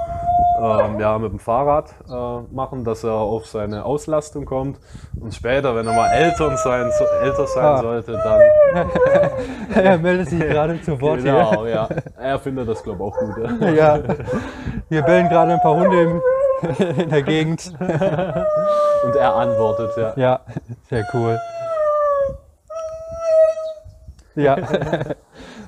ähm, 0.62 0.99
ja, 0.99 1.17
mit 1.19 1.31
dem 1.31 1.39
Fahrrad 1.39 1.93
äh, 2.10 2.53
machen, 2.53 2.86
dass 2.86 3.03
er 3.03 3.13
auf 3.13 3.45
seine 3.45 3.84
Auslastung 3.84 4.45
kommt. 4.45 4.79
Und 5.19 5.34
später, 5.34 5.75
wenn 5.75 5.86
er 5.86 5.93
mal 5.93 6.10
Eltern 6.12 6.55
sein, 6.58 6.89
so, 6.97 7.05
älter 7.21 7.47
sein 7.47 7.65
Ah. 7.65 7.77
sollte, 7.77 8.13
dann. 8.13 9.29
er 9.84 9.97
meldet 9.97 10.29
sich 10.29 10.39
gerade 10.39 10.81
zu 10.81 10.99
Wort 11.01 11.21
hier. 11.21 11.34
Genau, 11.34 11.65
ja. 11.65 11.89
Er 12.17 12.39
findet 12.39 12.69
das, 12.69 12.81
glaube 12.84 13.03
ich, 13.03 13.05
auch 13.13 13.17
gut. 13.19 13.38
Ja. 13.38 13.65
Ja, 13.75 13.99
hier 14.88 15.01
bellen 15.01 15.27
gerade 15.27 15.53
ein 15.53 15.62
paar 15.62 15.75
Hunde 15.75 16.01
im, 16.01 16.21
in 17.01 17.10
der 17.10 17.23
Gegend. 17.23 17.73
Und 17.79 19.15
er 19.15 19.36
antwortet, 19.36 19.91
ja. 19.97 20.13
Ja, 20.15 20.39
sehr 20.89 21.05
cool. 21.13 21.38
Ja, 24.36 24.58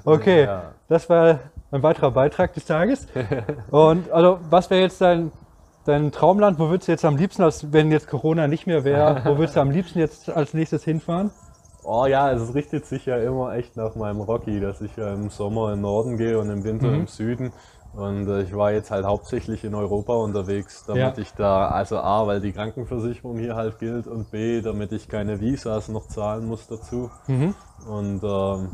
okay. 0.06 0.46
Ja. 0.46 0.62
Das 0.88 1.10
war 1.10 1.40
ein 1.72 1.84
weiterer 1.84 2.12
Beitrag 2.12 2.54
des 2.54 2.66
Tages. 2.66 3.08
Und 3.72 4.10
also, 4.12 4.40
was 4.50 4.70
wäre 4.70 4.82
jetzt 4.82 5.02
dein, 5.02 5.32
dein 5.86 6.12
Traumland? 6.12 6.60
Wo 6.60 6.70
würdest 6.70 6.88
du 6.88 6.92
jetzt 6.94 7.06
am 7.06 7.18
liebsten, 7.18 7.44
als 7.44 7.72
wenn 7.74 7.92
jetzt 7.92 8.08
Corona 8.08 8.48
nicht 8.48 8.68
mehr 8.68 8.84
wäre, 8.84 9.22
wo 9.26 9.38
würdest 9.38 9.56
du 9.56 9.62
am 9.62 9.72
liebsten 9.72 10.00
jetzt 10.00 10.30
als 10.30 10.54
nächstes 10.54 10.84
hinfahren? 10.84 11.32
Oh 11.84 12.06
ja, 12.06 12.32
es 12.32 12.54
richtet 12.54 12.86
sich 12.86 13.06
ja 13.06 13.18
immer 13.18 13.54
echt 13.56 13.78
nach 13.78 13.96
meinem 13.96 14.20
Rocky, 14.20 14.60
dass 14.60 14.82
ich 14.82 14.96
ja 14.98 15.14
im 15.14 15.30
Sommer 15.30 15.72
im 15.72 15.82
Norden 15.82 16.18
gehe 16.18 16.38
und 16.40 16.50
im 16.50 16.64
Winter 16.66 16.92
im 16.94 17.08
Süden. 17.08 17.54
Und 17.94 18.28
äh, 18.28 18.42
ich 18.44 18.56
war 18.56 18.74
jetzt 18.74 18.92
halt 18.92 19.06
hauptsächlich 19.06 19.64
in 19.64 19.74
Europa 19.74 20.14
unterwegs, 20.14 20.84
damit 20.86 21.16
Ja. 21.18 21.22
ich 21.24 21.32
da, 21.34 21.70
also 21.70 21.98
A, 21.98 22.28
weil 22.28 22.42
die 22.42 22.52
Krankenversicherung 22.52 23.38
hier 23.40 23.56
halt 23.56 23.80
gilt 23.80 24.06
und 24.06 24.30
B, 24.32 24.62
damit 24.62 24.92
ich 24.92 25.08
keine 25.08 25.40
Visas 25.40 25.88
noch 25.88 26.08
zahlen 26.08 26.46
muss 26.46 26.68
dazu. 26.68 27.10
Und 27.88 28.22
ähm, 28.24 28.70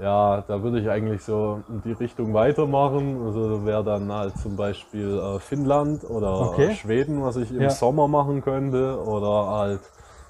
ja, 0.00 0.42
da 0.46 0.62
würde 0.62 0.80
ich 0.80 0.90
eigentlich 0.90 1.22
so 1.22 1.62
in 1.68 1.82
die 1.82 1.92
Richtung 1.92 2.34
weitermachen. 2.34 3.18
Also 3.24 3.64
wäre 3.64 3.82
dann 3.82 4.12
halt 4.12 4.36
zum 4.38 4.56
Beispiel 4.56 5.18
äh, 5.18 5.38
Finnland 5.38 6.04
oder 6.04 6.52
Okay. 6.52 6.74
Schweden, 6.74 7.22
was 7.22 7.36
ich 7.36 7.50
im 7.50 7.62
Ja. 7.62 7.70
Sommer 7.70 8.08
machen 8.08 8.42
könnte, 8.42 9.02
oder 9.04 9.46
halt 9.50 9.80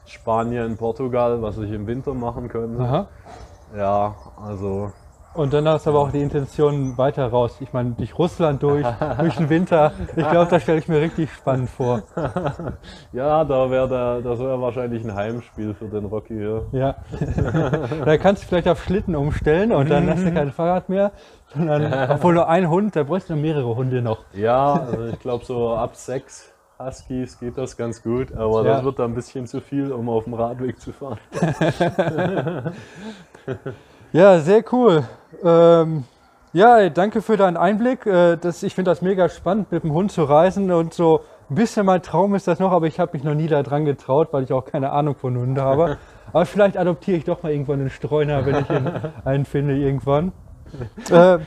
Spanien, 0.07 0.77
Portugal, 0.77 1.42
was 1.42 1.59
ich 1.59 1.73
im 1.73 1.87
Winter 1.87 2.14
machen 2.14 2.49
könnte. 2.49 2.83
Aha. 2.83 3.07
Ja, 3.77 4.14
also 4.40 4.92
Und 5.37 5.53
dann 5.53 5.68
hast 5.68 5.87
du 5.87 5.90
aber 5.90 6.01
auch 6.01 6.11
die 6.11 6.22
Intention 6.22 6.96
weiter 6.96 7.27
raus. 7.29 7.57
Ich 7.61 7.72
meine, 7.72 7.90
durch 7.90 8.18
Russland 8.18 8.62
durch, 8.62 8.87
durch 9.20 9.37
den 9.37 9.49
Winter. 9.51 9.92
Ich 10.16 10.29
glaube, 10.29 10.51
das 10.51 10.62
stelle 10.62 10.79
ich 10.79 10.88
mir 10.88 11.01
richtig 11.01 11.31
spannend 11.33 11.70
vor. 11.70 12.03
Ja, 13.12 13.44
da 13.44 13.70
wäre 13.70 14.22
das 14.22 14.38
wär 14.38 14.61
wahrscheinlich 14.61 15.05
ein 15.05 15.14
Heimspiel 15.14 15.75
für 15.75 15.87
den 15.87 16.05
Rocky 16.07 16.35
hier. 16.35 16.66
Ja. 16.72 16.96
da 18.05 18.16
kannst 18.18 18.42
du 18.42 18.49
vielleicht 18.49 18.68
auf 18.68 18.83
Schlitten 18.83 19.14
umstellen 19.16 19.72
und 19.72 19.90
dann 19.90 20.09
hast 20.11 20.25
du 20.25 20.33
kein 20.33 20.53
Fahrrad 20.53 20.88
mehr. 20.88 21.12
Sondern, 21.55 22.11
obwohl 22.11 22.35
nur 22.35 22.49
ein 22.49 22.68
Hund, 22.68 22.96
da 22.96 23.03
bräuchst 23.05 23.31
du 23.31 23.37
mehrere 23.37 23.75
Hunde 23.77 24.03
noch. 24.03 24.25
Ja, 24.35 24.75
also 24.75 25.07
ich 25.07 25.18
glaube 25.18 25.44
so 25.44 25.75
ab 25.75 25.96
sechs 25.96 26.53
Huskies 26.79 27.38
geht 27.38 27.57
das 27.57 27.77
ganz 27.77 28.03
gut, 28.03 28.33
aber 28.35 28.64
Ja. 28.64 28.75
das 28.75 28.85
wird 28.85 28.99
dann 28.99 29.12
ein 29.12 29.14
bisschen 29.14 29.46
zu 29.46 29.61
viel, 29.61 29.92
um 29.92 30.09
auf 30.09 30.25
dem 30.25 30.35
Radweg 30.35 30.81
zu 30.81 30.92
fahren. 30.92 31.18
Ja, 34.12 34.38
sehr 34.38 34.64
cool. 34.73 35.05
Ähm, 35.42 36.05
ja, 36.53 36.88
danke 36.88 37.23
für 37.23 37.37
deinen 37.37 37.57
Einblick. 37.57 38.07
Äh, 38.07 38.37
das, 38.37 38.62
ich 38.62 38.75
finde 38.75 38.90
das 38.90 39.03
mega 39.03 39.29
spannend, 39.29 39.71
mit 39.71 39.83
dem 39.83 39.92
Hund 39.92 40.12
zu 40.12 40.25
reisen 40.25 40.71
und 40.73 40.95
so. 40.95 41.21
Ein 41.51 41.55
bisschen 41.55 41.87
mein 41.87 42.03
Traum 42.03 42.35
ist 42.35 42.49
das 42.49 42.59
noch, 42.59 42.73
aber 42.73 42.87
ich 42.87 42.99
habe 42.99 43.12
mich 43.12 43.25
noch 43.25 43.35
nie 43.35 43.47
da 43.47 43.62
dran 43.62 43.85
getraut, 43.85 44.29
weil 44.33 44.45
ich 44.45 44.53
auch 44.53 44.64
keine 44.64 44.90
Ahnung 44.90 45.16
von 45.16 45.37
Hunden 45.37 45.61
habe. 45.61 45.99
Aber 46.33 46.45
vielleicht 46.45 46.77
adoptiere 46.77 47.16
ich 47.16 47.25
doch 47.25 47.42
mal 47.42 47.53
irgendwann 47.53 47.81
einen 47.81 47.88
Streuner, 47.88 48.45
wenn 48.45 48.57
ich 48.57 48.69
ihn, 48.69 48.90
einen 49.25 49.45
finde 49.45 49.77
irgendwann. 49.77 50.33
Äh, 51.09 51.38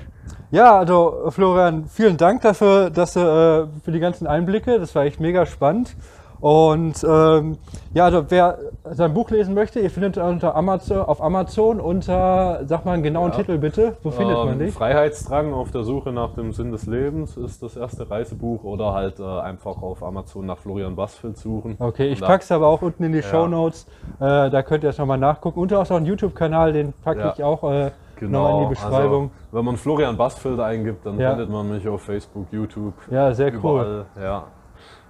ja, 0.52 0.80
also 0.80 1.30
Florian, 1.30 1.86
vielen 1.88 2.18
Dank 2.18 2.42
dafür, 2.42 2.90
dass 2.90 3.14
du, 3.14 3.20
äh, 3.20 3.84
für 3.84 3.92
die 3.92 4.00
ganzen 4.00 4.26
Einblicke. 4.26 4.80
Das 4.80 4.96
war 4.96 5.04
echt 5.04 5.20
mega 5.20 5.46
spannend. 5.46 5.96
Und 6.42 7.06
ähm, 7.08 7.58
ja, 7.94 8.06
also 8.06 8.24
wer 8.30 8.58
sein 8.92 9.14
Buch 9.14 9.30
lesen 9.30 9.54
möchte, 9.54 9.80
ihr 9.80 9.90
findet 9.90 10.18
unter 10.18 10.56
Amazon, 10.56 11.00
auf 11.02 11.22
Amazon 11.22 11.82
unter, 11.82 12.62
sag 12.66 12.86
mal 12.86 12.94
einen 12.94 13.04
genauen 13.04 13.32
Ja. 13.32 13.38
Titel 13.38 13.58
bitte. 13.58 13.98
Wo 14.04 14.12
findet 14.12 14.38
man 14.38 14.54
Ähm, 14.54 14.60
dich? 14.60 14.74
Freiheitsdrang 14.74 15.54
auf 15.54 15.72
der 15.72 15.84
Suche 15.84 16.12
nach 16.14 16.34
dem 16.36 16.54
Sinn 16.54 16.72
des 16.72 16.86
Lebens 16.86 17.36
ist 17.36 17.62
das 17.62 17.76
erste 17.76 18.10
Reisebuch 18.10 18.64
oder 18.64 18.94
halt 18.94 19.20
äh, 19.20 19.24
einfach 19.24 19.82
auf 19.82 20.02
Amazon 20.04 20.46
nach 20.46 20.58
Florian 20.58 20.96
Basfeld 20.96 21.38
suchen. 21.38 21.76
Okay, 21.80 22.08
ich 22.08 22.20
Da- 22.20 22.28
pack's 22.28 22.52
aber 22.52 22.68
auch 22.68 22.82
unten 22.82 23.04
in 23.04 23.12
die 23.12 23.20
Ja. 23.20 23.24
Show 23.26 23.48
Notes. 23.48 23.86
Äh, 24.20 24.50
da 24.50 24.62
könnt 24.64 24.84
ihr 24.84 24.92
es 24.92 24.98
nochmal 24.98 25.18
nachgucken. 25.18 25.60
Und 25.60 25.74
auch 25.74 25.90
noch 25.90 25.98
einen 25.98 26.06
YouTube-Kanal, 26.06 26.72
den 26.74 26.94
packe 27.04 27.20
Ja. 27.20 27.34
ich 27.36 27.44
auch 27.44 27.64
äh, 27.70 27.92
Genau, 28.18 28.44
nochmal 28.44 28.54
in 28.64 28.70
die 28.70 28.76
Beschreibung. 28.76 29.22
Also, 29.24 29.32
wenn 29.58 29.66
man 29.66 29.78
Florian 29.78 30.18
Basfeld 30.18 30.60
eingibt, 30.60 31.06
dann 31.06 31.20
Ja. 31.20 31.32
findet 31.32 31.50
man 31.50 31.70
mich 31.70 31.88
auf 31.88 32.02
Facebook, 32.02 32.48
YouTube, 32.52 32.94
ja, 33.12 33.34
sehr 33.34 33.48
cool. 33.54 33.58
überall. 33.60 34.06
Ja. 34.22 34.44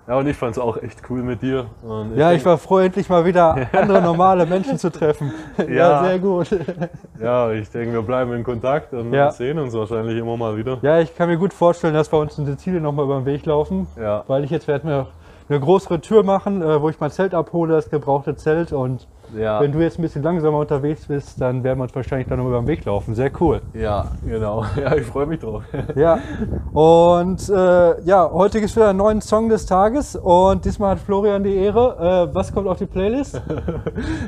Ja, 0.09 0.17
und 0.17 0.27
ich 0.27 0.35
fand 0.35 0.53
es 0.53 0.59
auch 0.59 0.75
echt 0.81 1.01
cool 1.09 1.21
mit 1.21 1.41
dir. 1.41 1.67
Und 1.83 2.17
Ja, 2.17 2.31
ich 2.31 2.37
denk- 2.39 2.45
war 2.47 2.57
froh, 2.57 2.79
endlich 2.79 3.07
mal 3.07 3.23
wieder 3.25 3.55
andere 3.71 4.01
normale 4.01 4.45
Menschen 4.45 4.77
zu 4.77 4.91
treffen. 4.91 5.31
Ja, 5.59 5.65
Ja. 5.67 6.03
sehr 6.03 6.19
gut. 6.19 6.49
Ja, 7.21 7.51
ich 7.51 7.69
denke, 7.69 7.93
wir 7.93 8.01
bleiben 8.01 8.33
in 8.33 8.43
Kontakt 8.43 8.93
und 8.93 9.13
Ja. 9.13 9.31
sehen 9.31 9.59
uns 9.59 9.73
wahrscheinlich 9.73 10.17
immer 10.17 10.35
mal 10.37 10.57
wieder. 10.57 10.79
Ja, 10.81 10.99
ich 10.99 11.15
kann 11.15 11.29
mir 11.29 11.37
gut 11.37 11.53
vorstellen, 11.53 11.93
dass 11.93 12.11
wir 12.11 12.19
uns 12.19 12.37
unsere 12.39 12.57
Ziele 12.57 12.81
nochmal 12.81 13.05
über 13.05 13.15
den 13.19 13.25
Weg 13.25 13.45
laufen. 13.45 13.87
Ja. 13.99 14.23
Weil 14.27 14.43
ich 14.43 14.49
jetzt 14.51 14.67
werde 14.67 14.87
mir 14.87 15.07
eine 15.49 15.59
größere 15.59 15.99
Tür 16.01 16.23
machen, 16.23 16.61
äh, 16.61 16.81
wo 16.81 16.89
ich 16.89 16.99
mein 16.99 17.11
Zelt 17.11 17.33
abhole, 17.33 17.73
das 17.73 17.89
gebrauchte 17.89 18.35
Zelt. 18.35 18.71
Und 18.73 19.07
Ja, 19.37 19.61
wenn 19.61 19.71
du 19.71 19.79
jetzt 19.79 19.99
ein 19.99 20.01
bisschen 20.01 20.23
langsamer 20.23 20.57
unterwegs 20.57 21.05
bist, 21.07 21.39
dann 21.39 21.63
werden 21.63 21.79
wir 21.79 21.83
uns 21.83 21.95
wahrscheinlich 21.95 22.27
dann 22.27 22.39
noch 22.39 22.47
über 22.47 22.59
den 22.59 22.67
Weg 22.67 22.83
laufen. 22.85 23.15
Sehr 23.15 23.31
cool. 23.39 23.61
ja, 23.73 24.07
genau. 24.25 24.65
Ja, 24.79 24.95
ich 24.95 25.05
freue 25.05 25.25
mich 25.25 25.39
drauf. 25.39 25.63
Ja, 25.95 26.19
und 26.73 27.49
äh, 27.49 28.01
ja, 28.03 28.29
heute 28.31 28.59
gibt 28.59 28.69
es 28.69 28.75
wieder 28.75 28.89
einen 28.89 28.99
neuen 28.99 29.21
Song 29.21 29.49
des 29.49 29.65
Tages 29.65 30.15
und 30.15 30.63
diesmal 30.63 30.91
hat 30.91 30.99
Florian 30.99 31.43
die 31.43 31.55
Ehre. 31.55 32.29
Äh, 32.29 32.35
was 32.35 32.53
kommt 32.53 32.67
auf 32.67 32.77
die 32.77 32.85
Playlist? 32.85 33.41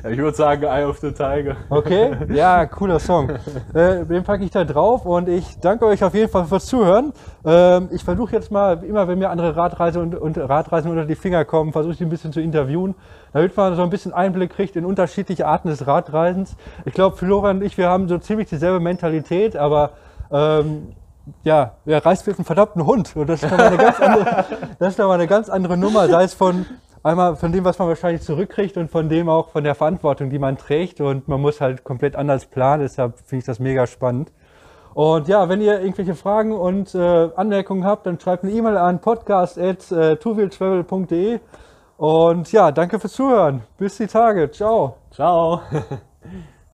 Ich 0.09 0.17
würde 0.17 0.35
sagen, 0.35 0.63
Eye 0.63 0.83
of 0.85 0.97
the 0.99 1.11
Tiger. 1.11 1.55
Okay, 1.69 2.11
ja, 2.33 2.65
cooler 2.65 2.99
Song. 2.99 3.29
Äh, 3.73 4.05
den 4.05 4.23
packe 4.23 4.43
ich 4.43 4.51
da 4.51 4.63
drauf 4.63 5.05
und 5.05 5.29
ich 5.29 5.59
danke 5.59 5.85
euch 5.85 6.03
auf 6.03 6.13
jeden 6.13 6.29
Fall 6.29 6.45
fürs 6.45 6.65
Zuhören. 6.65 7.13
Ähm, 7.45 7.89
ich 7.91 8.03
versuche 8.03 8.33
jetzt 8.33 8.51
mal, 8.51 8.83
immer 8.83 9.07
wenn 9.07 9.19
mir 9.19 9.29
andere 9.29 9.55
Radreise 9.55 9.99
und, 9.99 10.15
und 10.15 10.37
Radreisen 10.37 10.89
unter 10.91 11.05
die 11.05 11.15
Finger 11.15 11.45
kommen, 11.45 11.71
versuche 11.71 11.93
ich 11.93 11.97
die 11.97 12.05
ein 12.05 12.09
bisschen 12.09 12.33
zu 12.33 12.41
interviewen, 12.41 12.95
damit 13.34 13.56
man 13.56 13.76
so 13.76 13.84
ein 13.84 13.89
bisschen 13.89 14.13
Einblick 14.13 14.52
kriegt 14.52 14.76
in 14.76 14.86
unterschiedliche 14.86 15.48
Arten 15.48 15.70
des 15.70 15.88
Radreisens. 15.88 16.56
Ich 16.86 16.94
glaube, 16.94 17.17
Florian 17.17 17.58
und 17.58 17.63
ich, 17.63 17.78
wir 17.78 17.89
haben 17.89 18.08
so 18.08 18.17
ziemlich 18.17 18.50
dieselbe 18.50 18.80
Mentalität, 18.80 19.56
aber 19.56 19.91
ähm, 20.32 20.94
ja, 21.44 21.76
wer 21.86 22.06
reist 22.06 22.28
mit 22.28 22.38
einem 22.38 22.46
verdammten 22.46 22.86
Hund? 22.86 23.15
Und 23.15 23.30
das 23.30 23.44
ist 23.44 23.52
nochmal 23.52 23.67
eine 23.67 23.78
ganz 23.78 24.00
andere, 24.00 24.46
das 24.80 24.89
ist 24.89 25.00
nochmal 25.00 25.20
eine 25.20 25.28
ganz 25.28 25.50
andere 25.50 25.78
Nummer, 25.78 26.08
sei 26.08 26.24
es 26.24 26.34
von 26.34 26.65
einmal 27.04 27.36
von 27.36 27.52
dem, 27.52 27.65
was 27.65 27.80
man 27.80 27.88
wahrscheinlich 27.88 28.22
zurückkriegt 28.22 28.78
und 28.78 28.91
von 28.91 29.10
dem 29.10 29.28
auch 29.30 29.50
von 29.50 29.63
der 29.63 29.74
Verantwortung, 29.76 30.30
die 30.30 30.39
man 30.39 30.58
trägt. 30.58 31.02
Und 31.02 31.28
man 31.28 31.41
muss 31.41 31.60
halt 31.62 31.84
komplett 31.84 32.15
anders 32.15 32.46
planen, 32.46 32.84
deshalb 32.84 33.17
finde 33.20 33.39
ich 33.39 33.46
das 33.46 33.60
mega 33.60 33.88
spannend. 33.88 34.32
Und 34.94 35.28
ja, 35.30 35.48
wenn 35.48 35.62
ihr 35.62 35.80
irgendwelche 35.80 36.15
Fragen 36.15 36.52
und 36.52 36.94
äh, 36.94 37.30
Anmerkungen 37.36 37.86
habt, 37.86 38.06
dann 38.06 38.20
schreibt 38.20 38.44
eine 38.44 38.52
E-Mail 38.52 38.76
an 38.78 39.00
podcast.tuwheeltravel.de. 39.00 41.39
Und 42.01 42.51
ja, 42.51 42.71
danke 42.71 42.99
fürs 42.99 43.13
Zuhören. 43.13 43.61
Bis 43.77 43.97
die 43.97 44.07
Tage. 44.07 44.49
Ciao. 44.49 44.97
Ciao. 45.11 45.61